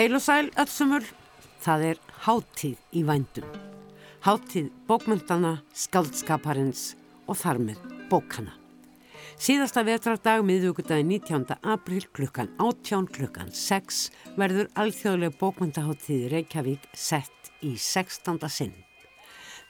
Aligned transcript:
Heil 0.00 0.16
og 0.16 0.22
sæl 0.24 0.46
öllsumul, 0.56 1.04
það 1.60 1.82
er 1.90 1.98
háttíð 2.24 2.78
í 2.96 3.02
vændum. 3.04 3.50
Háttíð 4.24 4.70
bókmyndana, 4.88 5.58
skaldskaparins 5.76 6.94
og 7.28 7.36
þar 7.36 7.60
með 7.66 7.84
bókana. 8.08 8.54
Síðasta 9.36 9.84
vetrardag 9.84 10.40
miðugudagi 10.48 11.04
19. 11.04 11.44
april 11.60 12.08
klukkan 12.16 12.48
18 12.56 13.12
klukkan 13.12 13.52
6 13.52 14.06
verður 14.40 14.72
alþjóðlega 14.80 15.36
bókmyndaháttíð 15.36 16.30
Reykjavík 16.32 16.88
sett 16.96 17.52
í 17.60 17.76
16. 17.76 18.40
sinn. 18.48 18.72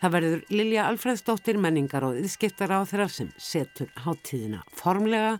Það 0.01 0.12
verður 0.14 0.45
Lilja 0.48 0.84
Alfredsdóttir 0.88 1.59
menningar 1.61 2.06
og 2.06 2.16
yðskiptar 2.16 2.73
á 2.73 2.80
þeirra 2.88 3.09
sem 3.12 3.29
setur 3.37 3.91
háttíðina 4.01 4.62
formlega 4.73 5.34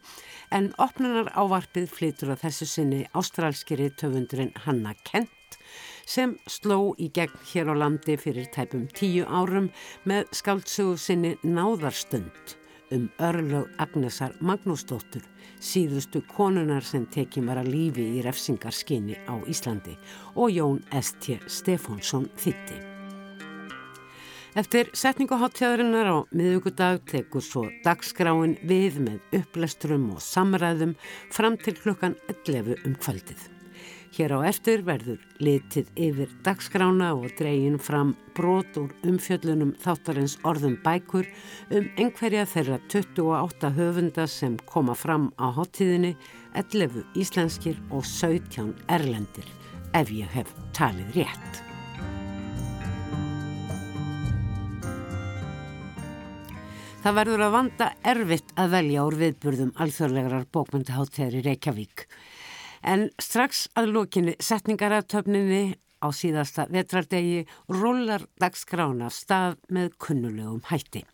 en 0.53 0.69
opnunar 0.77 1.31
ávarpið 1.33 1.89
flytur 1.89 2.35
að 2.35 2.45
þessu 2.45 2.69
sinni 2.69 3.01
ástrálskiri 3.17 3.89
töfundurinn 3.97 4.53
Hanna 4.67 4.93
Kent 5.09 5.57
sem 6.05 6.37
sló 6.45 6.93
í 7.01 7.09
gegn 7.15 7.41
hér 7.53 7.73
á 7.73 7.75
landi 7.87 8.19
fyrir 8.21 8.51
tæpum 8.53 8.85
tíu 8.93 9.25
árum 9.25 9.71
með 10.05 10.29
skáldsögu 10.43 11.01
sinni 11.01 11.37
Náðarstund 11.41 12.57
um 12.91 13.09
örlög 13.23 13.71
Agnesar 13.79 14.35
Magnúsdóttur, 14.43 15.23
síðustu 15.63 16.25
konunar 16.35 16.85
sem 16.85 17.07
tekið 17.15 17.49
var 17.49 17.63
að 17.63 17.73
lífi 17.77 18.07
í 18.19 18.25
refsingarskinni 18.27 19.19
á 19.31 19.39
Íslandi 19.47 19.97
og 20.35 20.51
Jón 20.51 20.83
S.T. 20.91 21.39
Stefánsson 21.47 22.29
þitti. 22.37 22.90
Eftir 24.59 24.89
setningu 24.99 25.37
háttíðarinnar 25.39 26.09
á 26.11 26.17
miðugudag 26.35 27.05
tekur 27.07 27.45
svo 27.45 27.69
dagskráin 27.85 28.57
við 28.67 28.99
með 29.05 29.39
upplesturum 29.39 30.09
og 30.17 30.25
samræðum 30.27 30.97
fram 31.31 31.55
til 31.61 31.77
klukkan 31.79 32.17
11 32.27 32.83
um 32.83 32.97
kvöldið. 32.99 33.45
Hér 34.11 34.35
á 34.35 34.39
eftir 34.51 34.83
verður 34.83 35.23
litið 35.39 35.93
yfir 35.95 36.35
dagskrána 36.43 37.13
og 37.15 37.31
dregin 37.39 37.79
fram 37.79 38.17
brot 38.35 38.75
úr 38.81 38.91
umfjöllunum 39.07 39.77
þáttarins 39.85 40.35
orðum 40.43 40.75
bækur 40.83 41.31
um 41.71 41.87
einhverja 41.95 42.43
þeirra 42.51 42.83
28 42.91 43.71
höfunda 43.79 44.27
sem 44.27 44.59
koma 44.67 44.99
fram 44.99 45.31
á 45.39 45.55
háttíðinni, 45.55 46.17
11 46.59 47.07
íslenskir 47.15 47.79
og 47.95 48.03
17 48.03 48.75
erlendir, 48.91 49.47
ef 49.95 50.11
ég 50.11 50.27
hef 50.35 50.57
talið 50.75 51.21
rétt. 51.23 51.70
Það 57.01 57.15
verður 57.17 57.43
að 57.47 57.55
vanda 57.55 57.87
erfitt 58.11 58.51
að 58.61 58.73
velja 58.75 59.05
úr 59.09 59.15
viðburðum 59.17 59.71
alþjóðlegarar 59.81 60.43
bókmyndaháttegar 60.53 61.37
í 61.39 61.41
Reykjavík. 61.47 62.03
En 62.85 63.07
strax 63.17 63.63
að 63.73 63.95
lókinni 63.95 64.35
setningaratöfninni 64.37 65.63
á 66.05 66.09
síðasta 66.13 66.67
vetrardegi 66.69 67.47
rullar 67.73 68.27
dagskrána 68.37 69.09
stað 69.17 69.57
með 69.73 69.97
kunnulegum 69.97 70.61
hætti. 70.69 71.07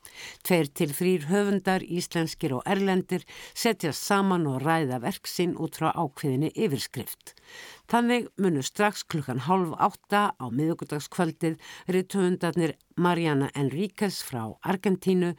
Tveir 0.43 0.73
til 0.75 0.91
þrýr 0.91 1.31
höfundar, 1.31 1.87
íslenskir 1.87 2.59
og 2.59 2.67
erlendir 2.67 3.23
setja 3.55 3.95
saman 3.95 4.51
og 4.51 4.67
ræða 4.67 4.99
verksinn 5.07 5.55
út 5.55 5.79
frá 5.79 5.93
ákveðinni 5.95 6.51
yfirskrift. 6.51 7.36
Þannig 7.91 8.31
munu 8.41 8.63
strax 8.67 9.05
klukkan 9.07 9.45
hálf 9.47 9.75
átta 9.79 10.23
á 10.35 10.47
miðugudagskvöldið 10.51 11.59
rituðundarnir 11.95 12.75
Mariana 12.97 13.51
Enríquez 13.55 14.23
frá 14.25 14.57
Argentínu, 14.65 15.35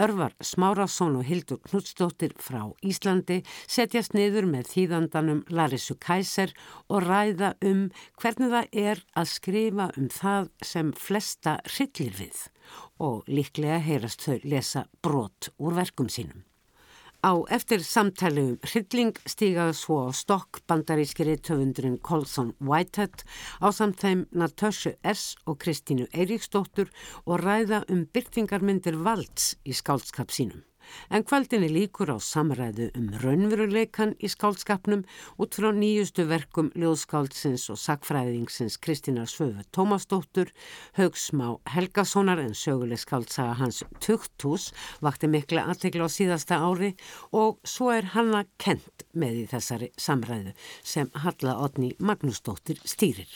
Örvar 0.00 0.32
Smárasson 0.40 1.18
og 1.20 1.28
Hildur 1.28 1.60
Knudstóttir 1.68 2.32
frá 2.40 2.64
Íslandi 2.82 3.42
setjast 3.66 4.16
niður 4.16 4.48
með 4.50 4.70
þýðandanum 4.72 5.44
Larissu 5.52 5.98
Kæser 6.00 6.54
og 6.88 7.04
ræða 7.04 7.52
um 7.62 7.86
hvernig 8.22 8.54
það 8.56 8.80
er 8.88 9.04
að 9.14 9.30
skrifa 9.34 9.90
um 9.98 10.08
það 10.08 10.50
sem 10.64 10.94
flesta 10.96 11.58
hryllir 11.68 12.18
við 12.18 12.48
og 13.04 13.28
líklega 13.28 13.78
heyrast 13.84 14.24
þau 14.24 14.40
lesa 14.48 14.86
brot 15.02 15.52
úr 15.58 15.76
verkum 15.76 16.08
sínum. 16.08 16.42
Á 17.24 17.32
eftir 17.56 17.80
samtali 17.80 18.42
um 18.44 18.56
hrylling 18.68 19.14
stígaði 19.32 19.72
svo 19.78 19.94
á 20.04 20.08
stokk 20.12 20.58
bandarískiri 20.68 21.38
töfundurinn 21.40 21.96
Colson 22.04 22.50
Whitehead 22.60 23.24
á 23.64 23.72
samtæm 23.72 24.26
Natasha 24.36 24.92
S. 25.00 25.32
og 25.48 25.56
Kristínu 25.64 26.04
Eiríksdóttur 26.12 26.92
og 27.24 27.40
ræða 27.40 27.80
um 27.88 28.04
byrtingarmyndir 28.12 29.00
valds 29.00 29.54
í 29.64 29.72
skálskap 29.72 30.36
sínum. 30.36 30.68
En 31.10 31.24
kvöldinni 31.26 31.68
líkur 31.72 32.12
á 32.12 32.18
samræðu 32.18 32.90
um 32.98 33.10
raunveruleikan 33.22 34.14
í 34.18 34.30
skáldskapnum 34.32 35.04
út 35.40 35.56
frá 35.58 35.70
nýjustu 35.74 36.26
verkum 36.30 36.70
ljóðskáldsins 36.78 37.68
og 37.72 37.78
sakfræðingsins 37.80 38.78
Kristina 38.82 39.26
Svöfu 39.30 39.64
Tómasdóttur, 39.74 40.50
Haugsmá 40.98 41.54
Helgasonar 41.74 42.42
en 42.42 42.54
söguleg 42.58 43.02
skáldsaga 43.02 43.56
hans 43.60 43.82
Tugthús 44.00 44.70
vakti 45.04 45.30
mikla 45.30 45.68
aðtegla 45.70 46.06
á 46.06 46.10
síðasta 46.10 46.60
ári 46.60 46.94
og 47.32 47.60
svo 47.64 47.92
er 47.94 48.12
hanna 48.16 48.44
kent 48.58 49.06
með 49.12 49.44
í 49.44 49.48
þessari 49.52 49.90
samræðu 49.96 50.54
sem 50.82 51.10
Halla 51.24 51.58
Otni 51.64 51.94
Magnúsdóttir 51.98 52.80
stýrir. 52.84 53.28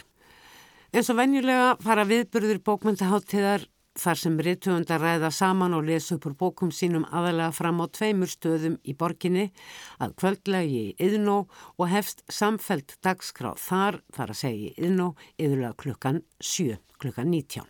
En 0.93 1.05
svo 1.05 1.19
venjulega 1.19 1.75
fara 1.85 2.07
viðburður 2.09 2.63
bókmyndaháttiðar 2.65 3.67
þar 3.99 4.21
sem 4.23 4.37
rituundar 4.47 5.03
ræða 5.03 5.31
saman 5.35 5.77
og 5.77 5.87
lesa 5.89 6.17
upp 6.17 6.29
úr 6.31 6.37
bókum 6.39 6.71
sínum 6.75 7.07
aðalega 7.09 7.53
fram 7.57 7.83
á 7.83 7.87
tveimur 7.91 8.31
stöðum 8.31 8.77
í 8.87 8.95
borginni 8.99 9.49
að 10.03 10.15
kvöldlegi 10.23 10.85
í 10.85 10.95
Yðnó 11.09 11.39
og 11.77 11.91
hefst 11.93 12.23
samfelt 12.33 12.97
dagskráð 13.05 13.59
þar, 13.65 14.03
þar 14.15 14.35
að 14.35 14.41
segja 14.43 14.71
í 14.71 14.87
Yðnó, 14.89 15.09
yðurlega 15.39 15.75
klukkan 15.83 16.23
7, 16.39 16.79
klukkan 17.03 17.35
19. 17.35 17.67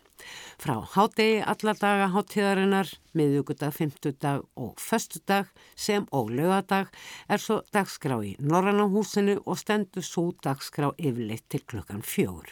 Frá 0.59 0.75
hádegi 0.95 1.43
alla 1.53 1.75
daga 1.79 2.09
háttíðarinnar, 2.15 2.91
miðugudag, 3.15 3.75
fymtudag 3.77 4.43
og 4.59 4.81
föstudag 4.83 5.53
sem 5.79 6.09
og 6.11 6.33
lögadag 6.35 6.91
er 7.31 7.43
svo 7.43 7.61
dagskrá 7.75 8.19
í 8.27 8.35
Norrannahúsinu 8.43 9.39
og 9.45 9.61
stendur 9.63 10.07
svo 10.07 10.33
dagskrá 10.45 10.91
yfirleitt 10.99 11.47
til 11.49 11.63
klukkan 11.63 12.03
fjögur. 12.03 12.51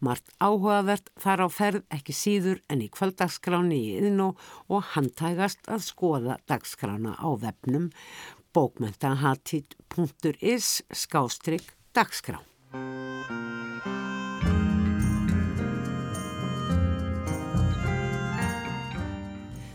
Mart 0.00 0.24
áhugavert 0.40 1.10
þar 1.20 1.44
á 1.44 1.48
ferð 1.52 1.84
ekki 1.92 2.14
síður 2.16 2.64
en 2.72 2.80
í 2.84 2.88
kvöldagskráni 2.92 3.76
í 3.76 3.96
yðnó 4.00 4.28
og 4.72 4.80
handtægast 4.94 5.60
að 5.68 5.80
skoða 5.84 6.34
dagskrána 6.48 7.12
á 7.20 7.28
vefnum 7.40 7.90
bókmentahatit.is 8.56 10.82
skástrygg 10.90 11.66
dagskrá. 11.94 12.38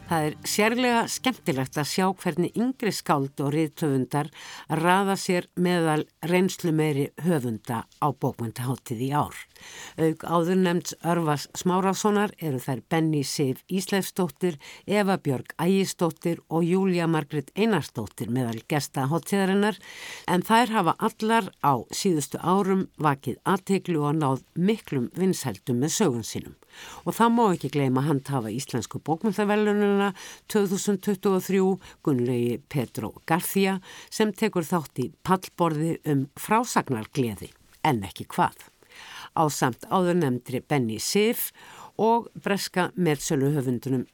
Það 0.05 0.25
er 0.27 0.33
sérlega 0.45 0.97
skemmtilegt 1.09 1.77
að 1.81 1.87
sjá 1.89 2.05
hvernig 2.21 2.57
yngri 2.61 2.91
skáld 2.93 3.41
og 3.41 3.47
riðtöfundar 3.55 4.27
raða 4.69 5.15
sér 5.17 5.47
meðal 5.57 6.03
reynslu 6.29 6.69
meiri 6.77 7.07
höfunda 7.25 7.79
á 7.89 8.07
bókmyndaháttið 8.13 9.01
í 9.01 9.09
ár. 9.17 9.39
Aug 9.97 10.25
áður 10.29 10.59
nefnds 10.61 10.93
Örvas 11.01 11.47
Smárássonar 11.57 12.35
eru 12.37 12.61
þær 12.61 12.83
Benny 12.85 13.23
Sif 13.25 13.63
Ísleifsdóttir, 13.65 14.59
Eva 14.85 15.17
Björg 15.17 15.55
Ægisdóttir 15.57 16.43
og 16.53 16.67
Júlia 16.69 17.07
Margrit 17.09 17.49
Einarsdóttir 17.57 18.29
meðal 18.29 18.61
gesta 18.69 19.07
háttíðarinnar 19.09 19.79
en 20.29 20.45
þær 20.45 20.75
hafa 20.75 20.95
allar 21.09 21.49
á 21.65 21.81
síðustu 21.89 22.37
árum 22.45 22.85
vakið 23.01 23.41
aðteglu 23.41 24.05
og 24.05 24.21
náð 24.21 24.45
miklum 24.53 25.09
vinsældum 25.17 25.81
með 25.81 25.97
sögun 25.97 26.29
sínum. 26.29 26.53
Og 27.05 27.15
það 27.17 27.33
má 27.35 27.43
ekki 27.47 27.71
gleyma 27.73 28.05
handhafa 28.05 28.51
íslensku 28.53 29.01
bókmyndavelununa 29.05 30.11
2023 30.51 31.61
Gunnlegi 32.05 32.59
Petro 32.69 33.13
Garþía 33.27 33.79
sem 34.09 34.33
tekur 34.33 34.67
þátt 34.67 35.03
í 35.03 35.09
pallborði 35.25 35.97
um 36.11 36.25
frásagnargleði 36.39 37.51
en 37.85 38.03
ekki 38.07 38.27
hvað. 38.35 38.57
Á 39.35 39.43
samt 39.51 39.85
áður 39.91 40.19
nefndri 40.21 40.61
Benny 40.63 40.99
Sif 40.99 41.51
og 41.99 42.29
breska 42.35 42.89
meðsöluhöfundunum 42.95 44.05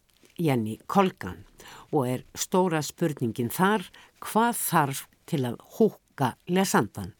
Jenny 0.42 0.78
Kolgan 0.88 1.46
og 1.92 2.08
er 2.10 2.24
stóra 2.38 2.82
spurningin 2.86 3.52
þar 3.54 3.86
hvað 4.24 4.54
þarf 4.58 5.04
til 5.30 5.44
að 5.48 5.60
húka 5.78 6.34
lesandan 6.50 7.14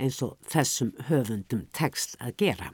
eins 0.00 0.20
og 0.24 0.36
þessum 0.48 0.94
höfundum 1.08 1.66
tekst 1.76 2.16
að 2.22 2.36
gera. 2.44 2.72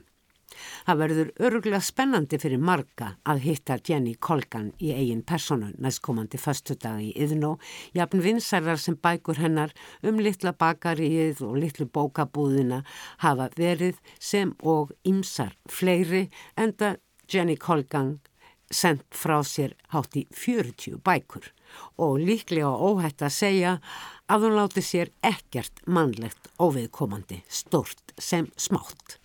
Það 0.87 0.99
verður 1.01 1.31
öruglega 1.47 1.81
spennandi 1.83 2.39
fyrir 2.41 2.61
marga 2.61 3.11
að 3.27 3.43
hitta 3.45 3.79
Jenny 3.79 4.15
Colgan 4.19 4.71
í 4.79 4.91
eigin 4.95 5.23
personu 5.27 5.71
næstkomandi 5.81 6.39
föstudagi 6.41 7.11
í 7.11 7.25
Yðnó, 7.25 7.55
jafn 7.95 8.23
vinsærar 8.23 8.79
sem 8.81 8.97
bækur 8.97 9.41
hennar 9.41 9.73
um 10.03 10.21
litla 10.21 10.53
bakaríið 10.53 11.41
og 11.45 11.57
litlu 11.63 11.87
bókabúðina 11.87 12.83
hafa 13.23 13.49
verið 13.57 13.99
sem 14.19 14.53
og 14.63 14.93
ymsar 15.07 15.55
fleiri 15.71 16.27
enda 16.57 16.95
Jenny 17.31 17.57
Colgan 17.57 18.19
sendt 18.71 19.05
frá 19.13 19.39
sér 19.45 19.75
hátt 19.93 20.17
í 20.17 20.25
40 20.33 21.01
bækur 21.05 21.51
og 22.01 22.19
líklega 22.19 22.71
óhætt 22.71 23.23
að 23.25 23.35
segja 23.35 23.77
að 24.31 24.47
hún 24.47 24.55
láti 24.57 24.81
sér 24.81 25.11
ekkert 25.25 25.83
mannlegt 25.85 26.49
óviðkomandi, 26.61 27.43
stort 27.49 28.15
sem 28.17 28.47
smátt. 28.57 29.19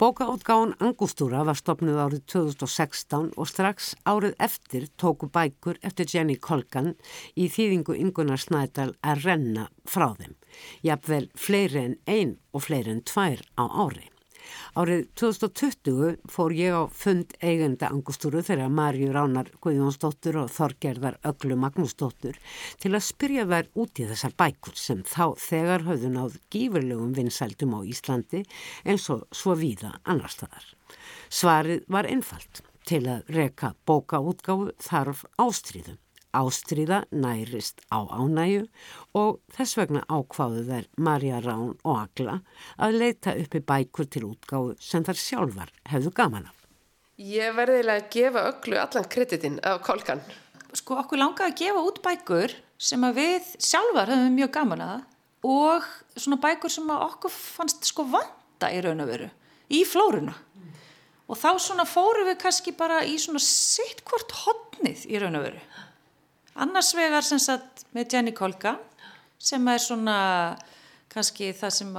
Bókaútgáðan 0.00 0.74
Angustúra 0.82 1.44
var 1.46 1.56
stopnud 1.56 1.96
árið 1.96 2.24
2016 2.34 3.32
og 3.36 3.48
strax 3.48 3.92
árið 4.04 4.36
eftir 4.42 4.88
tóku 5.00 5.30
bækur 5.32 5.80
eftir 5.80 6.10
Jenny 6.10 6.36
Colgan 6.36 6.94
í 7.36 7.48
þýðingu 7.48 7.96
Ingunar 7.96 8.42
Snædal 8.42 8.92
að 9.00 9.26
renna 9.28 9.68
frá 9.88 10.10
þeim. 10.18 10.34
Jafnvel 10.84 11.28
fleiri 11.38 11.84
en 11.86 12.00
ein 12.06 12.38
og 12.52 12.66
fleiri 12.66 12.98
en 12.98 13.06
tvær 13.08 13.44
á 13.56 13.64
ári. 13.64 14.12
Árið 14.78 15.04
2020 15.20 16.16
fór 16.32 16.54
ég 16.56 16.74
á 16.74 16.82
fund 16.88 17.34
eigenda 17.44 17.90
angustúru 17.92 18.42
þegar 18.44 18.72
Marju 18.72 19.12
Ránar 19.14 19.50
Guðjónsdóttur 19.62 20.40
og 20.42 20.50
Þorgerðar 20.54 21.18
Öglu 21.28 21.58
Magnúsdóttur 21.60 22.38
til 22.82 22.92
að 22.92 23.06
spyrja 23.06 23.46
þær 23.50 23.70
út 23.84 24.02
í 24.02 24.08
þessar 24.10 24.36
bækur 24.42 24.76
sem 24.78 25.06
þá 25.06 25.24
þegar 25.46 25.86
höfðu 25.88 26.12
náð 26.16 26.38
gífurlegum 26.52 27.14
vinsældum 27.16 27.76
á 27.76 27.80
Íslandi 27.84 28.44
eins 28.84 29.08
og 29.14 29.26
svo 29.30 29.56
víða 29.58 29.94
annar 30.02 30.32
staðar. 30.32 30.66
Svarið 31.32 31.86
var 31.92 32.10
einfalt 32.10 32.64
til 32.88 33.04
að 33.06 33.28
reka 33.32 33.74
bókaútgáfu 33.86 34.72
þarf 34.82 35.26
ástríðum. 35.40 36.01
Ástríða 36.32 37.02
nærist 37.12 37.82
á 37.92 38.00
ánægu 38.08 38.64
og 39.12 39.42
þess 39.52 39.76
vegna 39.76 40.00
ákváðu 40.08 40.64
þær 40.70 40.86
Marja 40.96 41.40
Rán 41.44 41.74
og 41.84 41.98
Agla 41.98 42.38
að 42.80 42.96
leita 43.02 43.34
uppi 43.36 43.60
bækur 43.60 44.08
til 44.08 44.24
útgáðu 44.30 44.78
sem 44.80 45.04
þar 45.04 45.20
sjálfar 45.20 45.72
hefðu 45.92 46.12
gaman 46.16 46.48
af. 46.48 46.56
Ég 47.20 47.52
verðilega 47.52 48.00
að 48.00 48.10
gefa 48.16 48.46
öllu 48.48 48.80
allan 48.80 49.10
kreditinn 49.12 49.60
af 49.68 49.82
kolkan. 49.84 50.24
Sko 50.72 50.96
okkur 51.02 51.20
langaði 51.20 51.52
að 51.52 51.58
gefa 51.60 51.84
út 51.84 52.00
bækur 52.06 52.56
sem 52.80 53.04
að 53.04 53.20
við 53.20 53.52
sjálfar 53.60 54.14
hefum 54.14 54.38
mjög 54.40 54.54
gaman 54.56 54.86
að 54.86 54.98
og 55.52 55.92
svona 56.16 56.40
bækur 56.40 56.72
sem 56.72 56.88
að 56.94 57.06
okkur 57.10 57.34
fannst 57.36 57.92
sko 57.92 58.08
vanda 58.08 58.72
í 58.72 58.80
raun 58.80 59.04
og 59.04 59.12
veru 59.12 59.28
í 59.68 59.84
flórunna. 59.84 60.32
Og 61.28 61.38
þá 61.38 61.50
svona 61.60 61.84
fóru 61.88 62.24
við 62.26 62.40
kannski 62.40 62.72
bara 62.76 63.02
í 63.04 63.18
svona 63.20 63.40
sitt 63.42 64.00
hvort 64.08 64.32
hodnið 64.42 65.06
í 65.12 65.20
raun 65.20 65.36
og 65.36 65.50
veru 65.50 65.60
annars 66.54 66.92
vegar 66.96 67.24
sem 67.26 67.40
sagt 67.42 67.86
með 67.96 68.16
Jenny 68.16 68.34
Kolka 68.36 68.76
sem 69.42 69.68
er 69.68 69.80
svona 69.82 70.18
kannski 71.12 71.52
það 71.56 71.74
sem 71.78 71.96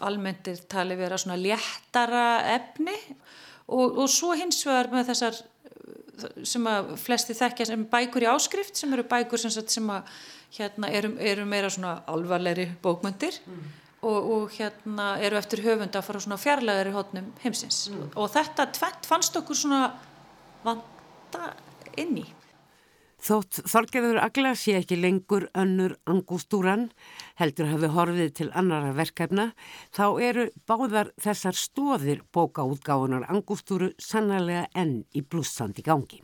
almenntir 0.00 0.60
tali 0.70 0.96
vera 0.98 1.18
svona 1.20 1.38
léttara 1.40 2.42
efni 2.54 2.96
og, 3.70 4.02
og 4.02 4.06
svo 4.10 4.34
hins 4.38 4.62
vegar 4.66 4.90
með 4.92 5.12
þessar 5.12 5.40
sem 6.44 6.66
að 6.68 6.94
flesti 7.00 7.36
þekkja 7.36 7.70
sem 7.70 7.84
bækur 7.90 8.26
í 8.26 8.30
áskrift 8.30 8.76
sem 8.76 8.92
eru 8.92 9.06
bækur 9.08 9.40
sem, 9.40 9.52
sagt, 9.54 9.72
sem 9.72 9.86
að 9.92 10.08
hérna 10.56 10.90
eru, 10.92 11.14
eru 11.16 11.46
meira 11.48 11.70
svona 11.72 12.00
alvarleiri 12.10 12.66
bókmyndir 12.82 13.38
mm. 13.46 13.62
og, 14.02 14.18
og 14.34 14.56
hérna 14.56 15.14
eru 15.24 15.38
eftir 15.40 15.64
höfund 15.64 15.96
að 15.96 16.06
fara 16.08 16.22
svona 16.24 16.40
fjarlægari 16.40 16.92
hótnum 16.94 17.30
heimsins 17.44 17.86
mm. 17.92 18.12
og 18.20 18.28
þetta 18.34 18.68
tvent 18.76 19.08
fannst 19.08 19.40
okkur 19.40 19.62
svona 19.62 19.82
vanda 20.66 21.54
inn 22.00 22.18
í 22.20 22.26
Þótt 23.20 23.58
Þorgerður 23.68 24.16
Agla 24.22 24.54
sé 24.56 24.78
ekki 24.78 24.96
lengur 24.96 25.44
önnur 25.58 25.92
angústúran, 26.08 26.86
heldur 27.36 27.68
hafi 27.68 27.90
horfið 27.92 28.30
til 28.38 28.46
annara 28.56 28.94
verkefna, 28.96 29.50
þá 29.92 30.06
eru 30.24 30.46
báðar 30.64 31.10
þessar 31.20 31.58
stóðir 31.60 32.22
bókaútgáðunar 32.32 33.26
angústúru 33.28 33.90
sannlega 34.00 34.64
enn 34.72 35.02
í 35.12 35.20
blúsandi 35.20 35.84
gangi. 35.84 36.22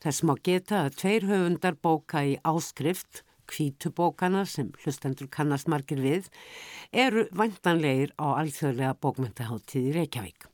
Þess 0.00 0.24
má 0.24 0.32
geta 0.40 0.86
að 0.86 0.96
tveir 1.02 1.26
höfundar 1.28 1.76
bóka 1.76 2.24
í 2.24 2.38
áskrift, 2.40 3.20
kvítubókana 3.50 4.46
sem 4.48 4.70
hlustendur 4.80 5.28
kannast 5.28 5.68
margir 5.68 6.00
við, 6.00 6.30
eru 6.92 7.26
vantanlegir 7.36 8.14
á 8.16 8.40
alþjóðlega 8.40 8.96
bókmyndaháttíð 8.96 9.90
í 9.92 9.94
Reykjavík. 9.98 10.48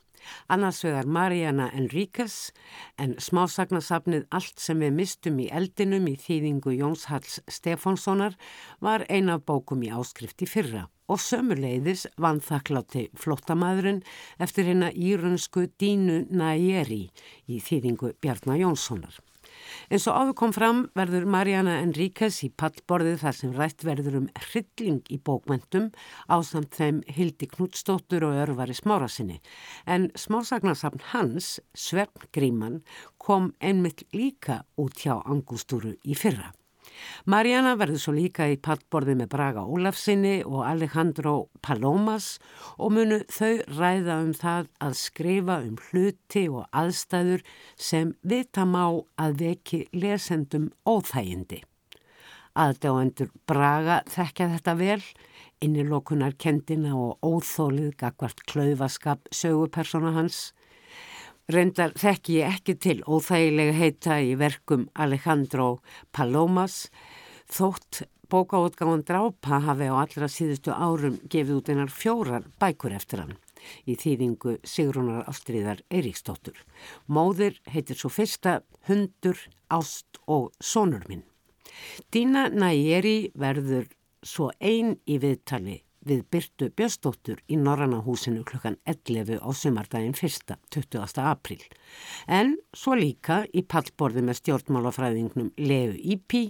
Annars 0.48 0.82
vegar 0.84 1.06
Mariana 1.06 1.68
Enríquez 1.76 2.52
en 2.98 3.16
smásagnasafnið 3.20 4.26
Allt 4.30 4.60
sem 4.62 4.82
við 4.82 4.96
mistum 4.98 5.40
í 5.42 5.48
eldinum 5.52 6.08
í 6.10 6.16
þýðingu 6.20 6.76
Jóns 6.76 7.06
Halls 7.10 7.40
Stefánssonar 7.48 8.36
var 8.80 9.06
eina 9.08 9.38
bókum 9.38 9.84
í 9.86 9.92
áskrifti 9.92 10.48
fyrra 10.50 10.86
og 11.06 11.22
sömuleiðis 11.22 12.06
vann 12.18 12.40
þakklátti 12.42 13.06
flottamæðurinn 13.20 14.02
eftir 14.42 14.66
hérna 14.70 14.90
írunsku 14.90 15.68
Dínu 15.78 16.24
Næjeri 16.30 17.06
í 17.46 17.62
þýðingu 17.62 18.16
Bjarnar 18.20 18.58
Jónssonar. 18.64 19.14
En 19.90 20.02
svo 20.02 20.14
áður 20.16 20.34
kom 20.40 20.52
fram 20.54 20.82
verður 20.98 21.28
Mariana 21.30 21.76
Enríquez 21.84 22.40
í 22.46 22.50
pallborðið 22.58 23.20
þar 23.22 23.36
sem 23.38 23.54
rætt 23.54 23.86
verður 23.86 24.18
um 24.22 24.26
hrylling 24.48 25.00
í 25.14 25.20
bókmentum 25.22 25.92
á 26.26 26.36
samt 26.42 26.74
þeim 26.74 27.00
Hildi 27.06 27.46
Knútsdóttur 27.54 28.26
og 28.26 28.40
örvari 28.42 28.74
smárasinni. 28.74 29.38
En 29.86 30.10
smásagnarsafn 30.18 31.06
hans, 31.12 31.56
Svefngríman, 31.78 32.82
kom 33.22 33.52
einmitt 33.60 34.06
líka 34.12 34.64
út 34.74 34.98
hjá 35.04 35.20
Angústúru 35.22 35.94
í 36.02 36.18
fyrra. 36.18 36.50
Mariana 37.26 37.74
verður 37.78 38.00
svo 38.02 38.14
líka 38.16 38.46
í 38.50 38.56
pallborði 38.62 39.16
með 39.20 39.30
Braga 39.34 39.64
Ólafsinni 39.66 40.40
og 40.46 40.64
Alejandro 40.66 41.34
Palomas 41.64 42.36
og 42.76 42.94
munu 42.96 43.20
þau 43.32 43.62
ræða 43.78 44.18
um 44.24 44.34
það 44.36 44.68
að 44.86 44.98
skrifa 45.00 45.60
um 45.66 45.78
hluti 45.88 46.44
og 46.48 46.66
aðstæður 46.70 47.46
sem 47.76 48.12
vita 48.22 48.66
má 48.66 48.84
að 49.20 49.40
veki 49.42 49.80
lesendum 49.96 50.70
óþægindi. 50.86 51.62
Aðdáendur 52.56 53.32
Braga 53.48 54.00
þekkja 54.08 54.52
þetta 54.54 54.76
vel, 54.78 55.02
innilokunar 55.60 56.36
kendina 56.40 56.94
og 56.96 57.18
óþólið 57.24 57.96
gagvart 58.00 58.44
klaufaskap 58.48 59.28
sögupersona 59.34 60.14
hans 60.16 60.50
Reyndar 61.46 61.92
þekk 61.94 62.28
ég 62.34 62.54
ekki 62.56 62.74
til 62.82 62.96
óþægilega 63.06 63.74
heita 63.78 64.16
í 64.18 64.32
verkum 64.34 64.88
Alejandro 64.98 65.76
Palomas 66.10 66.88
þótt 67.46 68.00
bókaútgáðan 68.26 69.04
Drápa 69.06 69.60
hafi 69.62 69.86
á 69.86 69.94
allra 69.94 70.26
síðustu 70.26 70.74
árum 70.74 71.20
gefið 71.30 71.60
út 71.60 71.70
einar 71.70 71.94
fjórar 71.94 72.48
bækur 72.58 72.96
eftir 72.98 73.22
hann 73.22 73.36
í 73.86 73.94
þýðingu 73.94 74.56
Sigrunar 74.66 75.22
Ástriðar 75.30 75.84
Eiríksdóttur. 75.86 76.58
Móðir 77.06 77.62
heitir 77.70 77.94
svo 77.94 78.10
fyrsta 78.10 78.58
Hundur, 78.90 79.38
Ást 79.70 80.18
og 80.26 80.50
Sónur 80.58 81.06
minn. 81.06 81.22
Dína 82.10 82.48
Nægeri 82.50 83.30
verður 83.38 83.86
svo 84.26 84.50
ein 84.58 84.96
í 85.06 85.22
viðtali 85.22 85.84
við 86.06 86.22
Byrtu 86.32 86.68
Björnsdóttur 86.78 87.40
í 87.50 87.58
Norrannahúsinu 87.60 88.44
klukkan 88.46 88.78
11 88.86 89.40
á 89.42 89.50
sumardaginn 89.50 90.14
1. 90.14 90.56
20. 90.72 91.22
apríl. 91.22 91.62
En 92.26 92.56
svo 92.76 92.94
líka 92.98 93.42
í 93.52 93.64
pallborði 93.66 94.24
með 94.26 94.40
stjórnmálafræðingnum 94.40 95.52
Leu 95.58 95.94
Ípi 95.98 96.44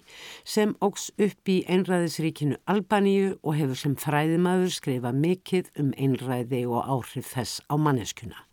sem 0.45 0.77
ógs 0.85 1.09
upp 1.17 1.53
í 1.53 1.63
einræðisríkinu 1.65 2.61
Albaníu 2.69 3.37
og 3.43 3.57
hefur 3.59 3.81
sem 3.81 3.97
fræðimaður 4.01 4.75
skrifað 4.77 5.23
mikill 5.25 5.67
um 5.81 5.95
einræði 5.97 6.67
og 6.69 6.85
áhrif 6.85 7.33
þess 7.35 7.65
á 7.73 7.75
manneskuna. 7.81 8.47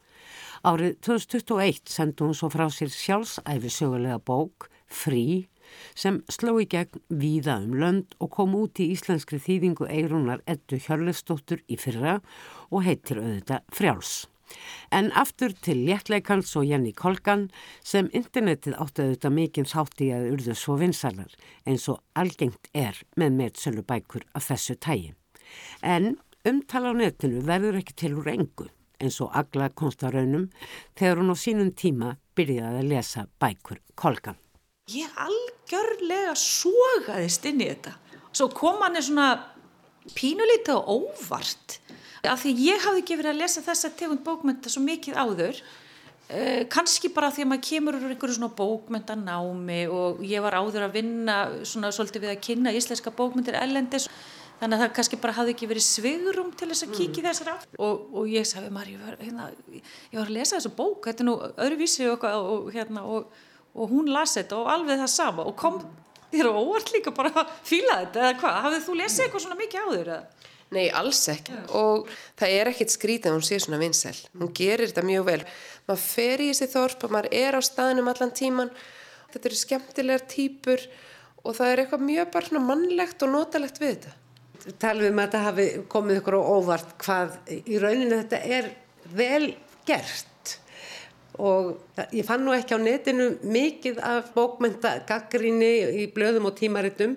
Árið 0.64 0.96
2021 1.04 1.90
sendi 1.92 2.24
hún 2.24 2.38
svo 2.38 2.48
frá 2.48 2.70
sér 2.72 2.92
sjálfsæfi 2.94 3.72
sögulega 3.74 4.22
bók 4.24 4.70
Frí 4.88 5.50
sem 5.96 6.22
sló 6.32 6.58
í 6.62 6.68
gegn 6.70 7.02
víða 7.10 7.60
um 7.64 7.78
lönd 7.80 8.18
og 8.20 8.34
kom 8.38 8.56
út 8.58 8.82
í 8.84 8.92
íslenskri 8.94 9.40
þýðingu 9.44 9.90
Eirúnar 9.90 10.44
Eddu 10.50 10.80
Hjörlefsdóttur 10.82 11.64
í 11.68 11.80
fyrra 11.80 12.20
og 12.70 12.86
heitir 12.88 13.22
auðvitað 13.22 13.66
Frjáls. 13.74 14.14
En 14.92 15.10
aftur 15.18 15.54
til 15.66 15.86
léttleikans 15.88 16.52
og 16.60 16.68
Jenny 16.70 16.92
Kolgan 16.94 17.48
sem 17.86 18.10
internetið 18.14 18.76
áttu 18.78 19.06
auðvitað 19.06 19.36
mikinn 19.38 19.70
sátti 19.70 20.12
að 20.14 20.30
urðu 20.36 20.56
svo 20.58 20.78
vinsalar 20.82 21.34
eins 21.66 21.88
og 21.92 22.04
algengt 22.20 22.70
er 22.74 23.00
með 23.18 23.40
meðsölu 23.40 23.86
bækur 23.88 24.28
af 24.38 24.50
þessu 24.52 24.78
tægi. 24.78 25.14
En 25.82 26.16
umtala 26.46 26.94
á 26.94 27.00
netinu 27.00 27.44
verður 27.48 27.82
ekki 27.82 27.98
til 28.04 28.16
úr 28.20 28.32
engu 28.36 28.70
eins 29.04 29.20
og 29.24 29.34
agla 29.36 29.72
konstaraunum 29.74 30.50
þegar 31.00 31.22
hún 31.22 31.34
á 31.34 31.38
sínum 31.40 31.74
tíma 31.74 32.16
byrjaði 32.38 32.84
að 32.84 32.90
lesa 32.94 33.28
bækur 33.42 33.82
Kolgan 34.00 34.43
ég 34.92 35.20
algjörlega 35.24 36.34
sogaðist 36.40 37.46
inn 37.48 37.62
í 37.64 37.70
þetta. 37.70 37.96
Svo 38.34 38.50
kom 38.52 38.82
hann 38.84 38.98
er 39.00 39.06
svona 39.06 39.30
pínulítið 40.18 40.76
og 40.76 41.08
óvart. 41.08 41.80
Af 42.24 42.44
því 42.44 42.54
ég 42.64 42.84
hafði 42.84 43.04
ekki 43.04 43.18
verið 43.20 43.34
að 43.34 43.42
lesa 43.44 43.64
þessa 43.64 43.94
tegund 44.00 44.24
bókmynda 44.26 44.72
svo 44.72 44.84
mikið 44.84 45.20
áður. 45.20 45.64
Eh, 46.34 46.64
kannski 46.72 47.12
bara 47.14 47.32
því 47.36 47.44
að 47.44 47.50
maður 47.52 47.66
kemur 47.68 47.98
úr 47.98 48.14
einhverju 48.14 48.38
svona 48.38 48.56
bókmyndanámi 48.58 49.82
og 49.92 50.22
ég 50.26 50.44
var 50.44 50.56
áður 50.56 50.88
að 50.88 50.96
vinna 50.96 51.36
svona 51.68 51.92
svolítið 51.92 52.24
við 52.24 52.32
að 52.32 52.44
kynna 52.48 52.74
íslenska 52.74 53.12
bókmyndir 53.14 53.60
ellendis 53.60 54.08
þannig 54.62 54.78
að 54.78 54.84
það 54.86 54.94
kannski 54.98 55.20
bara 55.20 55.36
hafði 55.36 55.54
ekki 55.54 55.70
verið 55.70 55.86
svigurum 55.86 56.54
til 56.56 56.70
þess 56.72 56.86
að 56.88 56.94
kíkja 56.96 57.22
mm. 57.22 57.28
þessar 57.28 57.52
á 57.52 57.56
og, 57.76 58.06
og 58.16 58.32
ég 58.32 58.48
sagði 58.48 58.72
maður, 58.72 58.94
ég 58.94 59.04
var, 59.04 59.18
hérna, 59.20 59.50
ég 59.84 60.22
var 60.22 60.30
að 60.30 60.38
lesa 60.38 60.56
þessu 60.58 60.72
bók, 60.78 61.10
þetta 61.10 61.26
er 61.26 61.28
nú 61.28 61.36
öðruvísi 61.68 62.08
og, 62.14 62.24
og, 62.24 62.70
hérna, 62.72 63.04
og 63.04 63.44
og 63.74 63.92
hún 63.92 64.10
lasi 64.14 64.42
þetta 64.42 64.62
og 64.62 64.72
alveg 64.74 65.02
það 65.04 65.14
sama 65.18 65.46
og 65.50 65.58
kom 65.60 65.84
Þér 66.34 66.48
er 66.50 66.56
óvart 66.58 66.88
líka 66.90 67.12
bara 67.14 67.30
að 67.44 67.50
fíla 67.62 68.00
þetta 68.00 68.22
eða 68.24 68.38
hvað? 68.42 68.56
Hafið 68.66 68.86
þú 68.88 68.94
lesið 68.98 69.24
eitthvað 69.24 69.44
svona 69.44 69.58
mikið 69.60 69.84
á 69.86 69.88
þér? 69.92 70.08
Eða? 70.16 70.44
Nei, 70.74 70.88
alls 70.98 71.20
ekki. 71.30 71.58
Og 71.78 72.10
það 72.42 72.56
er 72.58 72.72
ekkit 72.72 72.94
skrítið 72.96 73.30
að 73.30 73.38
hún 73.38 73.46
sé 73.46 73.60
svona 73.62 73.80
vinsæl. 73.82 74.16
Hún 74.42 74.54
gerir 74.58 74.90
þetta 74.90 75.04
mjög 75.06 75.28
vel. 75.28 75.44
Maður 75.86 76.04
fer 76.08 76.42
í 76.42 76.50
þessi 76.50 76.70
þorp 76.74 77.06
og 77.06 77.14
maður 77.14 77.38
er 77.44 77.60
á 77.60 77.62
staðinum 77.62 78.10
allan 78.10 78.34
tíman. 78.34 78.74
Þetta 79.34 79.50
eru 79.52 79.62
skemmtilegar 79.62 80.26
týpur 80.34 80.88
og 81.44 81.58
það 81.60 81.70
er 81.70 81.84
eitthvað 81.84 82.06
mjög 82.10 82.34
bara 82.34 82.50
svona 82.50 82.66
mannlegt 82.72 83.26
og 83.28 83.34
notalegt 83.36 83.82
við 83.84 83.94
þetta. 83.94 84.18
Talum 84.82 85.06
við 85.06 85.14
um 85.14 85.22
að 85.22 85.26
þetta 85.28 85.46
hafi 85.46 85.70
komið 85.94 86.22
ykkur 86.24 86.40
á 86.40 86.42
óvart 86.42 86.98
hvað 87.04 87.40
í 87.54 87.82
rauninu 87.84 88.22
þetta 88.24 88.44
er 88.58 88.74
vel 89.14 89.54
gert 89.86 90.33
og 91.42 91.78
ég 92.14 92.26
fann 92.28 92.44
nú 92.46 92.54
ekki 92.54 92.78
á 92.78 92.80
netinu 92.82 93.30
mikið 93.42 94.02
af 94.06 94.32
bókmynda 94.36 94.96
gaggrinni 95.10 95.72
í 96.04 96.08
blöðum 96.14 96.50
og 96.50 96.58
tímaritum 96.60 97.16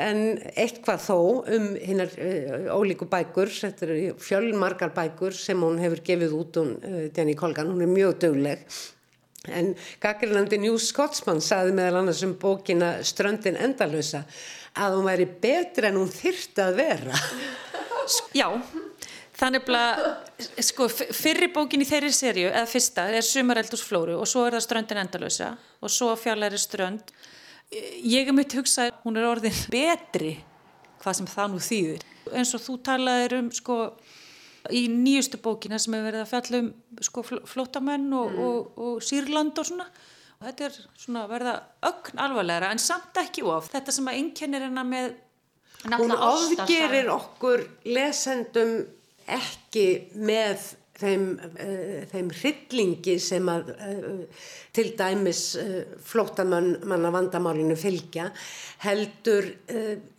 en 0.00 0.24
eitthvað 0.52 1.04
þó 1.06 1.18
um 1.56 1.68
hinnar 1.80 2.12
uh, 2.18 2.72
ólíku 2.76 3.08
bækur 3.10 3.52
þetta 3.52 3.86
eru 3.88 4.16
fjölmargar 4.20 4.92
bækur 4.96 5.36
sem 5.36 5.60
hún 5.60 5.80
hefur 5.82 6.04
gefið 6.04 6.36
út 6.40 6.60
um 6.60 6.74
Jenny 7.14 7.36
Colgan, 7.38 7.72
hún 7.72 7.86
er 7.86 7.90
mjög 7.90 8.18
dögleg 8.26 8.66
en 9.52 9.74
gaggrinandi 10.00 10.58
New 10.60 10.76
Scotsman 10.80 11.42
saði 11.44 11.74
meðal 11.76 12.02
annars 12.02 12.22
um 12.24 12.36
bókina 12.40 12.96
Ströndin 13.04 13.58
endalösa 13.60 14.24
að 14.74 14.98
hún 14.98 15.08
væri 15.08 15.28
betra 15.40 15.90
en 15.90 16.00
hún 16.00 16.10
þyrta 16.10 16.70
að 16.70 16.80
vera. 16.80 17.20
Já 18.34 18.48
Þannig 19.34 19.66
að 19.74 20.02
sko, 20.62 20.86
fyrri 20.88 21.48
bókin 21.50 21.82
í 21.82 21.88
þeirri 21.88 22.12
sériu, 22.14 22.48
eða 22.52 22.68
fyrsta, 22.70 23.08
er 23.10 23.24
Sumareldusflóru 23.26 24.14
og 24.20 24.28
svo 24.30 24.44
er 24.46 24.54
það 24.56 24.66
Ströndin 24.68 25.00
endalösa 25.02 25.48
og 25.82 25.90
svo 25.90 26.12
Fjallæri 26.18 26.60
Strönd. 26.62 27.10
Ég 27.74 28.28
hef 28.28 28.36
myndið 28.36 28.60
hugsað, 28.60 28.92
hún 29.02 29.18
er 29.18 29.26
orðin 29.26 29.56
betri 29.72 30.36
hvað 31.02 31.18
sem 31.18 31.30
það 31.32 31.50
nú 31.50 31.62
þýðir. 31.66 32.06
En 32.32 32.48
svo 32.48 32.62
þú 32.62 32.78
talaðir 32.86 33.36
um 33.40 33.50
sko, 33.54 33.78
í 34.70 34.86
nýjustu 34.92 35.42
bókina 35.42 35.82
sem 35.82 35.96
hefur 35.96 36.08
verið 36.12 36.22
að 36.22 36.30
fjalla 36.30 36.62
um 36.62 36.72
sko, 37.10 37.26
flótamenn 37.50 38.08
og, 38.14 38.30
mm. 38.30 38.40
og, 38.46 38.56
og, 38.56 38.82
og 38.86 39.04
Sýrland 39.04 39.58
og 39.58 39.68
svona. 39.68 39.90
Og 40.38 40.46
þetta 40.46 40.68
er 40.68 40.80
svona 41.00 41.26
verða 41.30 41.58
ögn 41.90 42.22
alvarlegra 42.22 42.70
en 42.70 42.82
samt 42.82 43.18
ekki 43.18 43.42
of. 43.50 43.66
Þetta 43.74 43.98
sem 43.98 44.10
að 44.10 44.22
einkennir 44.22 44.68
hennar 44.68 44.88
með 44.88 45.14
Hún 45.84 46.14
ofgerir 46.16 47.10
okkur 47.12 47.60
lesendum 47.92 48.78
ekki 49.26 49.86
með 50.20 50.74
þeim, 50.98 51.24
uh, 51.38 52.02
þeim 52.10 52.30
hryllingi 52.38 53.16
sem 53.22 53.48
að 53.50 53.70
uh, 53.74 54.42
til 54.74 54.90
dæmis 54.98 55.44
uh, 55.60 55.80
flótamann 56.04 56.76
manna 56.88 57.12
vandamálinu 57.14 57.76
fylgja 57.78 58.30
heldur 58.84 59.50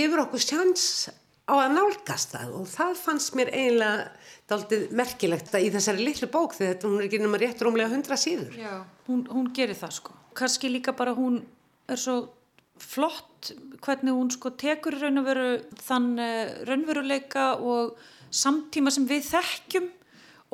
yfir 0.02 0.24
okkur 0.26 0.42
sjans 0.42 1.08
á 1.46 1.54
að 1.54 1.76
nálgast 1.78 2.34
það 2.34 2.54
og 2.60 2.70
það 2.72 2.96
fannst 3.04 3.36
mér 3.38 3.52
eiginlega 3.54 4.08
daldið 4.50 4.88
merkilegt 4.98 5.54
í 5.60 5.70
þessari 5.74 6.06
litlu 6.06 6.30
bók 6.34 6.56
þetta 6.58 6.90
hún 6.90 7.00
er 7.00 7.08
ekki 7.08 7.20
náma 7.22 7.40
rétt 7.42 7.62
rúmlega 7.66 7.94
hundra 7.94 8.18
síður. 8.18 8.58
Já, 8.58 8.82
hún, 9.08 9.24
hún 9.30 9.52
gerir 9.54 9.78
það 9.78 9.94
sko. 10.00 10.16
Kanski 10.38 10.70
líka 10.74 10.94
bara 10.98 11.14
hún 11.18 11.40
er 11.90 12.02
svo 12.02 12.18
flott 12.82 13.54
hvernig 13.86 14.18
hún 14.18 14.34
sko 14.34 14.52
tekur 14.58 14.98
raun 15.00 15.22
og 15.22 15.28
veru 15.30 15.48
þann 15.86 16.10
raunveruleika 16.68 17.54
og 17.62 17.96
samtíma 18.32 18.94
sem 18.94 19.08
við 19.10 19.30
þekkjum 19.32 19.88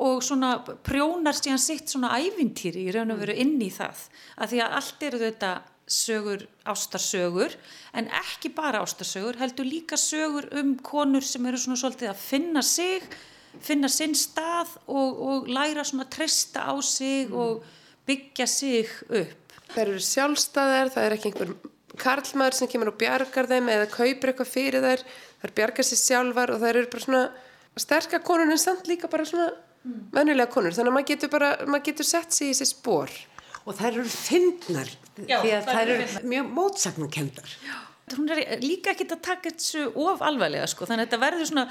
og 0.02 0.22
svona 0.24 0.54
prjónar 0.86 1.36
síðan 1.36 1.60
sitt 1.62 1.92
svona 1.92 2.14
ævintýri 2.18 2.86
í 2.88 2.94
raun 2.94 3.14
og 3.14 3.20
veru 3.22 3.36
inn 3.38 3.58
í 3.62 3.70
það. 3.72 4.06
Að 4.40 4.54
því 4.54 4.62
að 4.64 4.78
allt 4.78 5.04
eru 5.08 5.20
þetta 5.22 5.52
sögur, 5.92 6.46
ástarsögur 6.64 7.54
en 7.98 8.08
ekki 8.22 8.52
bara 8.54 8.80
ástarsögur 8.82 9.38
heldur 9.40 9.68
líka 9.68 9.98
sögur 10.00 10.48
um 10.58 10.76
konur 10.78 11.26
sem 11.26 11.44
eru 11.46 11.60
svona 11.60 11.80
svolítið 11.80 12.12
að 12.12 12.22
finna 12.22 12.62
sig 12.64 13.04
finna 13.60 13.90
sinn 13.92 14.14
stað 14.16 14.70
og, 14.86 15.20
og 15.20 15.50
læra 15.50 15.84
svona 15.84 16.06
að 16.06 16.14
treysta 16.16 16.64
á 16.64 16.74
sig 16.80 17.28
mm. 17.28 17.36
og 17.36 18.08
byggja 18.08 18.46
sig 18.48 18.88
upp. 19.08 19.56
Það 19.72 19.82
eru 19.84 20.02
sjálfstæðar, 20.06 20.92
það 20.92 21.06
er 21.06 21.16
ekki 21.16 21.30
einhver 21.30 21.54
karlmaður 22.00 22.56
sem 22.56 22.70
kemur 22.72 22.92
og 22.92 22.98
bjargar 23.00 23.48
þeim 23.50 23.68
eða 23.72 23.88
kaupir 23.92 24.32
eitthvað 24.32 24.50
fyrir 24.50 24.84
þær, 24.84 25.04
þær 25.42 25.54
bjargar 25.58 25.88
sér 25.88 26.00
sjálfar 26.00 26.54
og 26.54 26.62
þær 26.62 26.78
eru 26.80 26.92
bara 26.92 27.06
svona 27.06 27.24
sterkar 27.80 28.24
konur 28.24 28.50
en 28.50 28.60
samt 28.60 28.88
líka 28.90 29.08
bara 29.12 29.26
svona 29.28 29.50
mm. 29.52 30.00
vennilega 30.12 30.50
konur. 30.52 30.74
Þannig 30.74 30.92
að 30.92 30.98
maður 30.98 31.10
getur 31.12 31.32
bara, 31.32 31.52
maður 31.66 31.86
getur 31.90 32.08
sett 32.08 32.34
sér 32.34 32.50
í 32.50 32.56
þessi 32.56 32.74
spór 32.74 33.14
og 33.62 33.78
þær 33.78 33.92
eru 33.92 34.10
fyndnar 34.10 34.88
því 35.14 35.50
að 35.54 35.68
þær 35.70 35.90
eru 35.94 36.26
mjög 36.26 36.48
mótsagnarkendar 36.56 37.56
hún 38.16 38.30
er 38.32 38.60
líka 38.62 38.92
ekki 38.92 39.06
að 39.08 39.24
taka 39.24 39.52
þessu 39.52 39.88
of 40.00 40.22
alveglega 40.24 40.68
sko. 40.70 40.86
Þannig 40.88 41.06
að 41.06 41.08
þetta 41.08 41.22
verður 41.22 41.48
svona 41.50 41.64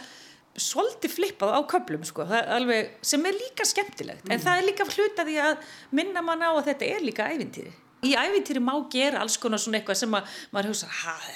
svolítið 0.61 1.13
flippað 1.15 1.53
á 1.55 1.59
köplum 1.73 2.03
sko. 2.07 2.25
Alveg, 2.27 2.95
sem 3.07 3.25
er 3.27 3.37
líka 3.37 3.67
skemmtilegt. 3.67 4.25
Mm. 4.25 4.33
en 4.35 4.43
það 4.43 4.59
er 4.59 4.67
líka 4.67 4.87
hluta 4.89 5.27
því 5.27 5.37
að 5.47 5.71
minna 5.99 6.25
mann 6.25 6.43
á 6.43 6.51
að 6.51 6.67
þetta 6.71 6.91
er 6.95 7.07
líka 7.07 7.29
ævintýri. 7.31 7.73
Í 8.01 8.15
ævintýri 8.17 8.63
má 8.63 8.73
gera 8.91 9.21
alls 9.21 9.37
konar 9.37 9.61
svona 9.61 9.77
eitthvað 9.77 9.99
sem 9.99 10.15
að 10.17 10.37
maður 10.55 10.71
hugsa, 10.71 10.89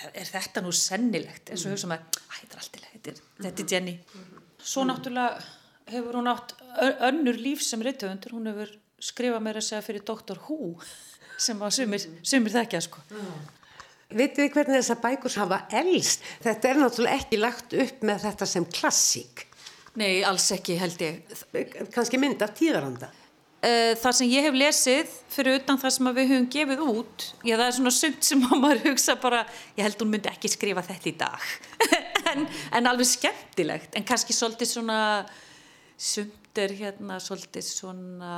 er 0.10 0.32
þetta 0.32 0.64
nú 0.66 0.74
sennilegt? 0.74 1.52
En 1.54 1.62
svo 1.62 1.76
hugsa 1.76 1.92
maður, 1.92 2.24
þetta 2.40 2.64
er 2.64 3.12
er, 3.12 3.22
þetta 3.44 3.62
er 3.62 3.76
Jenny. 3.76 4.00
Mm. 4.02 4.35
Svo 4.66 4.86
náttúrulega 4.88 5.42
hefur 5.94 6.18
hún 6.20 6.30
átt 6.32 6.56
önnur 7.06 7.38
líf 7.38 7.62
sem 7.62 7.82
reytöfundur, 7.86 8.34
hún 8.34 8.50
hefur 8.50 8.72
skrifað 9.02 9.44
mér 9.46 9.60
að 9.60 9.68
segja 9.68 9.84
fyrir 9.86 10.06
Dr. 10.08 10.40
Who 10.48 10.74
sem 11.38 11.60
var 11.60 11.74
sumir, 11.76 12.02
sumir 12.26 12.54
þekkja 12.56 12.82
sko. 12.86 13.04
Vitið 14.16 14.46
þið 14.46 14.56
hvernig 14.56 14.80
þessa 14.80 14.96
bækur 15.04 15.36
hafa 15.42 15.60
elst? 15.82 16.24
Þetta 16.46 16.70
er 16.70 16.80
náttúrulega 16.82 17.20
ekki 17.20 17.42
lagt 17.42 17.76
upp 17.86 18.08
með 18.08 18.26
þetta 18.26 18.48
sem 18.50 18.66
klassík. 18.78 19.46
Nei, 20.00 20.24
alls 20.28 20.48
ekki 20.56 20.80
held 20.80 21.02
ég. 21.04 21.38
Kanski 21.94 22.20
mynd 22.22 22.42
af 22.44 22.54
tíðaranda. 22.58 23.12
Eh, 23.66 23.94
það 23.98 24.18
sem 24.18 24.30
ég 24.30 24.46
hef 24.46 24.58
lesið 24.60 25.14
fyrir 25.34 25.62
utan 25.62 25.80
það 25.82 25.94
sem 25.96 26.10
við 26.14 26.28
höfum 26.32 26.50
gefið 26.54 26.84
út, 26.86 27.30
já 27.48 27.56
það 27.56 27.66
er 27.66 27.78
svona 27.80 27.94
sumt 27.96 28.28
sem 28.28 28.44
maður 28.46 28.84
hugsa 28.92 29.16
bara, 29.22 29.40
ég 29.78 29.88
held 29.88 30.04
hún 30.04 30.12
myndi 30.14 30.30
ekki 30.30 30.52
skrifa 30.54 30.86
þetta 30.86 31.10
í 31.10 31.16
dag. 31.24 31.48
en, 32.36 32.48
en 32.80 32.92
alveg 32.92 33.12
skemmtilegt 33.16 33.98
en 33.98 34.08
kannski 34.08 34.36
svolítið 34.36 34.72
svona 34.76 35.00
sumt 35.96 36.60
er 36.60 36.72
hérna 36.76 37.18
svolítið 37.24 37.66
svona 37.68 38.36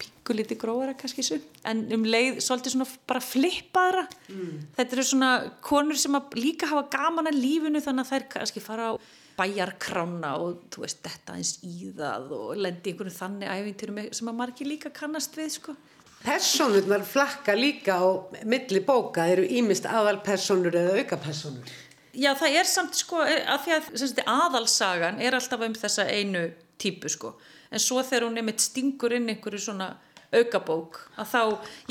pinguliti 0.00 0.56
gróðara 0.58 0.96
kannski 0.98 1.24
sumt 1.26 1.60
en 1.66 1.84
um 1.94 2.06
leið 2.06 2.40
svolítið 2.44 2.76
svona 2.76 2.88
bara 3.06 3.22
flippara 3.22 4.06
mm. 4.30 4.56
þetta 4.78 4.96
eru 4.96 5.06
svona 5.10 5.30
konur 5.64 5.98
sem 6.00 6.18
líka 6.38 6.70
hafa 6.70 6.88
gaman 6.96 7.30
að 7.30 7.40
lífinu 7.42 7.82
þannig 7.84 8.06
að 8.06 8.12
þær 8.12 8.28
kannski 8.36 8.64
fara 8.64 8.90
á 8.90 8.94
bæjarkrána 9.36 10.36
og 10.40 10.62
þú 10.72 10.86
veist 10.86 11.02
þetta 11.04 11.36
eins 11.36 11.56
í 11.66 11.90
það 11.96 12.30
og 12.36 12.54
lendi 12.60 12.92
einhvern 12.92 13.18
þannig 13.18 13.52
æfintyrum 13.52 14.00
sem 14.18 14.32
að 14.32 14.38
margir 14.38 14.70
líka 14.70 14.92
kannast 14.96 15.36
við 15.36 15.52
sko. 15.58 15.76
Personurnar 16.24 17.04
flakka 17.06 17.54
líka 17.54 17.98
á 18.00 18.06
milli 18.48 18.80
bóka 18.82 19.26
eru 19.30 19.44
ímist 19.44 19.86
aðalpersonur 19.86 20.74
eða 20.80 21.02
aukapersonur 21.02 21.74
Já, 22.16 22.30
það 22.38 22.58
er 22.60 22.68
samt 22.70 22.96
sko, 22.96 23.20
að 23.24 23.64
því 23.64 23.74
að 23.76 23.88
sagt, 24.00 24.22
aðalsagan 24.30 25.20
er 25.20 25.36
alltaf 25.36 25.64
um 25.66 25.76
þessa 25.76 26.06
einu 26.08 26.46
típu 26.80 27.10
sko, 27.12 27.34
en 27.70 27.82
svo 27.82 28.02
þegar 28.04 28.28
hún 28.28 28.40
með 28.46 28.62
stingur 28.64 29.14
inn 29.16 29.28
einhverju 29.32 29.66
svona 29.66 29.90
aukabók, 30.34 30.98
að 31.20 31.32
þá, 31.32 31.42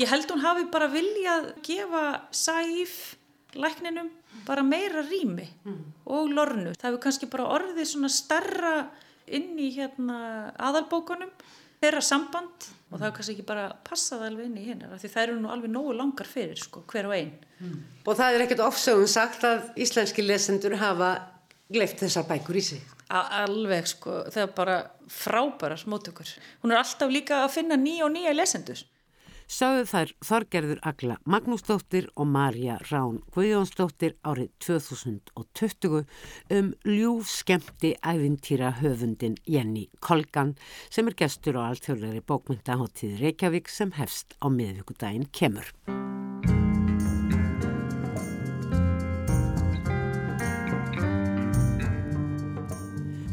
ég 0.02 0.10
held 0.10 0.32
hún 0.34 0.42
hafi 0.44 0.66
bara 0.72 0.90
viljað 0.92 1.52
gefa 1.66 2.04
sæf 2.34 3.16
lækninum 3.56 4.10
bara 4.46 4.62
meira 4.66 5.02
rými 5.06 5.46
mm. 5.64 5.82
og 6.12 6.32
lornu. 6.34 6.74
Það 6.76 6.90
hefur 6.90 7.02
kannski 7.06 7.28
bara 7.32 7.48
orðið 7.56 7.88
svona 7.90 8.10
starra 8.12 8.74
inn 9.26 9.56
í 9.58 9.70
hérna 9.74 10.18
aðalbókunum 10.68 11.32
þeirra 11.80 12.02
samband 12.04 12.68
og 12.90 13.00
það 13.00 13.06
er 13.08 13.14
kannski 13.16 13.34
ekki 13.34 13.46
bara 13.46 13.66
passað 13.86 14.26
alveg 14.28 14.48
inn 14.48 14.58
í 14.60 14.66
hennar 14.68 14.98
því 15.00 15.12
það 15.12 15.24
eru 15.24 15.38
nú 15.40 15.52
alveg 15.52 15.72
nógu 15.72 15.94
langar 15.98 16.28
fyrir 16.30 16.60
sko, 16.60 16.84
hver 16.90 17.08
og 17.08 17.16
einn 17.16 17.32
mm. 17.58 17.78
og 18.04 18.18
það 18.18 18.36
er 18.36 18.44
ekkert 18.44 18.66
ofsögum 18.66 19.08
sagt 19.10 19.46
að 19.48 19.72
íslenski 19.82 20.24
lesendur 20.24 20.76
hafa 20.80 21.10
gleift 21.72 21.98
þessar 21.98 22.28
bækur 22.28 22.60
í 22.60 22.62
sig. 22.62 22.82
A 23.10 23.42
alveg 23.42 23.88
sko, 23.90 24.20
það 24.30 24.42
er 24.44 24.52
bara 24.54 24.76
frábæra 25.10 25.78
smótökur 25.78 26.30
hún 26.62 26.74
er 26.74 26.82
alltaf 26.82 27.10
líka 27.10 27.42
að 27.44 27.56
finna 27.58 27.78
nýja 27.78 28.06
og 28.06 28.14
nýja 28.14 28.34
lesendur 28.34 28.82
Sáðu 29.46 29.84
þær 29.86 30.10
Þorgerður 30.26 30.78
Agla 30.90 31.16
Magnúsdóttir 31.30 32.08
og 32.18 32.26
Marja 32.34 32.80
Rán 32.88 33.20
Guðjónsdóttir 33.30 34.16
árið 34.26 34.48
2020 34.66 36.00
um 36.56 36.72
ljúf 36.82 37.30
skemmti 37.30 37.92
æfintýra 38.02 38.72
höfundin 38.80 39.38
Jenny 39.46 39.86
Kolgan 40.02 40.56
sem 40.90 41.06
er 41.06 41.18
gestur 41.22 41.60
á 41.62 41.70
alþjóðlega 41.70 42.26
bókmyndaháttíð 42.26 43.22
Reykjavík 43.22 43.70
sem 43.70 43.94
hefst 43.94 44.34
á 44.42 44.50
miðvíkudaginn 44.50 45.30
kemur. 45.30 45.70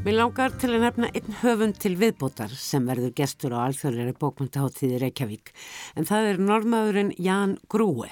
Mér 0.03 0.17
langar 0.17 0.51
til 0.59 0.67
að 0.75 0.81
nefna 0.83 1.07
einn 1.15 1.35
höfund 1.39 1.77
til 1.79 1.93
viðbótar 1.95 2.51
sem 2.59 2.83
verður 2.89 3.13
gestur 3.15 3.53
á 3.55 3.63
alþjóðleiri 3.69 4.11
bókmyndaháttíði 4.19 4.97
Reykjavík 4.99 5.53
en 5.95 6.09
það 6.09 6.27
er 6.31 6.41
normaðurinn 6.43 7.13
Jan 7.23 7.53
Grúi. 7.71 8.09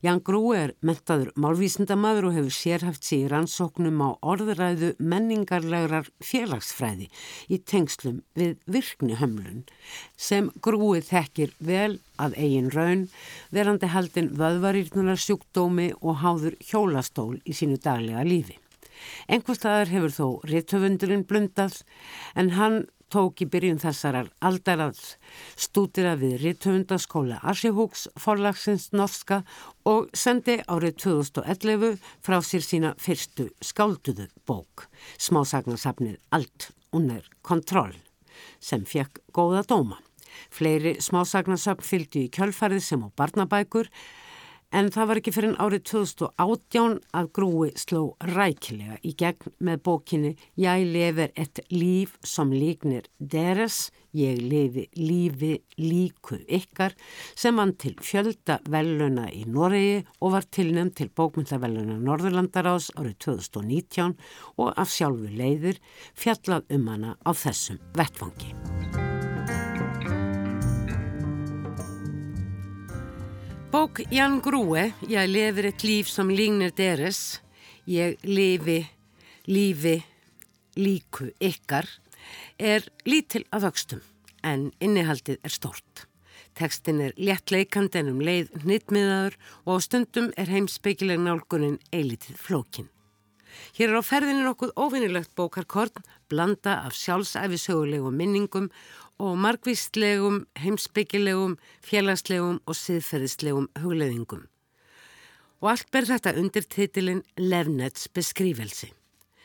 Jan 0.00 0.22
Grúi 0.24 0.54
er 0.56 0.72
mentaður 0.80 1.34
málvísindamadur 1.36 2.30
og 2.30 2.38
hefur 2.38 2.56
sérhaft 2.56 3.04
sér 3.04 3.26
í 3.26 3.28
rannsóknum 3.34 4.00
á 4.00 4.16
orðræðu 4.24 4.94
menningarlegurar 4.96 6.08
félagsfræði 6.24 7.10
í 7.52 7.60
tengslum 7.60 8.22
við 8.40 8.56
virknihömlun 8.64 9.66
sem 10.16 10.48
Grúi 10.64 11.04
þekkir 11.04 11.52
vel 11.60 11.98
að 12.16 12.40
eigin 12.40 12.72
raun 12.72 13.08
verandi 13.52 13.92
haldin 13.92 14.32
vöðvarýrnunar 14.40 15.20
sjúkdómi 15.20 15.92
og 16.00 16.22
háður 16.24 16.56
hjólastól 16.64 17.34
í 17.44 17.52
sínu 17.52 17.76
daglega 17.76 18.24
lífi. 18.24 18.63
Engvstaðar 19.28 19.92
hefur 19.92 20.14
þó 20.14 20.26
réttöfundurinn 20.50 21.24
blundað 21.28 21.80
en 22.34 22.54
hann 22.58 22.84
tók 23.14 23.44
í 23.44 23.46
byrjun 23.50 23.78
þessarar 23.82 24.30
aldarað 24.42 24.98
stúdira 25.60 26.14
við 26.18 26.38
réttöfundaskóla 26.42 27.38
Asihúks 27.46 28.08
forlagsins 28.20 28.88
norska 28.96 29.42
og 29.86 30.08
sendi 30.16 30.58
árið 30.66 30.96
2011 31.04 32.00
frá 32.24 32.40
sér 32.42 32.64
sína 32.66 32.94
fyrstu 32.98 33.50
skálduðu 33.62 34.26
bók, 34.48 34.88
smásagnarsafnið 35.18 36.18
Allt 36.34 36.72
unner 36.94 37.28
kontroll, 37.42 37.94
sem 38.58 38.82
fekk 38.86 39.22
góða 39.34 39.62
dóma. 39.68 40.00
Fleiri 40.50 40.96
smásagnarsafn 41.02 41.86
fylgdi 41.86 42.26
í 42.26 42.32
kjölfarið 42.34 42.82
sem 42.82 43.02
á 43.06 43.08
barnabækur 43.14 43.90
En 44.74 44.88
það 44.90 45.06
var 45.06 45.18
ekki 45.20 45.30
fyrir 45.30 45.52
árið 45.62 45.82
2018 45.86 46.96
að 47.14 47.28
grúi 47.36 47.68
sló 47.78 48.00
rækilega 48.26 48.96
í 49.06 49.12
gegn 49.14 49.52
með 49.62 49.82
bókinni 49.86 50.32
Ég 50.58 50.86
lefur 50.90 51.30
ett 51.38 51.60
líf 51.70 52.16
som 52.26 52.50
líknir 52.50 53.06
deres, 53.18 53.92
ég 54.10 54.40
lefi 54.42 54.88
lífi 54.98 55.52
líku 55.78 56.40
ykkar 56.42 56.96
sem 57.38 57.58
hann 57.62 57.76
til 57.78 57.94
fjölda 58.02 58.58
veluna 58.66 59.28
í 59.30 59.44
Noregi 59.46 60.02
og 60.18 60.34
var 60.34 60.50
tilnæmt 60.50 60.98
til 60.98 61.12
bókmyndarveluna 61.14 62.00
Norðurlandarás 62.02 62.90
árið 62.98 63.18
2019 63.28 64.16
og 64.58 64.74
af 64.74 64.90
sjálfu 64.90 65.30
leiðir 65.38 65.78
fjallað 66.18 66.66
um 66.74 66.90
hana 66.90 67.14
á 67.22 67.30
þessum 67.30 67.78
vettfangi. 67.94 68.73
Bók 73.74 74.00
Jan 74.10 74.38
Grúe, 74.38 74.92
ég 75.08 75.26
lefur 75.26 75.66
eitt 75.66 75.82
líf 75.82 76.06
sem 76.06 76.28
lígnir 76.30 76.70
deres, 76.78 77.40
ég 77.90 78.20
lifi 78.22 78.84
lífi 79.50 79.96
líku 80.78 81.32
ykkar, 81.42 81.88
er 82.54 82.86
lítil 83.02 83.42
að 83.50 83.66
vöxtum 83.66 84.04
en 84.46 84.68
innihaldið 84.78 85.42
er 85.42 85.56
stort. 85.56 86.06
Tekstin 86.54 87.02
er 87.02 87.18
léttleikand 87.18 87.98
en 87.98 88.14
um 88.14 88.22
leið 88.22 88.54
hnittmiðaður 88.62 89.40
og 89.66 89.74
á 89.74 89.78
stundum 89.90 90.30
er 90.38 90.54
heimsbyggileg 90.54 91.18
nálgunin 91.26 91.80
eilitið 91.90 92.38
flókin. 92.46 92.92
Hér 93.74 93.90
er 93.90 93.98
á 93.98 94.02
ferðinu 94.06 94.46
nokkuð 94.46 94.76
óvinnilegt 94.78 95.34
bókarkorn, 95.34 96.06
blanda 96.30 96.78
af 96.86 96.94
sjálfsæfisögulegum 96.94 98.14
minningum 98.14 98.70
og 99.18 99.36
margvíslegum, 99.38 100.42
heimsbyggilegum, 100.58 101.56
félagslegum 101.84 102.58
og 102.66 102.76
siðferðislegum 102.78 103.68
hugleðingum. 103.82 104.48
Og 105.62 105.70
allt 105.70 105.90
ber 105.94 106.08
þetta 106.08 106.34
undir 106.40 106.66
titilin 106.68 107.22
Levnets 107.38 108.08
beskrífelsi, 108.12 108.90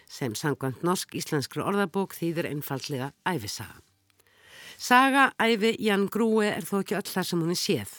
sem 0.10 0.36
sangant 0.36 0.82
norsk-íslenskru 0.84 1.64
orðabók 1.64 2.18
þýðir 2.18 2.50
einfallega 2.50 3.14
æfisaga. 3.30 3.78
Saga 4.80 5.30
æfi 5.44 5.76
Jan 5.84 6.08
Grúi 6.08 6.48
er 6.48 6.64
þó 6.64 6.80
ekki 6.82 6.96
öll 6.96 7.10
þar 7.12 7.26
sem 7.28 7.42
hún 7.44 7.54
er 7.54 7.60
séð, 7.60 7.96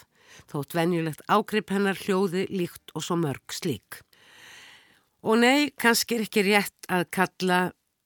þótt 0.51 0.77
venjulegt 0.77 1.27
ágrip 1.29 1.71
hennar 1.71 1.99
hljóði 2.01 2.47
líkt 2.51 2.95
og 2.97 3.05
svo 3.05 3.19
mörg 3.21 3.53
slík. 3.53 4.01
Og 5.21 5.37
nei, 5.43 5.69
kannski 5.77 6.17
er 6.17 6.25
ekki 6.25 6.47
rétt 6.47 6.89
að 6.89 7.05
kalla 7.13 7.59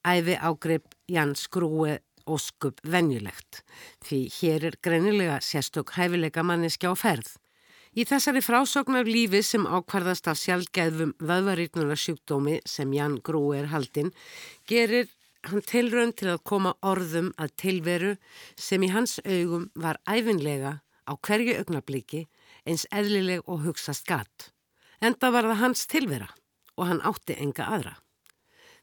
æfi 0.05 0.35
ágrip 0.35 0.97
Jans 1.09 1.47
Grúi 1.47 1.95
óskup 2.31 2.81
venjulegt 2.85 3.63
því 4.05 4.21
hér 4.39 4.69
er 4.71 4.77
greinilega 4.83 5.41
sérstök 5.45 5.95
hæfileika 5.97 6.43
manneski 6.43 6.89
á 6.89 6.95
ferð. 6.97 7.29
Í 7.95 8.03
þessari 8.09 8.41
frásögn 8.43 8.99
af 8.99 9.07
lífi 9.07 9.43
sem 9.47 9.67
ákvarðast 9.71 10.27
af 10.27 10.41
sjálfgeðfum 10.41 11.13
vöðvarýtnuna 11.23 11.95
sjúkdómi 11.95 12.59
sem 12.67 12.91
Jan 12.97 13.21
Grú 13.23 13.53
er 13.55 13.71
haldinn 13.71 14.11
gerir 14.67 15.13
hann 15.47 15.63
tilrönd 15.63 16.17
til 16.19 16.33
að 16.33 16.43
koma 16.51 16.75
orðum 16.83 17.31
að 17.39 17.55
tilveru 17.63 18.15
sem 18.59 18.83
í 18.83 18.91
hans 18.91 19.21
augum 19.23 19.69
var 19.75 20.01
æfinlega 20.09 20.81
á 21.07 21.13
hverju 21.15 21.59
augnabliki 21.61 22.25
eins 22.67 22.87
eðlileg 22.91 23.45
og 23.47 23.63
hugsa 23.67 23.95
skatt. 23.95 24.51
Enda 25.05 25.31
var 25.31 25.47
það 25.51 25.63
hans 25.63 25.87
tilvera 25.91 26.31
og 26.75 26.89
hann 26.89 27.05
átti 27.05 27.37
enga 27.39 27.69
aðra. 27.77 27.95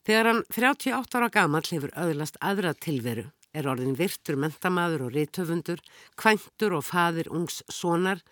Þegar 0.01 0.27
hann 0.31 0.41
38 0.49 1.19
ára 1.19 1.29
gamal 1.29 1.61
hefur 1.67 1.91
öðlast 1.93 2.39
aðra 2.41 2.73
tilveru, 2.73 3.27
er 3.53 3.67
orðin 3.69 3.97
virtur 3.99 4.37
mentamaður 4.39 5.07
og 5.07 5.17
reytöfundur, 5.17 5.81
kvæntur 6.17 6.73
og 6.79 6.87
fadir 6.87 7.29
ungs 7.29 7.59
sonar, 7.69 8.23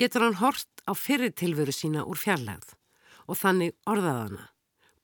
getur 0.00 0.26
hann 0.26 0.40
hort 0.40 0.82
á 0.88 0.92
fyrir 0.98 1.30
tilveru 1.38 1.74
sína 1.74 2.02
úr 2.02 2.18
fjarlagð 2.18 2.74
og 3.30 3.38
þannig 3.38 3.76
orðaðana, 3.86 4.48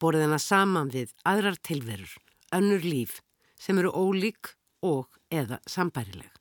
borðið 0.02 0.26
hana 0.26 0.40
saman 0.42 0.90
við 0.90 1.14
aðrar 1.22 1.60
tilverur, 1.62 2.10
önnur 2.50 2.82
líf 2.82 3.20
sem 3.60 3.78
eru 3.78 3.94
ólík 3.94 4.56
og 4.82 5.20
eða 5.30 5.60
sambærileg. 5.70 6.32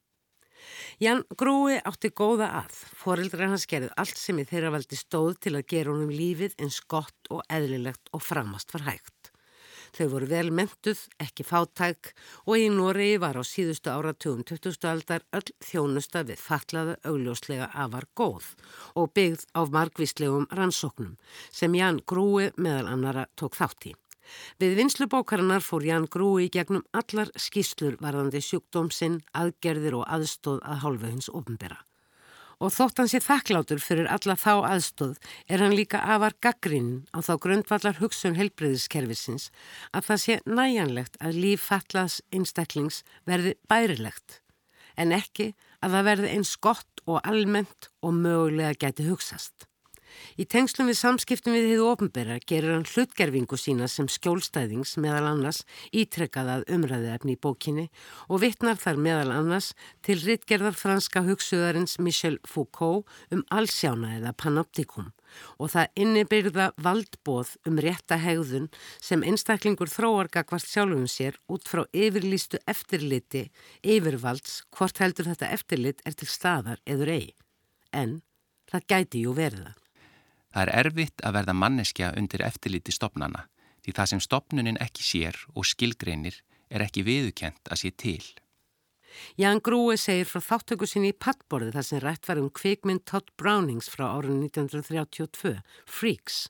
Jan 0.98 1.22
Grúi 1.38 1.78
átti 1.86 2.10
góða 2.10 2.50
að, 2.64 2.74
foreldrar 2.98 3.52
hans 3.54 3.68
gerði 3.70 3.92
allt 4.02 4.18
sem 4.18 4.42
í 4.42 4.46
þeirra 4.50 4.74
valdi 4.74 4.98
stóð 4.98 5.38
til 5.46 5.54
að 5.60 5.68
gera 5.70 5.94
honum 5.94 6.10
lífið 6.10 6.58
eins 6.58 6.82
gott 6.90 7.30
og 7.30 7.46
eðlilegt 7.54 8.10
og 8.18 8.26
framast 8.26 8.74
var 8.74 8.88
hægt. 8.90 9.17
Þau 9.96 10.08
voru 10.12 10.28
vel 10.30 10.50
mentuð, 10.52 11.00
ekki 11.24 11.46
fátæk 11.48 12.12
og 12.46 12.58
í 12.60 12.68
Noregi 12.74 13.20
var 13.24 13.40
á 13.40 13.44
síðustu 13.48 13.92
áratugum 13.94 14.44
20. 14.48 14.78
aldar 14.90 15.26
öll 15.38 15.54
þjónusta 15.64 16.26
við 16.28 16.42
fatlaða 16.44 16.98
augljóslega 17.08 17.70
afar 17.74 18.10
góð 18.18 18.52
og 19.00 19.14
byggð 19.16 19.48
á 19.56 19.62
margvíslegum 19.78 20.50
rannsóknum 20.52 21.16
sem 21.52 21.80
Jan 21.80 22.02
Grúi 22.06 22.52
meðal 22.58 22.92
annara 22.92 23.28
tók 23.40 23.56
þátt 23.60 23.92
í. 23.92 23.96
Við 24.60 24.76
vinslubókarinnar 24.82 25.64
fór 25.64 25.86
Jan 25.88 26.08
Grúi 26.12 26.50
gegnum 26.52 26.84
allar 26.92 27.32
skýslur 27.40 27.96
varðandi 28.04 28.44
sjúkdómsinn, 28.44 29.22
aðgerðir 29.32 30.02
og 30.02 30.10
aðstóð 30.12 30.66
að 30.68 30.82
hálfu 30.84 31.14
hins 31.14 31.32
ofnbera 31.32 31.87
og 32.58 32.74
þótt 32.74 33.02
hann 33.02 33.12
sé 33.12 33.22
þakklátur 33.22 33.82
fyrir 33.84 34.10
alla 34.10 34.36
þá 34.40 34.54
aðstóð 34.72 35.20
er 35.48 35.64
hann 35.64 35.76
líka 35.78 36.02
afar 36.02 36.36
gaggrinn 36.42 37.06
á 37.14 37.22
þá 37.22 37.34
grundvallar 37.44 38.02
hugsun 38.02 38.38
helbreyðiskerfisins 38.40 39.52
að 39.94 40.10
það 40.10 40.24
sé 40.26 40.40
næjanlegt 40.50 41.22
að 41.22 41.40
líf 41.44 41.70
fallaðs 41.70 42.20
einstaklings 42.34 43.04
verði 43.30 43.56
bærilegt 43.70 44.42
en 44.98 45.14
ekki 45.14 45.52
að 45.86 45.98
það 45.98 46.08
verði 46.10 46.36
eins 46.36 46.54
gott 46.58 47.04
og 47.06 47.22
almennt 47.24 47.92
og 48.02 48.16
mögulega 48.18 48.74
geti 48.88 49.06
hugsast. 49.08 49.68
Í 50.38 50.46
tengslum 50.46 50.90
við 50.92 51.00
samskiptum 51.00 51.56
við 51.56 51.70
þið 51.72 51.84
ofnbæra 51.88 52.40
gerir 52.50 52.76
hann 52.76 52.88
hlutgerfingu 52.88 53.60
sína 53.60 53.90
sem 53.92 54.10
skjólstæðings 54.12 54.96
meðal 55.02 55.26
annars 55.32 55.64
ítrekkað 55.92 56.54
að 56.56 56.66
umræði 56.78 57.14
efni 57.16 57.36
í 57.38 57.42
bókinni 57.42 57.88
og 58.28 58.42
vittnar 58.46 58.80
þar 58.82 59.02
meðal 59.08 59.36
annars 59.36 59.74
til 60.06 60.20
rittgerðar 60.24 60.78
franska 60.78 61.26
hugsuðarins 61.28 61.98
Michel 62.00 62.38
Foucault 62.48 63.08
um 63.32 63.46
allsjána 63.54 64.18
eða 64.18 64.36
panoptikum 64.38 65.14
og 65.62 65.72
það 65.74 66.02
innibyrða 66.04 66.68
valdbóð 66.84 67.56
um 67.70 67.80
rétta 67.84 68.20
hegðun 68.22 68.70
sem 69.04 69.26
einstaklingur 69.28 69.92
þróargakvart 69.92 70.68
sjálfum 70.68 71.08
sér 71.12 71.40
út 71.52 71.68
frá 71.70 71.84
yfirlýstu 71.92 72.62
eftirliti 72.70 73.48
yfirvalds 73.84 74.62
hvort 74.76 75.02
heldur 75.04 75.30
þetta 75.32 75.52
eftirlit 75.58 76.06
er 76.06 76.18
til 76.18 76.30
staðar 76.32 76.82
eður 76.86 77.14
ei. 77.18 77.28
En 77.94 78.22
það 78.72 78.88
gæti 78.94 79.26
jú 79.26 79.36
verða. 79.38 79.76
Það 80.58 80.64
er 80.72 80.88
erfitt 80.88 81.22
að 81.22 81.36
verða 81.36 81.54
manneskja 81.54 82.08
undir 82.18 82.42
eftirliti 82.42 82.90
stopnana 82.90 83.44
því 83.86 83.92
það 83.94 84.08
sem 84.10 84.22
stopnunin 84.26 84.80
ekki 84.82 85.04
sér 85.06 85.36
og 85.54 85.68
skilgreinir 85.70 86.40
er 86.74 86.82
ekki 86.82 87.04
viðukent 87.06 87.70
að 87.70 87.82
sé 87.84 87.92
til. 87.94 88.24
Jan 89.38 89.62
Grúi 89.62 90.00
segir 90.02 90.26
frá 90.26 90.42
þáttöku 90.42 90.90
sinni 90.90 91.12
í 91.14 91.18
pattborði 91.26 91.76
þar 91.78 91.86
sem 91.86 92.02
rætt 92.02 92.26
var 92.26 92.42
um 92.42 92.50
kvikmynd 92.50 93.06
Todd 93.06 93.30
Brownings 93.38 93.92
frá 93.94 94.08
árun 94.10 94.42
1932, 94.48 95.54
Freaks, 95.86 96.42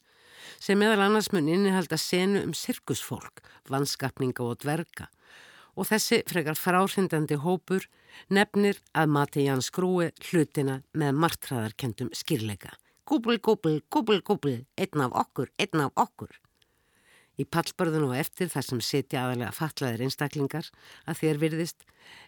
sem 0.56 0.80
meðal 0.80 1.04
annars 1.10 1.34
mun 1.36 1.52
innihalda 1.52 2.00
senu 2.00 2.48
um 2.48 2.56
sirkusfólk, 2.56 3.44
vannskapninga 3.68 4.48
og 4.48 4.64
dverga 4.64 5.12
og 5.76 5.92
þessi 5.92 6.24
frekar 6.32 6.56
fráhrindandi 6.56 7.36
hópur 7.44 7.92
nefnir 8.32 8.80
að 8.96 9.16
mati 9.20 9.44
Jans 9.52 9.68
Grúi 9.68 10.14
hlutina 10.32 10.80
með 10.96 11.24
martraðarkendum 11.28 12.16
skýrleika. 12.16 12.72
Gúbl, 13.08 13.38
gúbl, 13.40 13.80
gúbl, 13.88 14.20
gúbl, 14.20 14.66
einn 14.76 15.02
af 15.06 15.14
okkur, 15.16 15.48
einn 15.64 15.80
af 15.80 15.94
okkur. 15.96 16.34
Í 17.40 17.46
pallborðun 17.48 18.10
og 18.10 18.16
eftir 18.18 18.50
þar 18.52 18.66
sem 18.66 18.82
setja 18.84 19.22
aðalega 19.22 19.54
fatlaðir 19.56 20.02
einstaklingar 20.08 20.68
að 21.08 21.20
þér 21.22 21.40
virðist 21.44 21.86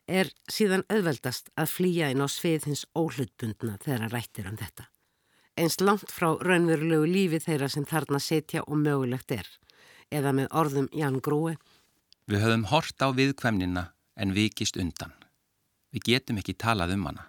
er 0.07 0.29
síðan 0.47 0.85
auðveldast 0.87 1.49
að 1.59 1.73
flýja 1.73 2.11
inn 2.13 2.23
á 2.23 2.27
svið 2.31 2.69
hins 2.69 2.85
óhlutbundna 2.95 3.75
þegar 3.83 4.05
að 4.05 4.15
rættir 4.15 4.47
um 4.47 4.59
þetta. 4.61 4.85
Einst 5.59 5.83
langt 5.83 6.13
frá 6.15 6.29
raunverulegu 6.39 7.09
lífi 7.09 7.41
þeirra 7.43 7.67
sem 7.73 7.87
þarna 7.89 8.21
setja 8.23 8.63
og 8.63 8.79
mögulegt 8.79 9.33
er, 9.35 9.49
eða 10.13 10.31
með 10.37 10.47
orðum 10.61 10.87
Jan 10.95 11.19
Grúi. 11.19 11.57
Við 12.29 12.45
höfum 12.45 12.69
hort 12.71 13.03
á 13.03 13.11
viðkvæmnina 13.11 13.89
en 14.15 14.31
vikist 14.37 14.79
undan. 14.79 15.11
Við 15.91 16.13
getum 16.13 16.39
ekki 16.39 16.55
talað 16.55 16.95
um 16.95 17.09
hana. 17.09 17.27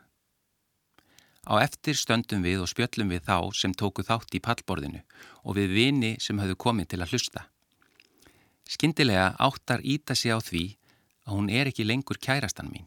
Á 1.48 1.56
eftir 1.64 1.96
stöndum 1.96 2.42
við 2.44 2.60
og 2.60 2.68
spjöllum 2.68 3.08
við 3.14 3.24
þá 3.24 3.48
sem 3.56 3.72
tóku 3.72 4.04
þátt 4.04 4.34
í 4.36 4.42
pallborðinu 4.44 5.00
og 5.40 5.56
við 5.56 5.72
vini 5.72 6.10
sem 6.20 6.36
höfðu 6.36 6.56
komið 6.60 6.90
til 6.92 7.00
að 7.00 7.14
hlusta. 7.14 7.46
Skindilega 8.68 9.32
áttar 9.40 9.80
íta 9.80 10.14
sig 10.14 10.36
á 10.36 10.38
því 10.38 10.64
að 11.24 11.32
hún 11.32 11.48
er 11.48 11.70
ekki 11.70 11.86
lengur 11.88 12.20
kærastan 12.20 12.68
mín, 12.68 12.86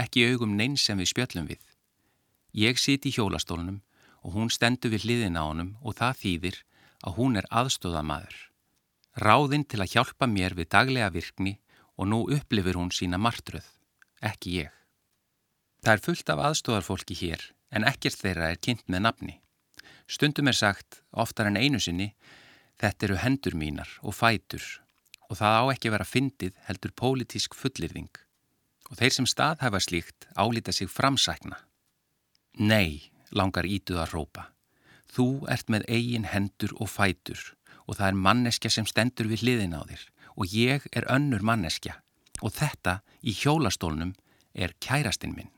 ekki 0.00 0.24
augum 0.32 0.56
neins 0.56 0.86
sem 0.88 0.98
við 0.98 1.12
spjöllum 1.12 1.50
við. 1.52 1.60
Ég 2.56 2.80
siti 2.80 3.12
í 3.12 3.14
hjólastólunum 3.14 3.82
og 4.24 4.34
hún 4.34 4.50
stendur 4.50 4.94
við 4.96 5.04
hliðin 5.04 5.36
á 5.36 5.44
honum 5.44 5.76
og 5.84 6.00
það 6.00 6.18
þýðir 6.24 6.58
að 7.04 7.16
hún 7.20 7.36
er 7.36 7.46
aðstóðamaður. 7.52 8.36
Ráðinn 9.20 9.68
til 9.68 9.84
að 9.84 9.92
hjálpa 9.92 10.26
mér 10.26 10.56
við 10.56 10.72
daglega 10.72 11.12
virkni 11.12 11.58
og 12.00 12.08
nú 12.08 12.24
upplifir 12.32 12.80
hún 12.80 12.92
sína 12.94 13.20
martröð, 13.20 13.66
ekki 14.24 14.64
ég. 14.64 14.74
Það 15.84 15.94
er 15.94 16.04
fullt 16.08 16.30
af 16.32 16.44
aðstóðarfólki 16.48 17.16
hér 17.20 17.50
en 17.70 17.86
ekkert 17.86 18.18
þeirra 18.20 18.50
er 18.50 18.60
kynnt 18.62 18.86
með 18.90 19.04
nafni. 19.06 19.34
Stundum 20.10 20.50
er 20.50 20.58
sagt, 20.58 21.02
oftar 21.12 21.50
en 21.50 21.58
einu 21.60 21.78
sinni, 21.80 22.12
þetta 22.80 23.06
eru 23.06 23.18
hendur 23.22 23.56
mínar 23.58 23.90
og 24.02 24.16
fætur 24.16 24.64
og 25.30 25.38
það 25.38 25.56
á 25.62 25.64
ekki 25.70 25.92
vera 25.94 26.06
fyndið 26.08 26.56
heldur 26.66 26.92
pólitísk 26.98 27.54
fullirðing 27.54 28.10
og 28.90 28.98
þeir 28.98 29.14
sem 29.14 29.28
staðhæfa 29.30 29.80
slíkt 29.84 30.26
álita 30.34 30.74
sig 30.74 30.90
framsækna. 30.90 31.60
Nei, 32.58 33.12
langar 33.30 33.68
ítuð 33.68 34.00
að 34.02 34.14
rópa. 34.16 34.48
Þú 35.10 35.46
ert 35.50 35.70
með 35.70 35.86
eigin 35.86 36.26
hendur 36.26 36.74
og 36.82 36.90
fætur 36.90 37.38
og 37.86 37.98
það 37.98 38.08
er 38.08 38.22
manneskja 38.26 38.72
sem 38.74 38.88
stendur 38.90 39.30
við 39.30 39.44
hliðin 39.44 39.78
á 39.78 39.82
þér 39.86 40.02
og 40.34 40.54
ég 40.54 40.90
er 40.90 41.06
önnur 41.10 41.46
manneskja 41.46 42.00
og 42.40 42.54
þetta 42.56 43.00
í 43.22 43.34
hjólastólnum 43.36 44.14
er 44.54 44.74
kærastinn 44.82 45.36
minn. 45.36 45.52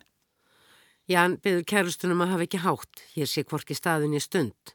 Jan 1.10 1.36
byður 1.42 1.64
kærustunum 1.66 2.22
að 2.22 2.32
hafa 2.34 2.46
ekki 2.46 2.62
hátt, 2.62 3.02
hér 3.16 3.26
sé 3.26 3.42
hvorki 3.42 3.74
staðin 3.74 4.14
í 4.14 4.20
stund, 4.22 4.74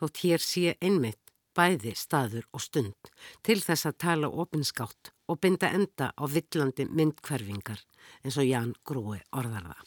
þótt 0.00 0.22
hér 0.24 0.40
sé 0.40 0.76
einmitt 0.80 1.20
bæði 1.56 1.92
staður 1.96 2.46
og 2.52 2.62
stund 2.64 3.10
til 3.46 3.58
þess 3.64 3.88
að 3.88 3.98
tala 4.04 4.30
opinskátt 4.42 5.12
og 5.28 5.40
binda 5.42 5.70
enda 5.72 6.12
á 6.12 6.24
villandi 6.28 6.86
myndkverfingar 6.88 7.82
eins 8.22 8.36
og 8.36 8.48
Jan 8.48 8.74
Grói 8.86 9.20
orðar 9.32 9.70
það. 9.70 9.84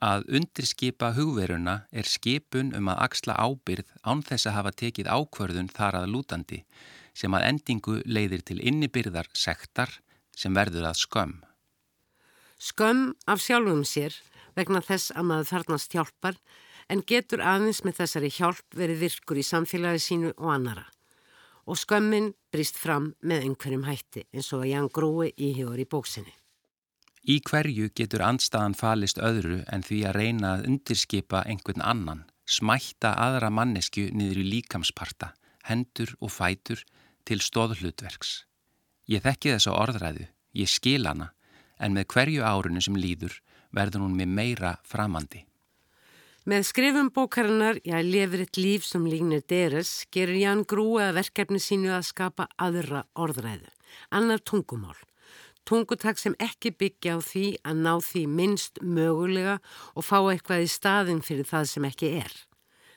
Að 0.00 0.30
undirskipa 0.38 1.10
hugveruna 1.12 1.74
er 1.92 2.08
skipun 2.08 2.72
um 2.76 2.88
að 2.88 3.02
axla 3.04 3.36
ábyrð 3.36 3.90
án 4.00 4.22
þess 4.24 4.48
að 4.48 4.56
hafa 4.56 4.72
tekið 4.82 5.10
ákvörðun 5.12 5.68
þar 5.76 5.98
að 6.00 6.10
lútandi 6.14 6.62
sem 7.12 7.34
að 7.36 7.46
endingu 7.50 7.98
leiðir 8.06 8.46
til 8.46 8.62
innibyrðar 8.64 9.28
sektar 9.36 9.92
sem 10.32 10.56
verður 10.56 10.88
að 10.88 11.02
skömm. 11.02 11.36
Skömm 12.60 13.12
af 13.28 13.44
sjálfum 13.44 13.84
sér 13.88 14.16
vegna 14.60 14.84
þess 14.84 15.16
að 15.16 15.28
maður 15.32 15.50
þarnast 15.50 15.96
hjálpar 15.96 16.40
en 16.90 17.04
getur 17.06 17.42
aðeins 17.42 17.84
með 17.86 18.02
þessari 18.02 18.32
hjálp 18.36 18.78
verið 18.78 19.04
virkur 19.04 19.40
í 19.40 19.46
samfélagi 19.46 20.06
sínu 20.06 20.32
og 20.36 20.54
annara 20.54 20.88
og 21.70 21.78
skömmin 21.78 22.32
brist 22.50 22.78
fram 22.80 23.12
með 23.22 23.46
einhverjum 23.46 23.86
hætti 23.86 24.24
eins 24.34 24.50
og 24.56 24.64
að 24.64 24.70
Jan 24.72 24.88
Grói 24.90 25.30
íhjóður 25.36 25.82
í 25.84 25.88
bóksinni. 25.90 26.32
Í 27.30 27.36
hverju 27.46 27.90
getur 27.94 28.24
andstaðan 28.24 28.74
falist 28.74 29.20
öðru 29.20 29.60
en 29.70 29.84
því 29.86 29.98
að 30.08 30.16
reyna 30.16 30.54
að 30.56 30.64
undirskipa 30.70 31.44
einhvern 31.46 31.84
annan, 31.84 32.24
smætta 32.48 33.12
aðra 33.26 33.50
mannesku 33.52 34.08
niður 34.16 34.40
í 34.40 34.46
líkamsparta, 34.54 35.34
hendur 35.68 36.14
og 36.18 36.32
fætur 36.32 36.82
til 37.28 37.38
stóðhlutverks. 37.44 38.46
Ég 39.06 39.22
þekki 39.22 39.52
þessa 39.54 39.76
orðræðu, 39.76 40.26
ég 40.56 40.72
skil 40.72 41.04
hana, 41.06 41.30
en 41.78 41.94
með 41.94 42.08
hverju 42.14 42.46
árunu 42.46 42.82
sem 42.82 42.96
líður 42.96 43.36
verður 43.74 44.06
hún 44.06 44.16
með 44.18 44.34
meira 44.38 44.74
framandi. 44.86 45.44
Með 46.48 46.64
skrifum 46.70 47.10
bókarinnar 47.12 47.78
Ég 47.84 48.06
lefur 48.06 48.40
eitt 48.42 48.56
líf 48.56 48.86
sem 48.88 49.04
lígnir 49.06 49.42
deres 49.48 50.06
gerir 50.10 50.40
Ján 50.40 50.64
Grúi 50.64 51.02
að 51.04 51.18
verkefni 51.20 51.60
sínu 51.60 51.92
að 51.92 52.08
skapa 52.08 52.48
aðra 52.56 53.04
orðræðu, 53.14 53.68
annar 54.10 54.40
tungumál. 54.40 54.96
Tungutak 55.68 56.18
sem 56.18 56.34
ekki 56.40 56.72
byggja 56.72 57.14
á 57.14 57.18
því 57.20 57.46
að 57.62 57.82
ná 57.84 57.92
því 58.02 58.22
minnst 58.26 58.80
mögulega 58.80 59.58
og 59.94 60.06
fá 60.08 60.16
eitthvað 60.22 60.64
í 60.64 60.70
staðin 60.72 61.20
fyrir 61.22 61.46
það 61.46 61.68
sem 61.74 61.86
ekki 61.90 62.14
er. 62.24 62.32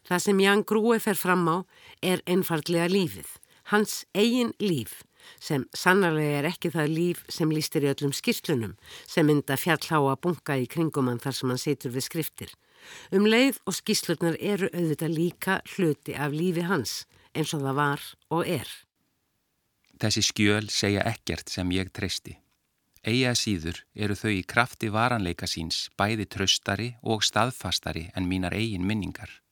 Það 0.08 0.24
sem 0.26 0.44
Ján 0.48 0.64
Grúi 0.64 1.00
fer 1.04 1.20
fram 1.20 1.44
á 1.52 1.58
er 2.02 2.24
einfardlega 2.26 2.88
lífið, 2.90 3.28
hans 3.76 4.06
eigin 4.16 4.56
líf 4.64 5.04
sem 5.40 5.66
sannarlega 5.76 6.42
er 6.42 6.50
ekki 6.52 6.72
það 6.74 6.94
líf 6.98 7.24
sem 7.32 7.52
lístir 7.52 7.88
í 7.88 7.92
öllum 7.94 8.14
skýrslunum 8.16 8.76
sem 9.08 9.28
mynda 9.28 9.58
fjallháa 9.60 10.16
bunga 10.22 10.60
í 10.60 10.68
kringum 10.70 11.12
hann 11.12 11.22
þar 11.24 11.38
sem 11.40 11.54
hann 11.54 11.62
setur 11.62 11.96
við 11.96 12.08
skriftir. 12.08 12.54
Um 13.16 13.28
leið 13.28 13.60
og 13.68 13.78
skýrslurnar 13.78 14.38
eru 14.40 14.70
auðvitað 14.74 15.18
líka 15.18 15.60
hluti 15.76 16.16
af 16.16 16.36
lífi 16.36 16.68
hans 16.68 17.04
eins 17.34 17.54
og 17.56 17.64
það 17.66 17.78
var 17.80 18.08
og 18.36 18.48
er. 18.48 18.70
Þessi 20.02 20.24
skjöl 20.26 20.66
segja 20.74 21.06
ekkert 21.08 21.52
sem 21.54 21.70
ég 21.72 21.92
treysti. 21.96 22.38
Eyja 23.04 23.34
síður 23.36 23.82
eru 24.00 24.16
þau 24.16 24.32
í 24.32 24.44
krafti 24.48 24.90
varanleika 24.92 25.48
síns 25.48 25.90
bæði 26.00 26.28
tröstari 26.36 26.94
og 27.04 27.24
staðfastari 27.28 28.10
en 28.16 28.30
mínar 28.30 28.56
eigin 28.56 28.88
minningar. 28.88 29.43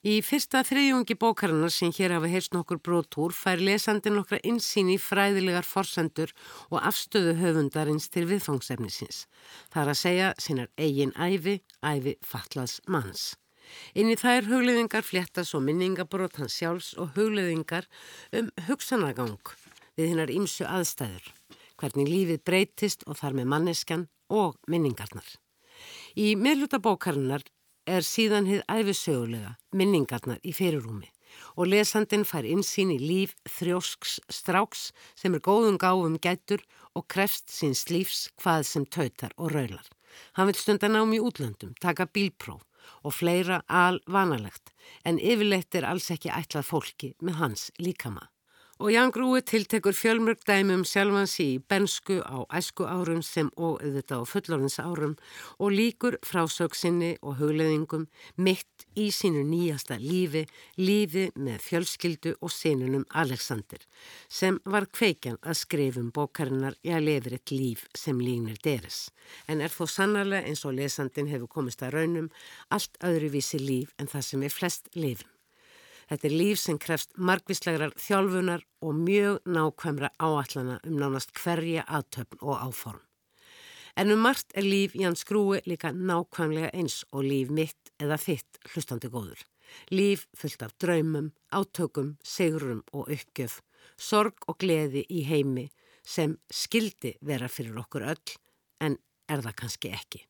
Í 0.00 0.22
fyrsta 0.24 0.62
þriðjungi 0.64 1.12
bókarinnar 1.20 1.72
sem 1.74 1.90
hér 1.92 2.14
hafa 2.14 2.28
heyrst 2.32 2.54
nokkur 2.56 2.78
brótúr 2.80 3.34
fær 3.36 3.60
lesandi 3.60 4.08
nokkra 4.08 4.38
insýn 4.48 4.88
í 4.88 4.96
fræðilegar 4.96 5.66
forsendur 5.68 6.32
og 6.70 6.78
afstöðu 6.88 7.34
höfundarins 7.36 8.08
til 8.08 8.24
viðfangsefnisins. 8.30 9.26
Það 9.68 9.82
er 9.82 9.92
að 9.92 10.00
segja 10.00 10.30
sínar 10.40 10.70
eigin 10.80 11.12
æfi, 11.20 11.58
æfi 11.84 12.16
fatlaðs 12.24 12.78
manns. 12.88 13.34
Inn 13.92 14.08
í 14.08 14.16
þær 14.16 14.48
hugleðingar 14.48 15.04
fléttas 15.04 15.52
og 15.52 15.66
minningabrót 15.68 16.40
hans 16.40 16.56
sjálfs 16.56 16.94
og 16.96 17.12
hugleðingar 17.18 17.84
um 18.32 18.48
hugsanagang 18.70 19.52
við 20.00 20.14
hinnar 20.14 20.32
ímsu 20.32 20.64
aðstæður, 20.64 21.28
hvernig 21.76 22.08
lífið 22.08 22.44
breytist 22.48 23.04
og 23.04 23.20
þar 23.20 23.36
með 23.36 23.52
manneskan 23.52 24.08
og 24.32 24.56
minningarnar. 24.64 25.28
Í 26.16 26.40
meðluta 26.40 26.80
bókarinnar 26.80 27.44
er 27.90 28.06
síðan 28.06 28.46
hið 28.46 28.62
æfisögulega 28.70 29.56
minningarnar 29.74 30.38
í 30.46 30.52
fyrirrúmi 30.54 31.08
og 31.56 31.70
lesandin 31.70 32.24
fær 32.26 32.46
insýn 32.46 32.92
í 32.94 32.98
líf 33.02 33.36
þrjósks 33.58 34.18
stráks 34.32 34.90
sem 35.18 35.34
er 35.36 35.44
góðum 35.46 35.78
gáfum 35.80 36.18
gætur 36.22 36.62
og 36.94 37.06
krefst 37.12 37.50
síns 37.54 37.86
lífs 37.90 38.28
hvað 38.42 38.66
sem 38.66 38.86
tautar 38.86 39.34
og 39.36 39.54
raular. 39.54 39.86
Hann 40.34 40.50
vil 40.50 40.58
stunda 40.58 40.90
nám 40.90 41.14
í 41.14 41.22
útlöndum, 41.22 41.74
taka 41.80 42.06
bílpróf 42.06 42.66
og 43.04 43.14
fleira 43.14 43.62
al 43.68 44.00
vanalegt 44.06 44.74
en 45.04 45.20
yfirleitt 45.20 45.74
er 45.78 45.86
alls 45.86 46.10
ekki 46.10 46.32
ætlað 46.34 46.68
fólki 46.70 47.14
með 47.22 47.42
hans 47.42 47.70
líkama. 47.78 48.26
Og 48.80 48.88
Ján 48.88 49.10
Grúi 49.12 49.42
tiltekur 49.44 49.92
fjölmörg 49.92 50.40
dæmum 50.48 50.86
sjálfans 50.88 51.34
í 51.44 51.58
bensku 51.68 52.14
á 52.24 52.48
æsku 52.48 52.86
árum 52.88 53.20
sem 53.20 53.50
og 53.60 53.82
auðvitað 53.84 54.22
á 54.24 54.30
fullorðins 54.30 54.78
árum 54.80 55.18
og 55.60 55.74
líkur 55.76 56.14
frásöksinni 56.24 57.10
og 57.20 57.34
hugleðingum 57.42 58.06
mitt 58.40 58.86
í 58.96 59.10
sínu 59.12 59.42
nýjasta 59.44 59.98
lífi, 60.00 60.46
lífi 60.80 61.26
með 61.36 61.58
fjölskyldu 61.66 62.32
og 62.40 62.54
sinunum 62.56 63.04
Alexander 63.12 63.84
sem 64.32 64.56
var 64.64 64.88
kveikjan 64.88 65.36
að 65.44 65.60
skrifum 65.60 66.08
bókarinnar 66.08 66.78
ég 66.80 67.04
lefur 67.04 67.36
eitt 67.36 67.52
líf 67.52 67.82
sem 67.92 68.16
lígnir 68.16 68.56
deres. 68.64 69.10
En 69.44 69.60
er 69.60 69.68
þó 69.68 69.84
sannarlega 69.84 70.48
eins 70.48 70.64
og 70.64 70.78
lesandin 70.80 71.28
hefur 71.28 71.52
komist 71.52 71.84
að 71.84 71.98
raunum 71.98 72.32
allt 72.72 72.96
öðruvísi 73.04 73.60
líf 73.60 73.92
en 74.00 74.08
það 74.08 74.26
sem 74.30 74.48
er 74.48 74.56
flest 74.56 74.88
lifum. 74.96 75.28
Þetta 76.10 76.26
er 76.26 76.32
líf 76.34 76.58
sem 76.58 76.78
krefst 76.82 77.12
margvíslegar 77.14 77.92
þjálfunar 77.94 78.64
og 78.82 78.96
mjög 78.98 79.44
nákvæmra 79.46 80.08
áallana 80.18 80.80
um 80.82 80.96
nánast 80.98 81.30
hverja 81.38 81.84
aðtöfn 81.86 82.40
og 82.42 82.56
áform. 82.58 83.04
En 83.94 84.10
um 84.10 84.18
margt 84.24 84.50
er 84.58 84.66
líf 84.66 84.96
Jans 84.98 85.22
Grúi 85.28 85.60
líka 85.70 85.92
nákvæmlega 85.94 86.72
eins 86.74 87.04
og 87.12 87.28
líf 87.30 87.52
mitt 87.54 87.92
eða 88.02 88.18
þitt 88.18 88.58
hlustandi 88.72 89.10
góður. 89.12 89.44
Líf 89.94 90.26
fullt 90.34 90.64
af 90.66 90.74
draumum, 90.82 91.30
átökum, 91.54 92.16
segurum 92.26 92.82
og 92.90 93.06
uppgjöf, 93.14 93.60
sorg 93.94 94.34
og 94.50 94.58
gleði 94.58 95.04
í 95.06 95.22
heimi 95.30 95.68
sem 96.02 96.34
skildi 96.50 97.14
vera 97.22 97.46
fyrir 97.46 97.78
okkur 97.84 98.08
öll 98.16 98.34
en 98.82 98.98
er 99.30 99.46
það 99.46 99.58
kannski 99.62 99.94
ekki. 99.94 100.24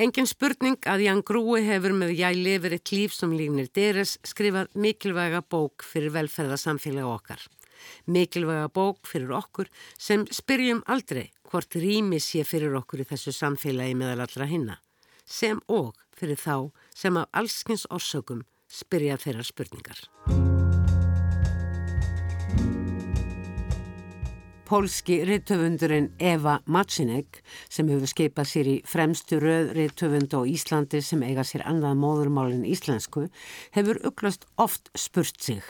Engin 0.00 0.24
spurning 0.24 0.78
að 0.88 1.02
Jan 1.04 1.18
Grúi 1.20 1.66
hefur 1.66 1.92
með 1.92 2.14
Ég 2.16 2.38
lifir 2.38 2.72
eitt 2.72 2.92
líf 2.94 3.12
sem 3.12 3.32
lífnir 3.36 3.66
deres 3.76 4.14
skrifað 4.24 4.70
mikilvæga 4.72 5.42
bók 5.44 5.84
fyrir 5.84 6.14
velferðarsamfélag 6.14 7.10
okkar. 7.10 7.42
Mikilvæga 8.08 8.70
bók 8.72 9.02
fyrir 9.04 9.34
okkur 9.36 9.68
sem 10.00 10.24
spyrjum 10.32 10.80
aldrei 10.88 11.26
hvort 11.50 11.76
rými 11.76 12.22
sé 12.24 12.40
fyrir 12.48 12.72
okkur 12.80 13.04
í 13.04 13.08
þessu 13.10 13.34
samfélagi 13.36 13.98
meðal 14.00 14.24
allra 14.24 14.48
hinna, 14.48 14.78
sem 15.28 15.60
og 15.68 15.92
fyrir 16.16 16.40
þá 16.40 16.72
sem 16.96 17.20
af 17.20 17.28
allskins 17.36 17.84
orsökum 17.92 18.46
spyrja 18.72 19.20
þeirra 19.20 19.44
spurningar. 19.44 20.00
Pólski 24.72 25.24
rittöfundurinn 25.24 26.12
Eva 26.18 26.62
Macinek 26.64 27.42
sem 27.68 27.90
hefur 27.92 28.08
skeipað 28.08 28.46
sér 28.48 28.68
í 28.70 28.76
fremstu 28.88 29.36
röð 29.36 29.74
rittöfund 29.76 30.32
á 30.32 30.40
Íslandi 30.48 31.02
sem 31.04 31.20
eiga 31.26 31.42
sér 31.44 31.66
annað 31.68 31.98
móðurmálinn 32.00 32.64
íslensku 32.64 33.26
hefur 33.76 34.00
uglast 34.08 34.46
oft 34.56 34.88
spurt 34.96 35.36
sig 35.44 35.60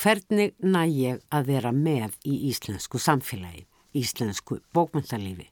hvernig 0.00 0.54
næ 0.64 0.86
ég 0.88 1.20
að 1.28 1.50
vera 1.52 1.72
með 1.76 2.16
í 2.24 2.38
íslensku 2.48 2.96
samfélagi, 2.96 3.66
íslensku 3.92 4.62
bókmyndalífi. 4.72 5.50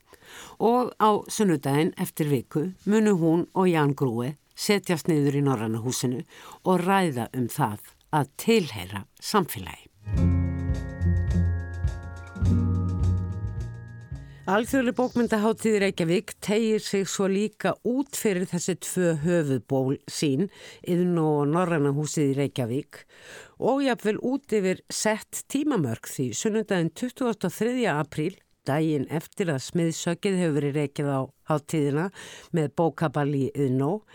Og 0.57 0.89
á 0.97 1.21
sunnudaginn 1.29 1.93
eftir 2.01 2.33
viku 2.33 2.71
munu 2.89 3.19
hún 3.21 3.45
og 3.53 3.69
Ján 3.69 3.93
Grúi 3.93 4.31
setjast 4.57 5.05
niður 5.13 5.37
í 5.37 5.45
Norranna 5.45 5.83
húsinu 5.85 6.25
og 6.63 6.81
ræða 6.81 7.29
um 7.37 7.45
það 7.53 7.85
að 8.09 8.33
tilheyra 8.41 9.05
samfélagi. 9.21 10.34
Alþjóðli 14.45 14.91
bókmyndaháttíð 14.93 15.75
Reykjavík 15.81 16.35
tegir 16.37 16.83
sig 16.85 17.07
svo 17.09 17.25
líka 17.25 17.71
út 17.81 18.13
fyrir 18.13 18.45
þessi 18.45 18.75
tvö 18.77 19.15
höfuból 19.23 19.95
sín 20.05 20.51
yðn 20.85 21.17
og 21.17 21.47
Norrannahúsið 21.49 22.27
í 22.29 22.35
Reykjavík 22.37 22.99
og 23.57 23.81
jáfnvel 23.87 24.19
út 24.21 24.53
yfir 24.53 24.83
sett 24.93 25.41
tímamörk 25.49 26.05
því 26.05 26.27
sunnundaginn 26.37 26.93
23. 26.93 27.89
apríl, 27.89 28.37
daginn 28.69 29.09
eftir 29.09 29.49
að 29.49 29.63
smiðsökið 29.65 30.37
hefur 30.43 30.57
verið 30.59 30.77
reykjað 30.77 31.09
á 31.09 31.21
háttíðina 31.49 32.05
með 32.53 32.69
bókaballi 32.77 33.47
yðn 33.49 33.81
og 33.81 34.05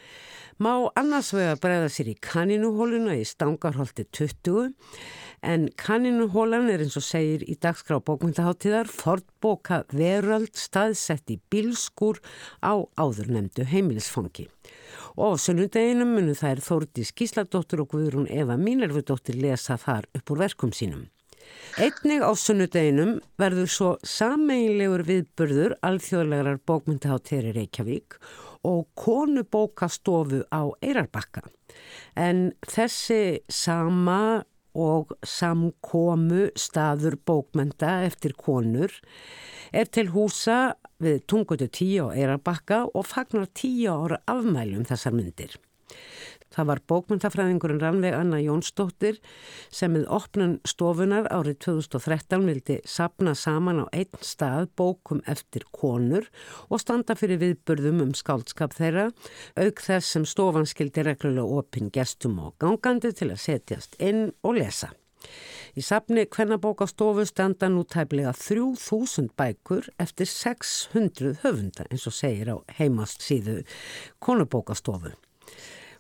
má 0.62 0.76
annars 0.94 1.32
vega 1.34 1.58
bregða 1.58 1.90
sér 1.90 2.12
í 2.14 2.18
kaninuhóluna 2.22 3.18
í 3.18 3.26
Stangarholti 3.26 4.06
20 4.14 4.78
en 5.42 5.68
kanninuhólan 5.80 6.68
er 6.72 6.82
eins 6.84 6.96
og 7.00 7.04
segir 7.06 7.44
í 7.48 7.56
dagskrá 7.60 8.00
bókmyndaháttíðar 8.04 8.90
fortbóka 8.92 9.82
veröld 9.92 10.52
staðsett 10.58 11.32
í 11.32 11.38
bílskur 11.52 12.20
á 12.60 12.84
áðurnemdu 13.00 13.64
heimilisfangi. 13.70 14.48
Og 15.20 15.40
sunnundeginum 15.42 16.12
munu 16.16 16.34
þær 16.38 16.60
Þórti 16.64 17.06
Skísladóttur 17.08 17.84
og 17.84 17.94
Guðrún 17.94 18.28
Eva 18.30 18.56
Mínervudóttir 18.60 19.40
lesa 19.40 19.78
þar 19.80 20.06
upp 20.16 20.30
úr 20.30 20.44
verkum 20.44 20.74
sínum. 20.76 21.08
Einnig 21.80 22.22
á 22.22 22.30
sunnudeginum 22.36 23.16
verður 23.40 23.70
svo 23.70 23.90
sameinlegur 24.06 25.02
viðburður 25.08 25.74
alþjóðlegarar 25.86 26.60
bókmyndaháttíðar 26.68 27.50
í 27.50 27.56
Reykjavík 27.58 28.18
og 28.66 28.86
konubókastofu 28.98 30.44
á 30.52 30.62
Eirarbakka. 30.84 31.46
En 32.18 32.50
þessi 32.66 33.40
sama 33.48 34.44
og 34.74 35.14
samkomu 35.26 36.50
staður 36.58 37.16
bókmenta 37.26 38.00
eftir 38.06 38.36
konur 38.38 38.92
er 39.72 39.90
til 39.90 40.10
húsa 40.14 40.76
við 41.00 41.24
tungutu 41.30 41.70
tíu 41.72 42.10
á 42.10 42.14
Eirabakka 42.14 42.84
og 42.94 43.06
fagnar 43.08 43.48
tíu 43.56 43.90
ára 43.90 44.20
afmælum 44.28 44.86
þessar 44.88 45.16
myndir. 45.16 45.56
Það 46.50 46.66
var 46.66 46.80
bókmyndafræðingurinn 46.90 47.78
Rannveig 47.78 48.14
Anna 48.18 48.40
Jónsdóttir 48.42 49.20
sem 49.70 49.92
með 49.94 50.08
opnun 50.10 50.56
stofunar 50.66 51.28
árið 51.30 51.60
2013 51.66 52.46
vildi 52.48 52.78
sapna 52.90 53.36
saman 53.38 53.84
á 53.84 53.86
einn 53.94 54.24
stað 54.26 54.66
bókum 54.74 55.20
eftir 55.30 55.62
konur 55.70 56.26
og 56.66 56.82
standa 56.82 57.14
fyrir 57.14 57.38
viðburðum 57.44 58.02
um 58.08 58.16
skáldskap 58.18 58.74
þeirra, 58.74 59.12
auk 59.62 59.84
þess 59.84 60.16
sem 60.16 60.26
stofan 60.26 60.66
skildi 60.66 61.06
reglulega 61.06 61.62
opinn 61.62 61.92
gestum 61.94 62.40
og 62.42 62.58
gangandi 62.58 63.14
til 63.14 63.30
að 63.30 63.44
setjast 63.46 63.94
inn 64.02 64.32
og 64.42 64.58
lesa. 64.58 64.90
Í 65.78 65.84
sapni 65.86 66.24
Kvennabókastofu 66.26 67.28
standa 67.30 67.68
nú 67.70 67.84
tæplega 67.86 68.32
3000 68.34 69.30
bækur 69.38 69.86
eftir 70.02 70.26
600 70.26 71.44
höfunda 71.44 71.86
eins 71.86 72.10
og 72.10 72.16
segir 72.16 72.50
á 72.50 72.56
heimast 72.80 73.22
síðu 73.22 73.60
Konubókastofu 74.18 75.14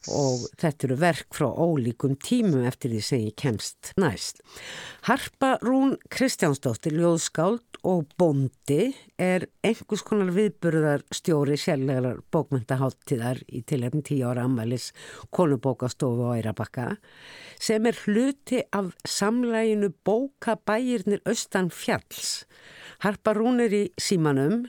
og 0.08 0.46
þetta 0.56 0.86
eru 0.86 0.96
verk 1.00 1.34
frá 1.36 1.48
ólíkum 1.50 2.14
tímum 2.16 2.64
eftir 2.68 2.94
því 2.94 3.00
sem 3.04 3.24
ég 3.26 3.36
kemst 3.36 3.90
næst. 4.00 4.40
Harpa 5.04 5.58
Rún 5.60 5.98
Kristjánsdóttir, 6.08 6.96
ljóðskáld 6.96 7.80
og 7.84 8.08
bondi 8.20 8.94
er 9.20 9.46
einhvers 9.64 10.04
konar 10.04 10.32
viðburðar 10.32 11.04
stjóri 11.12 11.58
sjálflegar 11.60 12.22
bókmyndaháttiðar 12.32 13.42
í 13.48 13.60
tilhefn 13.68 14.04
tíu 14.04 14.28
ára 14.28 14.46
ammælis 14.48 14.90
konubókastofu 15.36 16.32
á 16.32 16.36
Eirabakka 16.38 16.88
sem 17.60 17.84
er 17.88 18.00
hluti 18.06 18.62
af 18.72 18.94
samlæginu 19.04 19.92
bókabægirnir 20.04 21.20
Östan 21.28 21.68
Fjalls. 21.68 22.46
Harpa 23.04 23.36
Rún 23.36 23.60
er 23.64 23.76
í 23.76 23.84
símanum 24.00 24.64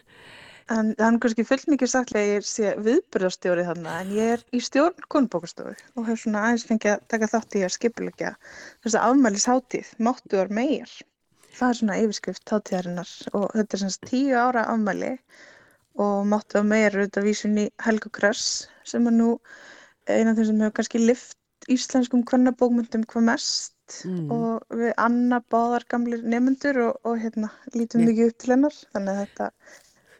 En 0.71 0.91
hann 1.01 1.19
kannski 1.19 1.43
fullt 1.47 1.67
mikið 1.71 1.89
sagt 1.91 2.13
að 2.15 2.29
ég 2.29 2.45
sé 2.47 2.73
viðbyrðarstjóri 2.86 3.65
þarna 3.67 3.95
en 4.03 4.12
ég 4.15 4.34
er 4.38 4.43
í 4.55 4.62
stjórn 4.63 5.07
konubókastofu 5.12 5.73
og 5.99 6.07
hef 6.07 6.21
svona 6.21 6.45
aðeins 6.47 6.67
fengið 6.69 6.93
að 6.93 7.07
taka 7.13 7.29
þátt 7.34 7.57
í 7.60 7.63
að 7.65 7.73
skipilegja 7.75 8.31
þess 8.84 8.95
að 8.95 9.07
afmælis 9.10 9.47
hátíð, 9.51 9.89
máttuðar 10.07 10.53
meir. 10.60 10.93
Það 11.57 11.67
er 11.67 11.79
svona 11.81 11.97
yfirskrift 12.03 12.53
hátíðarinnar 12.55 13.12
og 13.34 13.47
þetta 13.57 13.77
er 13.77 13.84
svona 13.84 14.12
tíu 14.13 14.39
ára 14.39 14.63
afmæli 14.71 15.12
og 16.05 16.23
máttuðar 16.31 16.69
meir 16.69 16.88
eru 16.93 17.05
þetta 17.07 17.25
vísun 17.27 17.60
í 17.60 17.67
Helgu 17.84 18.13
Kress 18.15 18.47
sem 18.88 19.12
er 19.12 19.17
nú 19.17 19.36
eina 20.07 20.31
af 20.31 20.39
þeim 20.39 20.49
sem 20.53 20.63
hefur 20.63 20.77
kannski 20.79 21.03
lift 21.03 21.38
íslenskum 21.71 22.23
kvennabókmyndum 22.29 23.03
hvað 23.12 23.27
mest 23.27 24.01
mm. 24.07 24.31
og 24.34 24.77
við 24.79 24.93
Anna 25.01 25.41
báðar 25.51 25.86
gamlir 25.91 26.23
nefnendur 26.23 26.79
og, 26.88 26.99
og 27.05 27.19
hérna 27.21 27.51
lítum 27.75 28.05
mikið 28.07 28.31
upp 28.31 28.39
til 28.41 28.53
hennar 28.55 28.77
þannig 28.93 29.12
að 29.12 29.23
þetta 29.25 29.49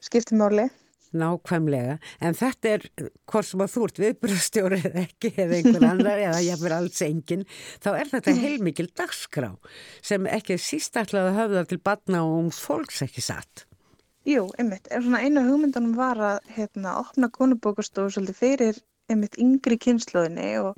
skiptir 0.04 0.40
máli. 0.40 0.70
Nákvæmlega, 1.12 1.98
en 2.24 2.36
þetta 2.40 2.70
er 2.72 2.84
hvort 3.28 3.44
sem 3.44 3.62
að 3.64 3.74
þú 3.74 3.82
ert 3.84 3.98
viðbröðstjóri 4.00 4.78
eða 4.80 5.02
ekki 5.02 5.32
eða 5.44 5.58
einhver 5.58 5.84
annar 5.84 6.22
eða 6.24 6.44
ég 6.48 6.62
verði 6.62 6.78
alls 6.78 7.02
engin, 7.04 7.42
þá 7.84 7.90
er 7.92 8.12
þetta 8.14 8.36
heilmikil 8.38 8.86
dagskrá 8.96 9.50
sem 10.00 10.30
ekki 10.32 10.56
er 10.56 10.62
sístaklega 10.64 11.34
að 11.34 11.40
höfða 11.42 11.64
til 11.68 11.80
batna 11.84 12.22
og 12.24 12.38
ungst 12.38 12.64
fólks 12.64 13.04
ekki 13.04 13.24
satt. 13.26 13.66
Jú, 14.28 14.46
einmitt, 14.62 14.88
en 14.88 15.04
svona 15.04 15.20
einu 15.26 15.44
hugmyndunum 15.50 15.98
var 15.98 16.22
að 16.24 16.54
hérna, 16.56 16.94
opna 17.02 17.28
konubókastofu 17.34 18.14
svolítið 18.16 18.38
fyrir 18.38 18.80
einmitt 19.12 19.36
yngri 19.42 19.76
kynnslóðinni 19.84 20.54
og, 20.62 20.78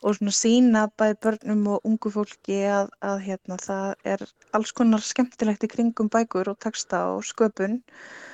og 0.00 0.16
svona 0.16 0.32
sína 0.38 0.86
bæði 0.96 1.18
börnum 1.26 1.66
og 1.74 1.84
ungu 1.90 2.14
fólki 2.14 2.62
að, 2.70 2.94
að 3.04 3.20
hérna, 3.26 3.60
það 3.60 4.08
er 4.14 4.24
alls 4.56 4.72
konar 4.72 5.04
skemmtilegt 5.04 5.68
í 5.68 5.70
kringum 5.74 6.08
bækur 6.08 6.54
og 6.54 6.62
texta 6.64 7.02
og 7.12 7.26
sköpun 7.28 7.82
og 7.82 8.32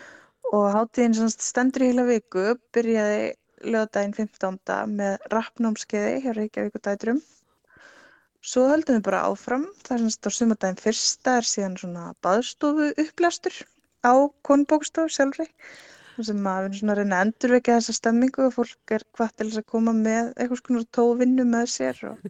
hátíðin 0.52 1.30
stendur 1.32 1.86
í 1.86 1.92
heila 1.92 2.04
viku, 2.08 2.42
byrjaði 2.76 3.30
lögadaginn 3.64 4.16
15. 4.16 4.58
með 4.90 5.22
rappnámskeiði 5.32 6.18
hjá 6.24 6.32
Reykjavík 6.36 6.80
dætrum. 6.82 7.22
Svo 8.42 8.66
höldum 8.68 8.98
við 8.98 9.06
bara 9.06 9.22
áfram, 9.30 9.68
það 9.86 9.94
er 9.94 10.02
semst 10.02 10.26
á 10.26 10.30
sumardaginn 10.34 10.80
fyrsta 10.82 11.36
er 11.38 11.46
síðan 11.46 11.78
svona 11.78 12.08
baðstofu 12.26 12.88
upplæstur 12.98 13.54
á 14.02 14.12
konbókstofu 14.42 15.14
sjálfri 15.14 15.46
sem 16.20 16.46
að 16.50 16.66
við 16.66 16.80
svona 16.80 16.96
reyna 16.98 17.20
að 17.20 17.28
endurvekja 17.28 17.76
þessa 17.78 17.94
stemmingu 17.96 18.44
og 18.48 18.56
fólk 18.56 18.94
er 18.96 19.04
hvað 19.16 19.30
til 19.36 19.46
þess 19.46 19.60
að 19.62 19.70
koma 19.72 19.94
með 19.96 20.32
eitthvað 20.34 20.60
svona 20.60 20.90
tóvinnu 20.98 21.46
með 21.48 21.70
sér 21.72 22.02
og 22.10 22.26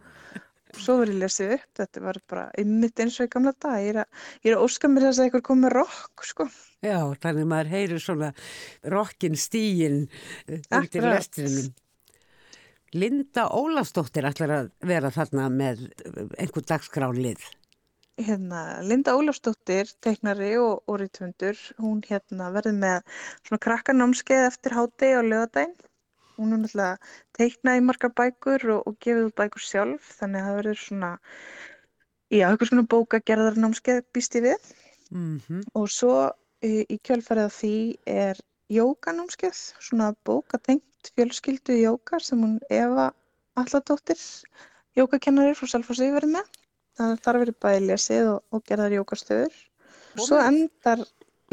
svo 0.79 0.99
verður 1.01 1.17
ég 1.17 1.23
lesið 1.25 1.55
upp, 1.57 1.65
þetta 1.81 2.05
var 2.05 2.21
bara 2.29 2.45
ymmit 2.61 3.03
eins 3.03 3.17
og 3.19 3.27
í 3.27 3.33
gamla 3.33 3.53
dag, 3.57 3.81
ég 3.83 3.91
er 3.95 3.99
að, 4.05 4.21
ég 4.45 4.53
er 4.53 4.59
að 4.59 4.67
óska 4.69 4.89
mér 4.89 5.07
þess 5.09 5.19
að 5.19 5.27
eitthvað 5.27 5.45
kom 5.49 5.65
með 5.65 5.75
rock 5.79 6.25
sko. 6.29 6.47
Já, 6.83 6.99
þannig 7.23 7.47
maður 7.47 7.71
heyrir 7.71 8.03
svona 8.03 8.33
rockin 8.91 9.37
stígin 9.39 10.05
undir 10.49 11.07
lestrinum. 11.07 11.71
Linda 12.93 13.47
Ólafsdóttir 13.49 14.27
ætlar 14.29 14.51
að 14.53 14.71
vera 14.85 15.09
þarna 15.13 15.47
með 15.49 15.87
einhver 16.37 16.65
dagskránlið. 16.69 17.47
Hérna, 18.21 18.83
Linda 18.85 19.15
Ólafsdóttir, 19.17 19.89
teiknari 20.05 20.51
og, 20.61 20.83
rítvöndur, 21.01 21.57
hún 21.81 22.03
hérna 22.05 22.51
verður 22.53 22.77
með 22.83 22.99
svona 23.47 23.63
krakkanámskeið 23.65 24.45
eftir 24.51 24.77
háti 24.77 25.15
og 25.17 25.25
lögadaginn 25.31 25.73
hún 26.37 26.53
er 26.53 26.61
náttúrulega 26.63 27.11
teiknað 27.37 27.79
í 27.79 27.83
margar 27.87 28.13
bækur 28.17 28.65
og, 28.75 28.87
og 28.89 28.97
gefið 29.03 29.33
bækur 29.37 29.65
sjálf 29.65 30.13
þannig 30.19 30.41
að 30.41 30.47
það 30.47 30.57
verður 30.59 30.79
svona 30.83 31.11
já, 32.33 32.45
eitthvað 32.47 32.71
svona 32.71 32.85
bókagerðarnámskeið 32.93 34.01
býst 34.15 34.37
ég 34.39 34.47
við 34.47 34.71
mm 35.11 35.41
-hmm. 35.47 35.61
og 35.73 35.89
svo 35.89 36.15
í, 36.63 36.97
kjölfarið 37.03 37.49
af 37.49 37.57
því 37.59 37.75
er 38.09 38.41
jókanámskeið, 38.73 39.59
svona 39.83 40.13
bókatengt 40.25 41.11
fjölskyldu 41.13 41.75
jóka 41.77 42.19
sem 42.23 42.41
hún 42.41 42.59
Eva 42.71 43.11
Alladóttir 43.59 44.19
jókakennari 44.97 45.53
frá 45.57 45.69
Salfossi 45.69 46.09
verið 46.13 46.37
með 46.37 46.47
þannig 46.97 47.17
að 47.17 47.25
þar 47.25 47.41
verið 47.43 47.59
bæði 47.65 47.83
lesið 47.89 48.29
og, 48.31 48.39
og 48.53 48.63
gerðar 48.69 48.95
jókastöður. 48.99 49.59
Svo 50.13 50.39
endar 50.41 51.03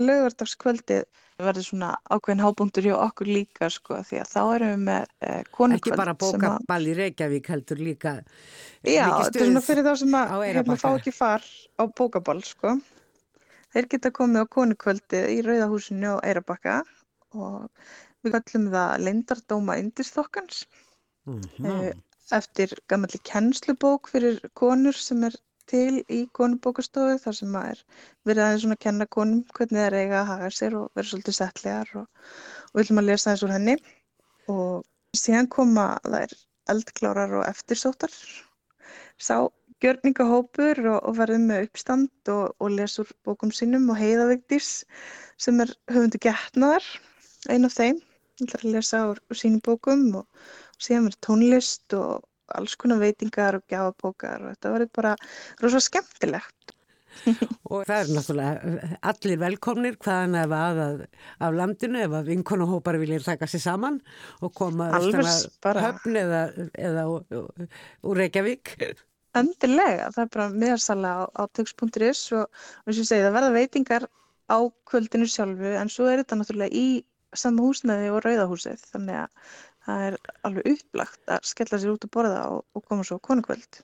lögardagskvöldið 0.01 1.05
verður 1.41 1.65
svona 1.65 1.91
ákveðin 2.13 2.43
hábúndur 2.45 2.87
hjá 2.87 2.95
okkur 2.99 3.31
líka 3.31 3.71
sko 3.73 4.01
því 4.05 4.21
að 4.21 4.31
þá 4.33 4.41
erum 4.43 4.71
við 4.73 4.83
með 4.87 5.07
eh, 5.25 5.43
konukvöld 5.49 5.81
Ekki 5.81 5.99
bara 6.01 6.15
bóka 6.21 6.53
ball 6.69 6.83
í 6.85 6.97
Reykjavík 6.99 7.51
heldur 7.53 7.81
líka 7.81 8.15
Já, 8.85 9.07
þetta 9.09 9.41
er 9.41 9.47
svona 9.47 9.63
fyrir 9.65 9.87
þá 9.87 9.93
sem 10.03 10.17
að 10.21 10.35
hérna, 10.45 10.77
fá 10.81 10.89
ekki 10.91 11.15
far 11.17 11.47
á 11.81 11.83
bókaball 11.89 12.43
sko. 12.45 12.77
Þeir 13.75 13.89
geta 13.95 14.11
komið 14.21 14.47
á 14.47 14.53
konukvöldið 14.57 15.33
í 15.35 15.41
Rauðahúsinu 15.47 16.15
á 16.19 16.25
Eirabakka 16.27 16.77
og 17.39 17.69
við 18.25 18.37
kallum 18.37 18.71
það 18.75 19.05
Leindardóma 19.07 19.77
Indisþokkans 19.81 20.65
mm 21.29 21.41
-hmm. 21.41 22.03
eftir 22.39 22.75
gammalli 22.91 23.21
kennslubók 23.31 24.11
fyrir 24.15 24.41
konur 24.55 24.97
sem 24.97 25.25
er 25.25 25.39
til 25.71 26.03
í 26.11 26.21
konubókastofu 26.37 27.19
þar 27.23 27.37
sem 27.39 27.51
maður 27.55 27.83
verið 28.29 28.45
aðeins 28.45 28.63
svona 28.65 28.79
að 28.79 28.85
kenna 28.87 29.07
konum 29.17 29.43
hvernig 29.55 29.79
það 29.79 29.87
er 29.87 29.99
eiga 30.01 30.21
að 30.21 30.31
haga 30.33 30.51
sér 30.57 30.77
og 30.81 30.91
vera 30.99 31.11
svolítið 31.11 31.37
settlegar 31.39 31.93
og, 32.01 32.07
og 32.71 32.75
við 32.75 32.83
viljum 32.83 33.03
að 33.03 33.11
lesa 33.11 33.31
eins 33.33 33.45
úr 33.47 33.55
henni. 33.55 33.77
Og 34.51 35.19
síðan 35.23 35.51
koma 35.55 35.87
þær 36.07 36.35
eldklárar 36.75 37.37
og 37.39 37.47
eftirsóttar. 37.47 38.15
Sá 39.21 39.37
gjörningahópur 39.85 40.81
og, 40.85 40.99
og 41.09 41.19
verðum 41.19 41.49
með 41.51 41.69
uppstand 41.69 42.33
og, 42.33 42.55
og 42.61 42.75
lesur 42.77 43.11
bókum 43.27 43.53
sínum 43.55 43.89
og 43.93 44.01
heiðavegdís 44.01 44.71
sem 45.41 45.61
er 45.65 45.73
höfundu 45.91 46.21
getnaðar 46.23 46.87
einn 47.49 47.65
af 47.69 47.77
þeim, 47.77 48.01
það 48.43 48.57
er 48.59 48.65
að 48.65 48.75
lesa 48.75 49.05
úr, 49.13 49.23
úr 49.31 49.41
sínum 49.41 49.63
bókum 49.65 50.05
og 50.21 50.43
síðan 50.81 51.09
verður 51.09 51.25
tónlist 51.27 51.97
og 51.97 52.27
alls 52.59 52.77
konar 52.77 53.01
veitingar 53.01 53.61
og 53.61 53.67
gjafabókar 53.71 54.45
og 54.45 54.55
þetta 54.55 54.75
verður 54.75 54.93
bara 54.99 55.17
rosa 55.63 55.83
skemmtilegt. 55.85 56.75
og 57.73 57.89
það 57.89 57.97
er 57.97 58.11
náttúrulega 58.15 58.89
allir 59.11 59.41
velkomnir 59.41 59.97
hvaðan 59.99 60.37
ef 60.45 60.53
að 60.55 60.83
af 61.43 61.57
landinu 61.59 61.99
ef 62.05 62.15
að 62.21 62.31
vinkonahópar 62.31 63.01
viljið 63.03 63.27
taka 63.27 63.49
sér 63.51 63.65
saman 63.65 63.99
og 64.41 64.55
koma 64.55 64.93
höfn 64.95 66.21
eða, 66.21 66.43
eða 66.79 67.07
úr 67.11 68.23
Reykjavík. 68.23 68.77
Endilega, 69.39 70.09
það 70.15 70.25
er 70.25 70.31
bara 70.35 70.49
meðarsala 70.51 71.11
á, 71.15 71.23
á 71.39 71.43
tux.is 71.55 72.23
og 72.35 72.49
eins 72.87 72.99
og 72.99 73.07
segi 73.07 73.23
það 73.23 73.37
verða 73.37 73.55
veitingar 73.55 74.07
á 74.51 74.59
kvöldinu 74.91 75.29
sjálfu 75.31 75.75
en 75.79 75.93
svo 75.93 76.09
er 76.11 76.23
þetta 76.23 76.41
náttúrulega 76.41 76.75
í 76.75 77.03
sama 77.39 77.63
húsnaði 77.63 78.11
og 78.11 78.25
rauðahúsið 78.25 78.83
þannig 78.91 79.21
að 79.21 79.53
það 79.87 80.07
er 80.09 80.17
alveg 80.49 80.73
upplagt 80.75 81.33
að 81.37 81.47
skella 81.53 81.79
sér 81.79 81.95
út 81.95 82.07
að 82.07 82.13
borða 82.17 82.43
og, 82.57 82.65
og 82.75 82.85
koma 82.89 83.07
svo 83.07 83.21
konukvöld. 83.23 83.83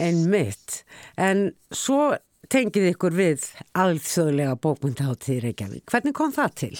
En 0.00 0.22
mitt, 0.32 0.80
en 1.20 1.50
svo 1.68 2.14
tengið 2.52 2.88
ykkur 2.94 3.16
við 3.16 3.44
alþjóðlega 3.78 4.56
bókmyndahátið 4.64 5.34
í 5.36 5.42
Reykjavík. 5.46 5.84
Hvernig 5.92 6.16
kom 6.16 6.32
það 6.32 6.56
til? 6.62 6.74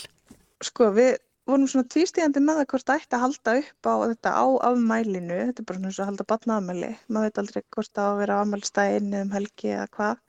Sko 0.64 0.88
við 0.96 1.14
vorum 1.48 1.66
svona 1.70 1.88
tvístíðandi 1.90 2.42
með 2.44 2.60
það 2.60 2.68
hvort 2.72 2.92
ætti 2.94 3.16
að 3.16 3.24
halda 3.24 3.54
upp 3.60 3.88
á 3.90 3.94
þetta 4.12 4.32
á 4.38 4.46
afmælinu, 4.68 5.38
þetta 5.48 5.62
er 5.62 5.68
bara 5.68 5.78
svona 5.78 5.90
eins 5.90 5.98
og 5.98 6.04
að 6.04 6.10
halda 6.12 6.28
batna 6.32 6.56
afmæli, 6.60 6.90
maður 7.08 7.28
veit 7.28 7.42
aldrei 7.42 7.60
hvort 7.74 7.92
það 7.92 8.06
á 8.06 8.10
að 8.12 8.22
vera 8.22 8.38
afmælstæðin 8.42 9.12
eða 9.12 9.26
um 9.26 9.36
helgi 9.36 9.74
eða 9.74 9.90
hvað, 9.98 10.24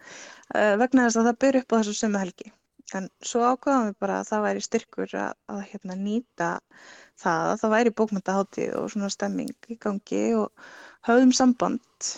uh, 0.58 0.74
vegna 0.82 1.08
þess 1.08 1.22
að 1.22 1.30
það 1.30 1.40
byrju 1.46 1.64
upp 1.64 1.74
á 1.74 1.78
þessu 1.80 1.96
sömu 2.00 2.24
helgi. 2.24 2.54
En 2.94 3.10
svo 3.26 3.42
ákvaðum 3.48 3.90
við 3.90 3.98
bara 4.04 4.20
að 4.20 4.30
það 4.30 4.46
væri 4.46 4.64
styrkur 4.66 5.16
að, 5.18 5.36
að 5.50 5.62
hérna, 5.72 5.96
nýta 5.98 6.50
það 7.24 7.50
að 7.50 7.60
það 7.62 7.74
væri 7.74 7.94
bókmyndaháttíð 8.00 8.76
og 8.78 8.90
svona 8.94 9.10
stemming 9.14 9.70
í 9.70 9.78
gangi 9.82 10.24
og 10.38 10.66
höfðum 11.08 11.34
samband 11.34 12.10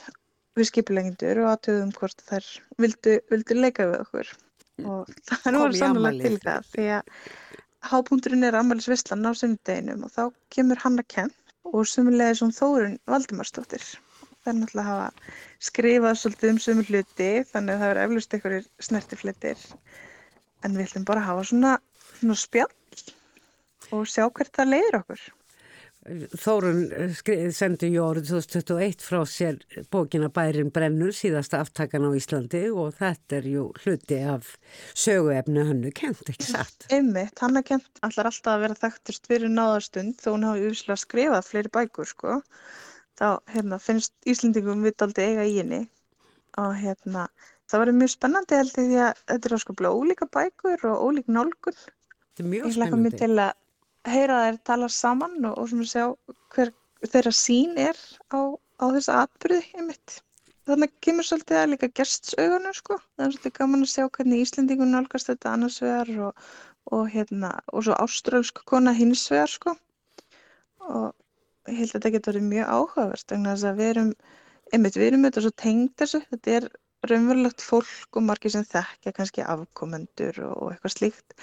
við 0.56 0.70
skipilegindur 0.72 1.44
og 1.44 1.52
aðtöðum 1.54 1.94
hvort 1.96 2.26
þær 2.28 2.50
vildu, 2.82 3.16
vildu 3.32 3.58
leika 3.60 3.88
við 3.92 4.04
okkur. 4.04 4.34
Og 4.84 5.12
það 5.24 5.48
er 5.48 5.56
náttúrulega 5.56 5.80
sannlega 5.80 6.26
til 6.26 6.40
það 6.44 6.70
því 6.74 6.88
að 6.98 7.14
hápunkturinn 7.90 8.48
er 8.48 8.58
ammælisvislan 8.60 9.28
á 9.30 9.32
sumdeginum 9.38 10.06
og 10.08 10.14
þá 10.16 10.24
kemur 10.56 10.82
hann 10.82 11.02
að 11.02 11.10
kenn 11.16 11.34
og 11.72 11.88
sumulegði 11.90 12.40
svona 12.40 12.58
Þórun 12.60 12.98
Valdimarsdóttir. 13.12 13.86
Það 14.46 14.52
er 14.52 14.58
náttúrulega 14.60 14.86
að 14.86 15.02
hafa 15.04 15.68
skrifað 15.70 16.20
svolítið 16.22 16.52
um 16.54 16.60
sumur 16.66 16.90
hluti 16.90 17.30
þannig 17.52 17.76
að 17.76 17.84
það 17.84 17.94
er 17.94 18.02
eflust 18.04 18.36
einhverjir 18.38 18.68
snertiflitir 18.88 19.64
en 20.66 20.78
við 20.78 20.86
ætlum 20.88 21.08
bara 21.10 21.24
að 21.24 21.30
hafa 21.32 21.48
svona, 21.50 21.74
svona 22.20 22.38
spjall 22.42 22.74
og 23.96 24.06
sjá 24.10 24.26
hvert 24.28 24.54
það 24.58 24.72
leiðir 24.74 25.00
okkur 25.02 25.26
Þórun 26.06 26.84
eh, 26.94 27.48
sendi 27.50 27.88
í 27.90 27.96
árið 27.98 28.28
2021 28.30 29.02
frá 29.02 29.24
sér 29.26 29.56
bókina 29.90 30.28
Bærin 30.34 30.70
brennur 30.74 31.16
síðasta 31.18 31.64
aftakan 31.64 32.06
á 32.06 32.14
Íslandi 32.14 32.62
og 32.70 32.94
þetta 33.00 33.40
er 33.40 33.48
jú 33.50 33.64
hluti 33.82 34.20
af 34.22 34.52
söguefnu 34.94 35.64
hannu 35.66 35.90
kent, 35.98 36.22
ekki 36.30 36.52
satt? 36.52 36.86
Einmitt, 36.94 37.42
hann 37.42 37.58
er 37.58 37.66
kent 37.66 38.04
allar 38.06 38.30
alltaf 38.30 38.52
að 38.54 38.68
vera 38.68 38.78
þekktust 38.84 39.32
fyrir 39.32 39.50
náðarstund 39.50 40.22
þó 40.22 40.30
hún 40.36 40.46
hafi 40.46 40.68
yfirslega 40.68 41.02
skrifað 41.02 41.50
fleiri 41.50 41.74
bækur 41.80 42.12
sko. 42.14 42.38
Þá 43.18 43.28
hérna, 43.56 43.82
finnst 43.82 44.14
Íslandingum 44.30 44.86
vitaldi 44.86 45.26
eiga 45.26 45.50
í 45.50 45.58
henni 45.58 45.84
og 46.62 46.78
hérna, 46.78 47.26
það 47.66 47.82
verður 47.82 48.02
mjög 48.04 48.14
spennandi 48.14 48.62
held 48.62 48.76
ég 48.78 48.92
því 48.94 49.04
að 49.10 49.26
þetta 49.26 49.50
er 49.50 49.58
áskaplega 49.58 49.98
ólíka 49.98 50.30
bækur 50.38 50.90
og 50.92 51.06
ólík 51.10 51.34
nálgun. 51.34 51.82
Þetta 51.82 52.46
er 52.46 52.52
mjög 52.54 52.76
spennandi 52.78 53.54
heyra 54.10 54.42
þær 54.46 54.60
tala 54.70 54.90
saman 54.92 55.38
og, 55.50 55.58
og 55.60 55.72
svona 55.72 55.90
sjá 55.90 56.06
hver 56.56 56.72
þeirra 57.06 57.34
sín 57.36 57.76
er 57.82 57.98
á, 58.34 58.40
á 58.82 58.86
þessa 58.96 59.26
atbyrði 59.26 59.62
einmitt. 59.80 60.20
Þannig 60.66 60.94
kemur 61.06 61.28
svolítið 61.28 61.60
að 61.60 61.68
líka 61.74 61.90
gestsauðunum 62.00 62.74
sko. 62.74 62.98
Það 63.16 63.26
er 63.26 63.34
svolítið 63.36 63.56
gaman 63.60 63.86
að 63.86 63.92
sjá 63.92 64.06
hvernig 64.18 64.46
Íslandingun 64.46 64.96
nálgast 64.96 65.30
þetta 65.30 65.52
annars 65.52 65.82
vegar 65.84 66.10
og, 66.28 66.48
og, 66.90 67.04
hérna, 67.14 67.52
og 67.70 67.86
svo 67.86 67.98
ástrálsk 68.02 68.64
kona 68.72 68.96
hins 68.98 69.28
vegar 69.30 69.54
sko. 69.54 69.76
Og 70.86 71.12
ég 71.70 71.84
held 71.84 71.92
að 71.92 71.94
þetta 72.00 72.14
getur 72.16 72.34
verið 72.34 72.50
mjög 72.50 72.74
áhugavert 72.80 73.30
þannig 73.30 73.68
að 73.70 73.78
við 73.82 73.92
erum, 73.92 74.10
einmitt 74.74 74.98
við 74.98 75.08
erum 75.12 75.28
auðvitað 75.28 75.46
svo 75.46 75.54
tengd 75.62 75.94
þessu. 76.02 76.24
Þetta 76.34 76.58
er 76.58 76.68
raunverulegt 77.12 77.62
fólk 77.62 78.18
og 78.18 78.26
margir 78.26 78.56
sem 78.56 78.66
þekkja 78.66 79.14
kannski 79.14 79.46
afkomendur 79.46 80.42
og 80.50 80.72
eitthvað 80.72 80.96
slíkt 80.96 81.38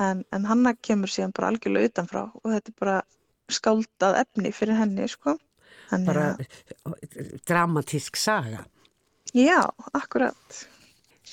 en, 0.00 0.24
en 0.32 0.46
hanna 0.48 0.74
kemur 0.74 1.10
síðan 1.10 1.34
bara 1.36 1.52
algjörlega 1.52 1.90
utanfrá 1.90 2.22
og 2.30 2.46
þetta 2.48 2.72
er 2.72 2.78
bara 2.80 2.98
skáldað 3.52 4.20
efni 4.22 4.52
fyrir 4.54 4.78
henni 4.78 5.08
sko. 5.10 5.36
Þannig 5.90 6.08
bara 6.08 6.28
að... 6.32 7.32
dramatísk 7.48 8.16
saga. 8.16 8.64
Já, 9.36 9.60
akkurat. 9.92 10.62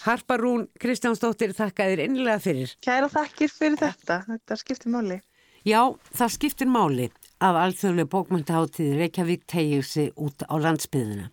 Harpa 0.03 0.37
Rún 0.39 0.67
Kristjánsdóttir, 0.79 1.51
þakka 1.55 1.89
þér 1.91 2.03
innlega 2.05 2.39
fyrir. 2.43 2.75
Kæra 2.83 3.09
þakkir 3.11 3.51
fyrir 3.51 3.79
þetta, 3.81 4.21
þetta 4.27 4.59
skiptir 4.59 4.93
máli. 4.93 5.19
Já, 5.67 5.81
það 6.15 6.35
skiptir 6.37 6.69
máli 6.71 7.09
að 7.43 7.57
alþjóðlega 7.63 8.11
bókmyndaháttíði 8.13 8.99
Reykjavík 8.99 9.43
tegið 9.51 9.83
sig 9.87 10.13
út 10.19 10.43
á 10.47 10.55
landsbyðina. 10.59 11.29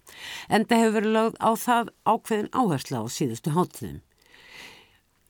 En 0.51 0.67
það 0.67 0.83
hefur 0.83 0.97
verið 0.99 1.17
lögð 1.17 1.39
á 1.39 1.51
það 1.63 1.93
ákveðin 2.07 2.51
áhersla 2.55 3.03
á 3.03 3.05
síðustu 3.11 3.55
háttíðum. 3.55 4.03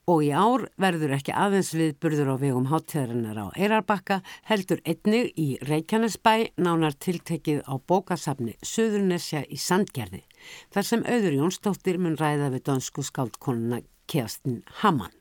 Og 0.07 0.21
í 0.23 0.29
ár 0.31 0.61
verður 0.79 1.17
ekki 1.17 1.33
aðeins 1.35 1.73
viðburður 1.75 2.29
á 2.31 2.35
vegum 2.39 2.69
háttíðarinnar 2.71 3.41
á 3.43 3.45
Eirarbakka 3.59 4.21
heldur 4.47 4.79
einnig 4.87 5.33
í 5.35 5.47
Reykjanesbæ 5.67 6.55
nánar 6.63 6.95
tiltekið 6.95 7.59
á 7.67 7.75
bókasafni 7.75 8.55
Suðurnesja 8.63 9.43
í 9.51 9.59
Sandgerði 9.59 10.23
þar 10.71 10.87
sem 10.87 11.03
auður 11.03 11.35
Jónsdóttir 11.41 11.99
mun 11.99 12.15
ræða 12.15 12.53
við 12.55 12.63
dönsku 12.69 13.03
skáldkonuna 13.03 13.81
Kerstin 14.07 14.61
Hamann. 14.79 15.11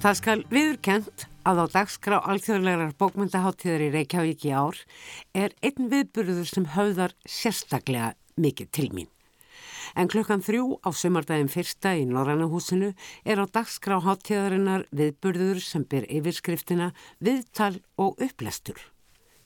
Það 0.00 0.20
skal 0.22 0.40
viðurkent 0.48 1.28
að 1.48 1.62
á 1.64 1.66
dagskrá 1.72 2.18
alþjóðlegar 2.28 2.90
bókmyndaháttíðar 3.00 3.84
í 3.86 3.92
Reykjavík 3.94 4.42
í 4.44 4.50
ár 4.52 4.80
er 5.32 5.54
einn 5.64 5.88
viðburður 5.88 6.48
sem 6.50 6.66
höfðar 6.74 7.14
sérstaklega 7.24 8.10
mikið 8.36 8.68
til 8.76 8.88
mín. 8.92 9.08
En 9.96 10.10
klukkan 10.12 10.44
þrjú 10.44 10.76
á 10.84 10.92
sömardaginn 10.92 11.48
fyrsta 11.48 11.94
í 11.96 12.04
Norrannahúsinu 12.10 12.90
er 13.24 13.40
á 13.40 13.46
dagskrá 13.48 13.96
háttíðarinnar 14.04 14.84
viðburður 14.92 15.62
sem 15.64 15.86
ber 15.88 16.04
yfirskriftina 16.12 16.90
Viðtal 17.24 17.80
og 17.96 18.20
upplestur. 18.20 18.76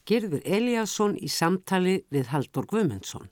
Gerður 0.03 0.42
Eliasson 0.42 1.14
í 1.22 1.30
samtali 1.30 2.00
við 2.11 2.34
Haldur 2.34 2.66
Guðmundsson 2.66 3.30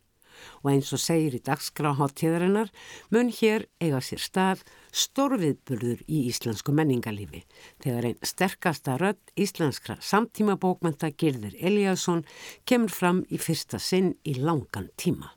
og 0.62 0.70
eins 0.72 0.92
og 0.96 1.02
segir 1.02 1.36
í 1.36 1.42
dagskráháttíðarinnar 1.46 2.70
mun 3.14 3.32
hér 3.40 3.66
eiga 3.82 4.02
sér 4.04 4.22
stað 4.22 4.64
stórviðburður 4.90 6.04
í 6.06 6.22
íslensku 6.30 6.74
menningalífi 6.76 7.44
þegar 7.82 8.10
einn 8.10 8.30
sterkasta 8.32 8.96
rödd 9.00 9.34
íslenskra 9.36 9.98
samtíma 10.00 10.58
bókmenta 10.60 11.12
Girðir 11.12 11.56
Eliasson 11.60 12.24
kemur 12.64 12.94
fram 12.94 13.24
í 13.30 13.38
fyrsta 13.38 13.78
sinn 13.82 14.14
í 14.24 14.36
langan 14.38 14.90
tíma. 14.96 15.32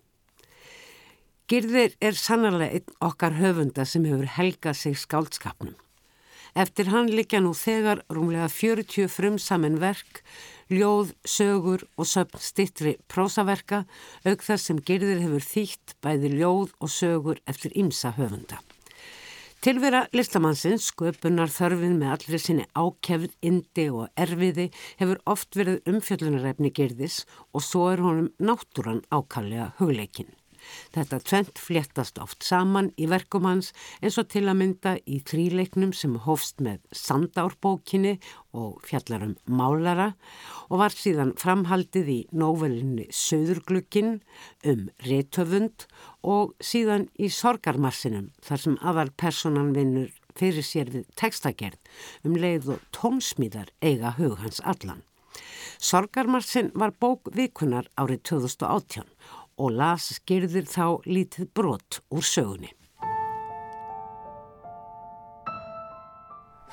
Girðir 1.52 1.98
er 2.00 2.16
sannarlega 2.16 2.80
einn 2.80 3.00
okkar 3.04 3.36
höfunda 3.36 3.84
sem 3.86 4.06
hefur 4.08 4.30
helgað 4.38 4.78
sig 4.80 4.96
skáldskapnum. 4.98 5.76
Eftir 6.54 6.92
hann 6.94 7.10
likja 7.10 7.42
nú 7.42 7.52
þegar 7.58 8.04
rúmlega 8.14 8.48
40 8.50 9.10
frum 9.10 9.40
saman 9.42 9.80
verk 9.82 10.22
ljóð, 10.72 11.14
sögur 11.26 11.86
og 11.98 12.08
söpn 12.08 12.42
stittri 12.44 12.98
prósaverka 13.12 13.84
auk 14.28 14.46
þar 14.46 14.62
sem 14.62 14.80
gerðir 14.80 15.24
hefur 15.24 15.48
þýtt 15.48 15.96
bæði 16.04 16.36
ljóð 16.38 16.76
og 16.80 16.94
sögur 16.94 17.42
eftir 17.50 17.76
ymsa 17.80 18.14
höfunda. 18.18 18.62
Tilvera 19.64 20.02
listamannsins, 20.12 20.90
sköpunar 20.92 21.48
þörfin 21.48 21.96
með 21.96 22.10
allri 22.18 22.40
sinni 22.44 22.66
ákjefð, 22.76 23.32
indi 23.48 23.86
og 23.96 24.10
erfiði 24.20 24.66
hefur 25.00 25.24
oft 25.24 25.56
verið 25.56 25.88
umfjöllunarefni 25.88 26.74
gerðis 26.76 27.22
og 27.56 27.64
svo 27.64 27.88
er 27.94 28.04
honum 28.04 28.32
náttúran 28.44 29.06
ákallega 29.08 29.72
hugleikin. 29.80 30.28
Þetta 30.94 31.20
tvent 31.28 31.60
fléttast 31.62 32.20
oft 32.22 32.46
saman 32.46 32.92
í 32.98 33.08
verkum 33.12 33.48
hans 33.50 33.72
eins 34.02 34.20
og 34.22 34.30
til 34.34 34.46
að 34.48 34.60
mynda 34.62 34.96
í 35.06 35.20
þríleiknum 35.26 35.94
sem 35.98 36.16
hófst 36.26 36.64
með 36.64 36.82
sandárbókinni 36.96 38.18
og 38.54 38.82
fjallarum 38.88 39.36
málara 39.50 40.12
og 40.70 40.80
var 40.84 40.96
síðan 40.96 41.34
framhaldið 41.42 42.12
í 42.14 42.20
nóvelinni 42.38 43.08
Söðurglukkin 43.14 44.20
um 44.70 44.90
réttöfund 45.08 45.88
og 46.24 46.54
síðan 46.64 47.10
í 47.20 47.32
Sorgarmassinum 47.34 48.30
þar 48.44 48.66
sem 48.66 48.78
aðal 48.82 49.10
personan 49.18 49.74
vinnur 49.76 50.12
fyrir 50.38 50.66
sér 50.66 50.92
við 50.94 51.10
tekstagerð 51.20 52.28
um 52.28 52.38
leið 52.38 52.76
og 52.76 52.86
tónsmíðar 52.96 53.74
eiga 53.82 54.16
hug 54.18 54.40
hans 54.42 54.62
allan. 54.64 55.04
Sorgarmassin 55.84 56.72
var 56.80 56.94
bók 57.02 57.30
vikunar 57.36 57.90
árið 58.00 58.22
2018 58.30 59.13
og 59.58 59.76
las 59.78 60.10
skyrðir 60.18 60.66
þá 60.70 61.04
lítið 61.06 61.52
brot 61.54 62.00
úr 62.10 62.26
sögunni. 62.26 62.72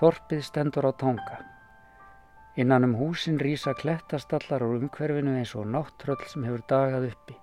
Þorpið 0.00 0.42
stendur 0.46 0.88
á 0.88 0.92
tónga. 0.96 1.42
Innan 2.56 2.88
um 2.88 2.96
húsin 2.96 3.38
rýsa 3.40 3.74
klettastallar 3.76 4.64
úr 4.64 4.80
umhverfinu 4.80 5.36
eins 5.36 5.52
og 5.54 5.68
náttröll 5.68 6.24
sem 6.28 6.44
hefur 6.48 6.64
dagað 6.68 7.10
uppi 7.12 7.36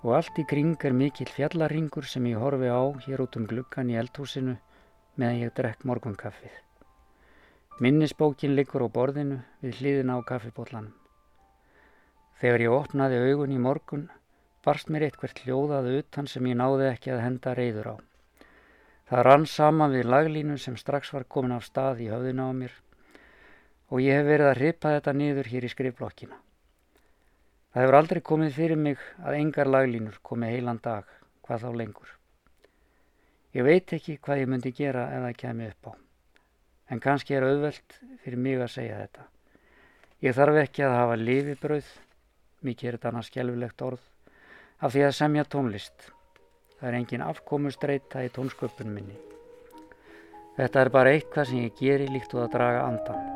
og 0.00 0.14
allt 0.16 0.38
í 0.40 0.46
kring 0.48 0.80
er 0.84 0.94
mikill 0.96 1.28
fjallaringur 1.28 2.06
sem 2.08 2.24
ég 2.30 2.40
horfi 2.40 2.70
á 2.72 2.82
hér 3.04 3.20
út 3.26 3.36
um 3.36 3.46
gluggan 3.48 3.90
í 3.92 3.98
eldhúsinu 4.00 4.56
meðan 5.20 5.42
ég 5.42 5.52
drekk 5.56 5.84
morgunkaffið. 5.84 6.54
Minnisbókin 7.80 8.56
liggur 8.56 8.86
á 8.86 8.88
borðinu 8.88 9.42
við 9.60 9.80
hliðina 9.80 10.16
á 10.16 10.20
kaffibótlanum. 10.24 10.94
Þegar 12.40 12.64
ég 12.64 12.76
opnaði 12.76 13.20
augun 13.28 13.52
í 13.52 13.60
morgun 13.60 14.08
barst 14.64 14.90
mér 14.92 15.06
eitthvert 15.08 15.40
hljóðað 15.44 15.90
utan 15.98 16.28
sem 16.28 16.46
ég 16.50 16.58
náði 16.60 16.90
ekki 16.90 17.14
að 17.14 17.24
henda 17.24 17.54
reyður 17.56 17.92
á. 17.92 17.96
Það 19.10 19.24
rann 19.26 19.46
saman 19.48 19.94
við 19.94 20.06
laglínu 20.06 20.58
sem 20.60 20.76
strax 20.78 21.10
var 21.14 21.24
komin 21.24 21.56
af 21.56 21.64
stað 21.66 22.04
í 22.04 22.10
höfðinu 22.12 22.46
á 22.46 22.52
mér 22.54 22.76
og 23.90 24.04
ég 24.04 24.20
hef 24.20 24.28
verið 24.28 24.50
að 24.50 24.58
hripa 24.60 24.92
þetta 24.94 25.14
niður 25.18 25.50
hér 25.50 25.66
í 25.66 25.70
skrifblokkina. 25.72 26.36
Það 27.70 27.84
hefur 27.84 27.96
aldrei 27.98 28.20
komið 28.26 28.54
fyrir 28.54 28.78
mig 28.78 29.02
að 29.22 29.36
engar 29.40 29.70
laglínur 29.70 30.20
komið 30.26 30.54
heilan 30.54 30.78
dag, 30.82 31.08
hvað 31.46 31.64
þá 31.64 31.70
lengur. 31.80 32.12
Ég 33.54 33.66
veit 33.66 33.92
ekki 33.96 34.16
hvað 34.22 34.44
ég 34.44 34.50
myndi 34.50 34.72
gera 34.74 35.08
ef 35.10 35.24
það 35.26 35.36
kemi 35.42 35.68
upp 35.70 35.90
á, 35.90 35.92
en 36.90 37.02
kannski 37.02 37.34
er 37.34 37.46
auðvelt 37.46 37.98
fyrir 38.22 38.38
mig 38.38 38.62
að 38.62 38.72
segja 38.76 39.00
þetta. 39.02 39.26
Ég 40.22 40.36
þarf 40.38 40.60
ekki 40.62 40.86
að 40.86 40.96
hafa 40.98 41.18
lifibrauð, 41.18 41.90
mikið 42.66 42.88
er 42.88 42.98
þetta 42.98 43.10
annars 43.10 43.30
skjálfilegt 43.30 43.86
orð, 43.86 44.02
af 44.80 44.94
því 44.94 45.04
að 45.06 45.16
semja 45.16 45.44
tónlist. 45.44 46.08
Það 46.80 46.88
er 46.88 46.96
engin 47.00 47.24
afkomustreita 47.26 48.24
í 48.24 48.32
tónsköpunum 48.32 48.96
minni. 48.96 49.18
Þetta 50.56 50.80
er 50.80 50.90
bara 50.92 51.12
eitthvað 51.14 51.50
sem 51.50 51.62
ég 51.66 51.76
geri 51.78 52.08
líkt 52.08 52.34
og 52.34 52.46
að 52.46 52.54
draga 52.56 52.86
andan. 52.88 53.28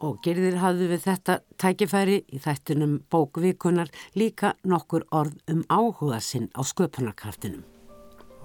Og 0.00 0.16
gerðir 0.24 0.56
hafðu 0.62 0.86
við 0.94 1.02
þetta 1.04 1.34
tækifæri 1.60 2.20
í 2.32 2.38
þættunum 2.40 2.94
bókvikunar 3.12 3.90
líka 4.16 4.54
nokkur 4.64 5.04
orð 5.12 5.36
um 5.52 5.60
áhuga 5.68 6.22
sinn 6.24 6.48
á 6.56 6.64
sköpunarkraftinum. 6.64 7.66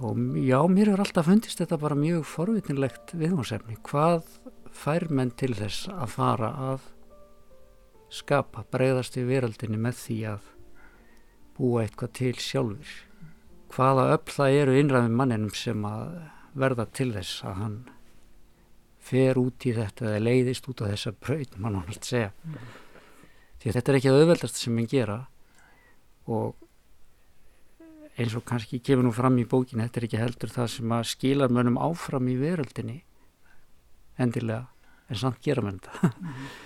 Og 0.04 0.20
já, 0.44 0.60
mér 0.68 0.92
er 0.92 1.00
alltaf 1.06 1.30
fundist 1.30 1.62
þetta 1.62 1.80
bara 1.80 1.96
mjög 1.96 2.26
forvitinlegt 2.28 3.16
viðhómsefni. 3.16 3.78
Hvað 3.88 4.26
fær 4.76 5.08
menn 5.08 5.32
til 5.40 5.54
þess 5.56 5.88
að 5.88 6.12
fara 6.18 6.52
að 6.74 6.90
skapa, 8.16 8.64
breyðast 8.72 9.18
við 9.20 9.32
veraldinni 9.34 9.80
með 9.82 10.00
því 10.00 10.18
að 10.32 10.48
búa 11.58 11.84
eitthvað 11.84 12.16
til 12.20 12.34
sjálfur. 12.44 12.96
Hvaða 13.76 14.08
öll 14.16 14.34
það 14.38 14.58
eru 14.62 14.80
innræðum 14.80 15.20
manninum 15.20 15.54
sem 15.56 15.86
að 15.88 16.18
verða 16.56 16.88
til 16.96 17.12
þess 17.16 17.44
að 17.48 17.56
hann 17.62 17.78
fer 19.06 19.38
út 19.40 19.68
í 19.68 19.74
þetta 19.76 20.10
eða 20.10 20.24
leiðist 20.24 20.68
út 20.72 20.82
á 20.82 20.90
þessa 20.90 21.14
braut, 21.14 21.58
mann 21.60 21.78
hann 21.78 21.92
að 21.92 22.08
segja. 22.08 22.32
Mm. 22.44 22.70
Því 23.62 23.70
að 23.72 23.78
þetta 23.78 23.92
er 23.92 23.98
ekki 24.00 24.12
að 24.12 24.20
auðveldast 24.22 24.62
sem 24.62 24.80
hann 24.80 24.92
gera 24.92 25.18
og 26.26 26.62
eins 28.16 28.36
og 28.38 28.46
kannski 28.48 28.80
kemur 28.80 29.10
nú 29.10 29.12
fram 29.14 29.36
í 29.42 29.48
bókinu, 29.50 29.84
þetta 29.84 30.00
er 30.00 30.08
ekki 30.08 30.22
heldur 30.22 30.54
það 30.54 30.72
sem 30.78 30.96
að 30.96 31.10
skila 31.12 31.50
mönnum 31.52 31.82
áfram 31.84 32.30
í 32.32 32.38
veröldinni 32.40 33.02
endilega, 34.16 34.70
en 35.12 35.20
samt 35.20 35.44
gera 35.44 35.66
mönnum 35.66 35.84
þetta. 35.84 36.16
Mm 36.16 36.65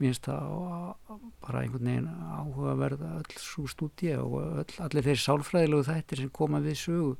mér 0.00 0.14
finnst 0.14 0.26
það 0.26 1.26
bara 1.44 1.62
einhvern 1.64 1.90
veginn 1.90 2.08
áhugaverða 2.08 3.10
öll 3.20 3.36
svo 3.40 3.66
stúdíu 3.68 4.16
og 4.24 4.62
öll, 4.62 4.78
allir 4.86 5.06
þeir 5.06 5.20
sálfræðilegu 5.24 5.86
þættir 5.90 6.22
sem 6.22 6.32
koma 6.32 6.62
við 6.64 6.78
sögu 6.80 7.12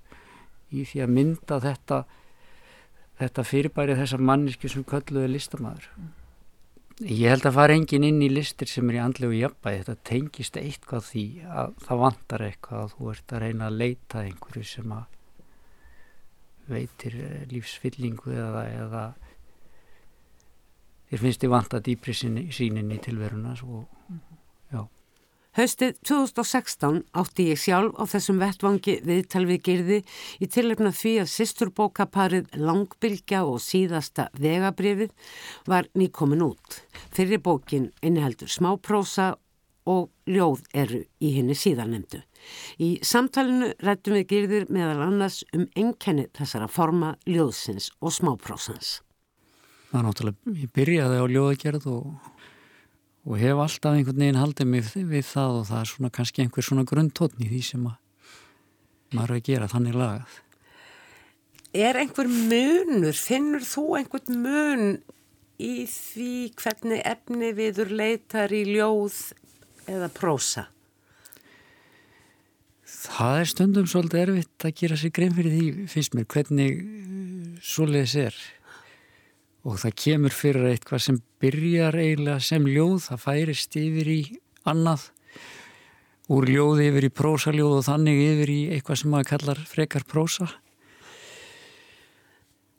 í 0.70 0.86
því 0.88 1.04
að 1.04 1.14
mynda 1.18 1.60
þetta 1.64 2.00
þetta 3.20 3.44
fyrirbæri 3.44 3.98
þessar 3.98 4.24
manniski 4.30 4.70
sem 4.72 4.86
kölluði 4.88 5.34
listamæður 5.34 5.90
ég 7.04 7.32
held 7.32 7.46
að 7.48 7.56
fara 7.56 7.76
engin 7.76 8.04
inn 8.04 8.20
í 8.24 8.28
listir 8.32 8.68
sem 8.68 8.88
er 8.90 8.98
í 8.98 9.04
andlegu 9.04 9.36
jafnbæði 9.38 9.82
þetta 9.82 10.08
tengist 10.10 10.60
eitthvað 10.60 11.06
því 11.08 11.24
að 11.48 11.72
það 11.86 12.04
vantar 12.04 12.46
eitthvað 12.48 12.84
að 12.84 12.94
þú 12.96 13.10
ert 13.14 13.34
að 13.34 13.42
reyna 13.44 13.68
að 13.68 13.80
leita 13.84 14.24
einhverju 14.24 14.68
sem 14.68 14.94
að 14.96 15.18
veitir 16.70 17.16
lífsfyllingu 17.50 18.32
eða, 18.36 18.64
eða 18.84 19.04
þér 21.10 21.24
finnst 21.24 21.42
þið 21.42 21.52
vanta 21.52 21.82
dýpri 21.84 22.14
sínin 22.14 22.94
í 22.94 22.98
tilveruna 23.02 23.56
svo, 23.58 23.84
já. 24.70 24.84
Haustið 25.58 25.96
2016 26.06 27.00
átti 27.18 27.48
ég 27.48 27.58
sjálf 27.58 27.96
á 27.98 28.06
þessum 28.12 28.38
vettvangi 28.38 29.00
viðtal 29.02 29.42
við 29.48 29.64
gerði 29.66 29.98
í 30.38 30.46
tilöfna 30.46 30.92
því 30.94 31.14
að 31.24 31.32
sýsturbókaparið 31.32 32.54
Langbylgja 32.62 33.42
og 33.42 33.58
síðasta 33.64 34.28
vegabrifið 34.38 35.10
var 35.66 35.90
nýkomin 35.98 36.46
út. 36.46 36.78
Fyrir 37.10 37.42
bókin 37.42 37.90
inniheldur 37.98 38.46
smáprósa 38.46 39.32
og 39.90 40.12
ljóð 40.30 40.62
eru 40.70 41.02
í 41.18 41.34
henni 41.34 41.58
síðanemdu. 41.58 42.22
Í 42.78 43.00
samtalenu 43.02 43.74
rættum 43.82 44.20
við 44.20 44.26
gerðir 44.30 44.70
meðal 44.70 45.02
annars 45.10 45.42
um 45.50 45.66
enkenni 45.74 46.30
þessara 46.30 46.70
forma 46.70 47.16
ljóðsins 47.26 47.90
og 47.98 48.14
smáprósans 48.14 49.00
það 49.90 49.98
er 49.98 50.06
náttúrulega, 50.06 50.54
ég 50.60 50.72
byrjaði 50.76 51.18
á 51.18 51.24
ljóðagerð 51.34 51.88
og, 51.90 52.28
og 53.26 53.40
hef 53.40 53.62
alltaf 53.64 53.96
einhvern 53.96 54.22
veginn 54.22 54.40
haldið 54.40 54.70
mig 54.70 54.92
við 54.94 55.26
það 55.26 55.58
og 55.60 55.66
það 55.70 55.80
er 55.80 55.90
svona 55.92 56.12
kannski 56.14 56.44
einhver 56.44 56.66
svona 56.66 56.86
grundtótni 56.88 57.50
því 57.50 57.62
sem 57.66 57.88
að 57.90 57.98
maður 59.10 59.34
er 59.34 59.40
að 59.40 59.48
gera 59.50 59.70
þannig 59.70 59.98
lagað. 59.98 60.36
Er 61.70 61.98
einhver 62.00 62.30
munur, 62.30 63.14
finnur 63.14 63.64
þú 63.66 63.86
einhvern 64.00 64.42
mun 64.44 64.84
í 65.60 65.86
því 65.90 66.34
hvernig 66.58 67.02
efni 67.06 67.50
viður 67.54 67.92
leitar 67.94 68.54
í 68.54 68.64
ljóð 68.70 69.18
eða 69.90 70.10
prósa? 70.14 70.68
Það 73.00 73.36
er 73.40 73.50
stundum 73.50 73.86
svolítið 73.88 74.22
erfitt 74.24 74.66
að 74.66 74.74
gera 74.80 74.96
sér 74.98 75.12
grein 75.14 75.36
fyrir 75.36 75.54
því, 75.54 75.68
finnst 75.90 76.16
mér, 76.16 76.26
hvernig 76.30 76.80
svoleiðis 77.64 78.16
er 78.26 78.40
og 79.66 79.80
það 79.82 79.96
kemur 80.04 80.34
fyrir 80.34 80.68
eitthvað 80.70 81.04
sem 81.04 81.18
byrjar 81.42 81.98
eiginlega 82.00 82.44
sem 82.44 82.66
ljóð, 82.68 82.98
það 83.10 83.24
færist 83.26 83.76
yfir 83.80 84.10
í 84.12 84.20
annað 84.68 85.10
úr 86.30 86.46
ljóð 86.48 86.82
yfir 86.86 87.08
í 87.08 87.12
prósaljóð 87.12 87.76
og 87.80 87.86
þannig 87.88 88.20
yfir 88.24 88.52
í 88.54 88.60
eitthvað 88.76 89.00
sem 89.00 89.12
maður 89.12 89.30
kallar 89.32 89.62
frekar 89.68 90.06
prósa. 90.08 90.46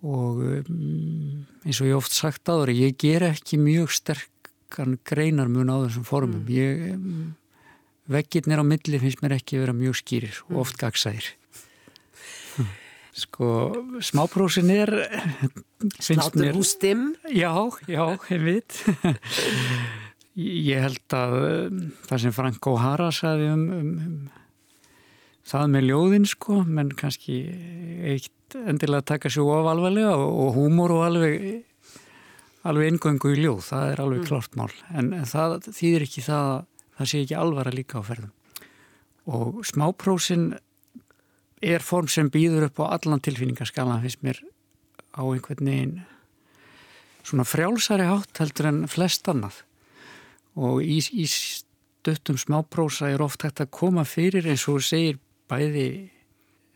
Og 0.02 0.40
um, 0.42 1.44
eins 1.62 1.82
og 1.84 1.92
ég 1.92 1.98
oft 2.00 2.16
sagt 2.16 2.50
áður 2.50 2.72
ég 2.74 2.96
ger 2.98 3.28
ekki 3.28 3.60
mjög 3.62 3.92
sterkan 4.00 4.98
greinarmun 5.06 5.70
á 5.70 5.78
þessum 5.84 6.08
formum. 6.08 6.42
Mm. 6.42 6.56
ég 6.56 6.88
um, 6.96 7.36
veggirnir 8.12 8.62
á 8.62 8.66
milli 8.66 9.00
finnst 9.02 9.22
mér 9.22 9.38
ekki 9.38 9.62
vera 9.62 9.76
mjög 9.76 10.00
skýrir 10.02 10.42
og 10.50 10.64
oft 10.66 10.80
gagsæðir 10.82 11.32
Sko, 13.12 13.48
smáprósin 14.00 14.70
er... 14.72 14.92
Slátur 16.00 16.56
úr 16.56 16.68
stimm? 16.68 17.10
Já, 17.28 17.52
já, 17.88 18.06
ég 18.32 18.44
veit. 18.46 18.78
ég 20.40 20.86
held 20.86 21.16
að 21.16 21.34
um, 21.40 21.82
það 22.08 22.24
sem 22.24 22.36
Frank 22.36 22.70
O'Hara 22.72 23.10
saði 23.12 23.50
um, 23.52 23.66
um, 23.76 23.90
um 24.06 24.22
það 25.52 25.74
með 25.74 25.88
ljóðin, 25.90 26.30
sko, 26.30 26.62
menn 26.64 26.94
kannski 26.96 27.42
eitt 28.14 28.56
endilega 28.56 29.14
taka 29.14 29.32
svo 29.32 29.50
of 29.58 29.70
alveglega 29.72 30.16
og, 30.16 30.56
húmor 30.56 30.94
og 30.96 31.06
alveg 31.08 31.64
alveg 32.68 32.92
ingöngu 32.92 33.32
í 33.34 33.40
ljóð, 33.42 33.64
það 33.72 33.86
er 33.92 34.04
alveg 34.04 34.22
mm. 34.22 34.28
klart 34.30 34.58
mál 34.60 34.72
en, 34.94 35.14
en 35.18 35.28
það 35.28 35.58
þýðir 35.72 36.06
ekki 36.06 36.26
það 36.26 36.50
að 36.52 36.60
það 36.98 37.10
sé 37.12 37.22
ekki 37.24 37.40
alvara 37.42 37.74
líka 37.74 38.02
á 38.04 38.04
ferðum 38.06 38.34
og 39.32 39.64
smáprósin 39.66 40.52
er 41.62 41.84
form 41.86 42.10
sem 42.10 42.30
býður 42.34 42.68
upp 42.70 42.82
á 42.82 42.98
allan 42.98 43.22
tilfinningaskalan 43.24 44.02
finnst 44.04 44.24
mér 44.26 44.42
á 45.14 45.22
einhvern 45.22 45.68
veginn 45.70 45.98
svona 47.24 47.46
frjálsari 47.46 48.08
hátt 48.10 48.42
heldur 48.42 48.72
en 48.72 48.86
flest 48.90 49.28
annað 49.30 49.62
og 50.58 50.82
í, 50.84 51.00
í 51.00 51.26
stuttum 51.30 52.40
smáprósa 52.42 53.12
er 53.12 53.22
oft 53.24 53.46
hægt 53.46 53.62
að 53.62 53.74
koma 53.78 54.06
fyrir 54.08 54.48
eins 54.50 54.66
og 54.72 54.82
segir 54.86 55.20
bæði 55.52 56.10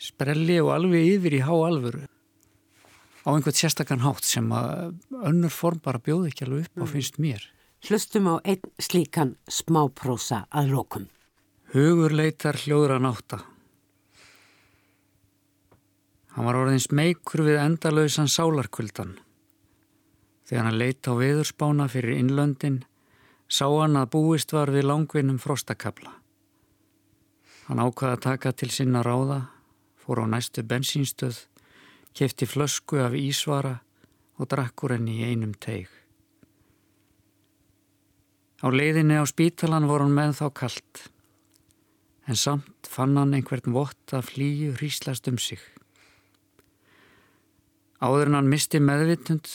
sprelli 0.01 0.59
og 0.61 0.73
alveg 0.75 1.15
yfir 1.15 1.39
í 1.39 1.41
há 1.45 1.53
alvöru 1.55 2.05
á 3.25 3.29
einhvern 3.33 3.57
sérstakann 3.57 4.05
hátt 4.05 4.27
sem 4.27 4.51
að 4.53 4.93
önnur 5.25 5.53
form 5.53 5.81
bara 5.83 6.01
bjóð 6.03 6.29
ekki 6.29 6.45
alveg 6.45 6.67
upp 6.67 6.77
á 6.77 6.85
mm. 6.85 6.91
finnst 6.93 7.17
mér. 7.17 7.41
Hlustum 7.85 8.29
á 8.29 8.35
einn 8.45 8.71
slíkan 8.81 9.35
smáprósa 9.49 10.45
að 10.53 10.71
lókum. 10.75 11.09
Hugur 11.73 12.13
leitar 12.13 12.57
hljóðra 12.61 12.99
nátta. 13.01 13.41
Hann 16.35 16.49
var 16.49 16.57
orðins 16.59 16.89
meikur 16.91 17.45
við 17.47 17.61
endalauðsan 17.61 18.27
sálarkvöldan. 18.27 19.15
Þegar 20.45 20.67
hann 20.67 20.77
leita 20.81 21.15
á 21.15 21.19
veðurspána 21.21 21.87
fyrir 21.89 22.19
innlöndin 22.19 22.81
sá 23.47 23.65
hann 23.71 23.95
að 23.95 24.11
búist 24.17 24.51
var 24.51 24.71
við 24.73 24.89
langvinnum 24.89 25.39
frostakabla. 25.39 26.11
Hann 27.69 27.81
ákvaði 27.81 28.17
að 28.17 28.25
taka 28.25 28.51
til 28.51 28.69
sinna 28.69 29.01
ráða, 29.05 29.45
fór 29.95 30.21
á 30.21 30.25
næstu 30.29 30.61
bensínstöð 30.67 31.45
kefti 32.15 32.47
flösku 32.47 32.99
af 33.01 33.15
ísvara 33.17 33.79
og 34.39 34.49
drakkur 34.51 34.95
henni 34.95 35.21
í 35.21 35.29
einum 35.31 35.55
teig. 35.55 35.89
Á 38.63 38.67
leiðinni 38.71 39.19
á 39.19 39.25
spítalan 39.27 39.87
voru 39.87 40.07
hann 40.07 40.15
með 40.15 40.37
þá 40.39 40.47
kallt, 40.61 41.01
en 42.27 42.39
samt 42.39 42.91
fann 42.91 43.17
hann 43.19 43.35
einhvern 43.35 43.75
vott 43.75 44.15
að 44.15 44.29
flýju 44.31 44.75
hríslast 44.77 45.27
um 45.31 45.39
sig. 45.39 45.59
Áður 48.05 48.29
en 48.29 48.37
hann 48.37 48.49
misti 48.51 48.77
meðvittund, 48.77 49.47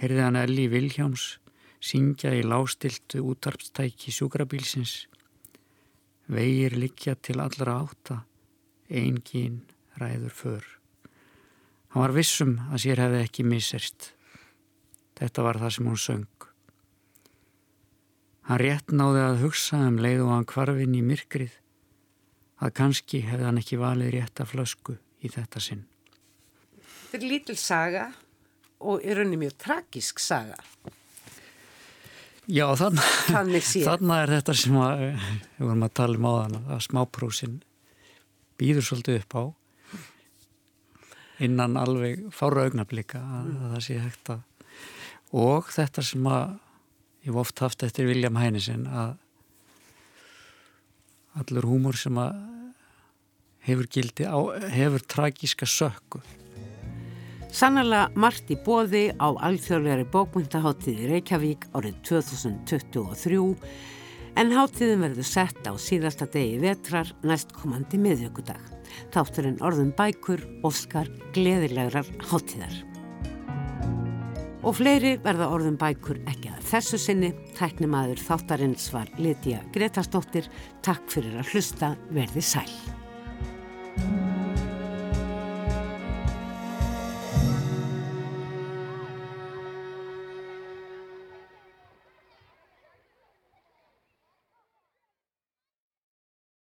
heyrði 0.00 0.22
hann 0.24 0.38
Elli 0.40 0.70
Viljáms 0.72 1.34
syngja 1.84 2.32
í 2.32 2.40
lástiltu 2.46 3.20
útarpstæki 3.20 4.12
sjúkrabílsins. 4.14 5.04
Vegir 6.32 6.78
likja 6.80 7.12
til 7.20 7.42
allra 7.44 7.76
átta, 7.82 8.22
eingin 8.88 9.60
ræður 10.00 10.32
för. 10.32 10.64
Hann 11.92 12.06
var 12.06 12.16
vissum 12.16 12.56
að 12.70 12.86
sér 12.86 13.04
hefði 13.04 13.20
ekki 13.26 13.44
miserst. 13.52 14.14
Þetta 15.20 15.44
var 15.44 15.60
það 15.60 15.76
sem 15.76 15.90
hún 15.92 16.00
söng. 16.00 16.48
Hann 18.48 18.62
rétt 18.64 18.96
náði 18.96 19.26
að 19.28 19.42
hugsa 19.44 19.84
um 19.90 20.00
leið 20.00 20.24
og 20.24 20.32
hann 20.38 20.48
kvarfin 20.48 20.96
í 20.96 21.04
myrkrið 21.04 21.60
að 22.64 22.78
kannski 22.80 23.26
hefði 23.28 23.50
hann 23.50 23.60
ekki 23.60 23.80
valið 23.80 24.16
rétt 24.16 24.40
að 24.40 24.54
flösku 24.54 24.96
í 25.20 25.28
þetta 25.28 25.60
sinn. 25.60 25.84
Þetta 27.14 27.26
er 27.28 27.30
lítil 27.30 27.54
saga 27.54 28.04
og 28.90 29.04
er 29.06 29.20
henni 29.20 29.36
mjög 29.38 29.52
tragísk 29.62 30.18
saga. 30.18 30.56
Já, 32.50 32.64
þannig 32.74 34.16
er 34.16 34.32
þetta 34.32 34.56
sem 34.58 34.74
að, 34.82 35.04
við 35.54 35.62
vorum 35.68 35.86
að 35.86 35.94
tala 36.00 36.18
um 36.18 36.26
á 36.26 36.32
þann 36.34 36.58
að 36.58 36.82
smáprósin 36.88 37.54
býður 38.58 38.88
svolítið 38.88 39.20
upp 39.20 39.38
á 39.38 39.42
innan 41.46 41.78
alveg 41.78 42.26
fára 42.34 42.66
augnablika 42.66 43.22
að, 43.22 43.46
mm. 43.46 43.62
að 43.62 43.78
það 43.78 43.86
sé 43.86 44.02
hægt 44.02 44.34
að 44.34 45.40
og 45.46 45.72
þetta 45.78 46.08
sem 46.10 46.30
að 46.34 46.44
ég 46.50 47.30
hef 47.30 47.42
oft 47.46 47.66
haft 47.68 47.86
eftir 47.86 48.10
William 48.10 48.42
Heinesen 48.42 48.88
að 48.90 49.18
allur 51.38 51.70
húmor 51.76 51.94
sem 51.94 52.18
að 52.18 52.42
hefur 53.70 53.86
gildi 53.86 54.26
á, 54.26 54.38
hefur 54.66 55.12
tragíska 55.14 55.70
sökku 55.70 56.26
Sannlega 57.54 58.08
margt 58.18 58.48
í 58.50 58.56
bóði 58.58 59.12
á 59.14 59.30
alþjóðlegari 59.46 60.08
bókmyndaháttiði 60.10 61.10
Reykjavík 61.12 61.68
árið 61.70 62.00
2023 62.08 63.36
en 64.42 64.50
háttiðin 64.50 65.04
verður 65.04 65.28
sett 65.28 65.60
á 65.62 65.72
síðasta 65.78 66.26
degi 66.34 66.56
vetrar 66.64 67.12
næstkomandi 67.22 68.00
miðjökudag. 68.02 68.58
Þátturinn 69.14 69.62
orðum 69.62 69.94
bækur, 69.94 70.42
óskar, 70.66 71.06
gleðilegrar 71.36 72.10
háttíðar. 72.26 72.74
Og 74.66 74.74
fleiri 74.80 75.14
verða 75.22 75.52
orðum 75.54 75.78
bækur 75.78 76.24
ekki 76.26 76.50
að 76.56 76.68
þessu 76.72 76.98
sinni. 76.98 77.30
Tæknimaður 77.54 78.18
þáttarins 78.32 78.90
var 78.90 79.14
Lítiða 79.20 79.62
Gretastóttir. 79.76 80.50
Takk 80.82 81.06
fyrir 81.06 81.38
að 81.38 81.54
hlusta, 81.54 81.94
verði 82.10 82.42
sæl. 82.42 82.70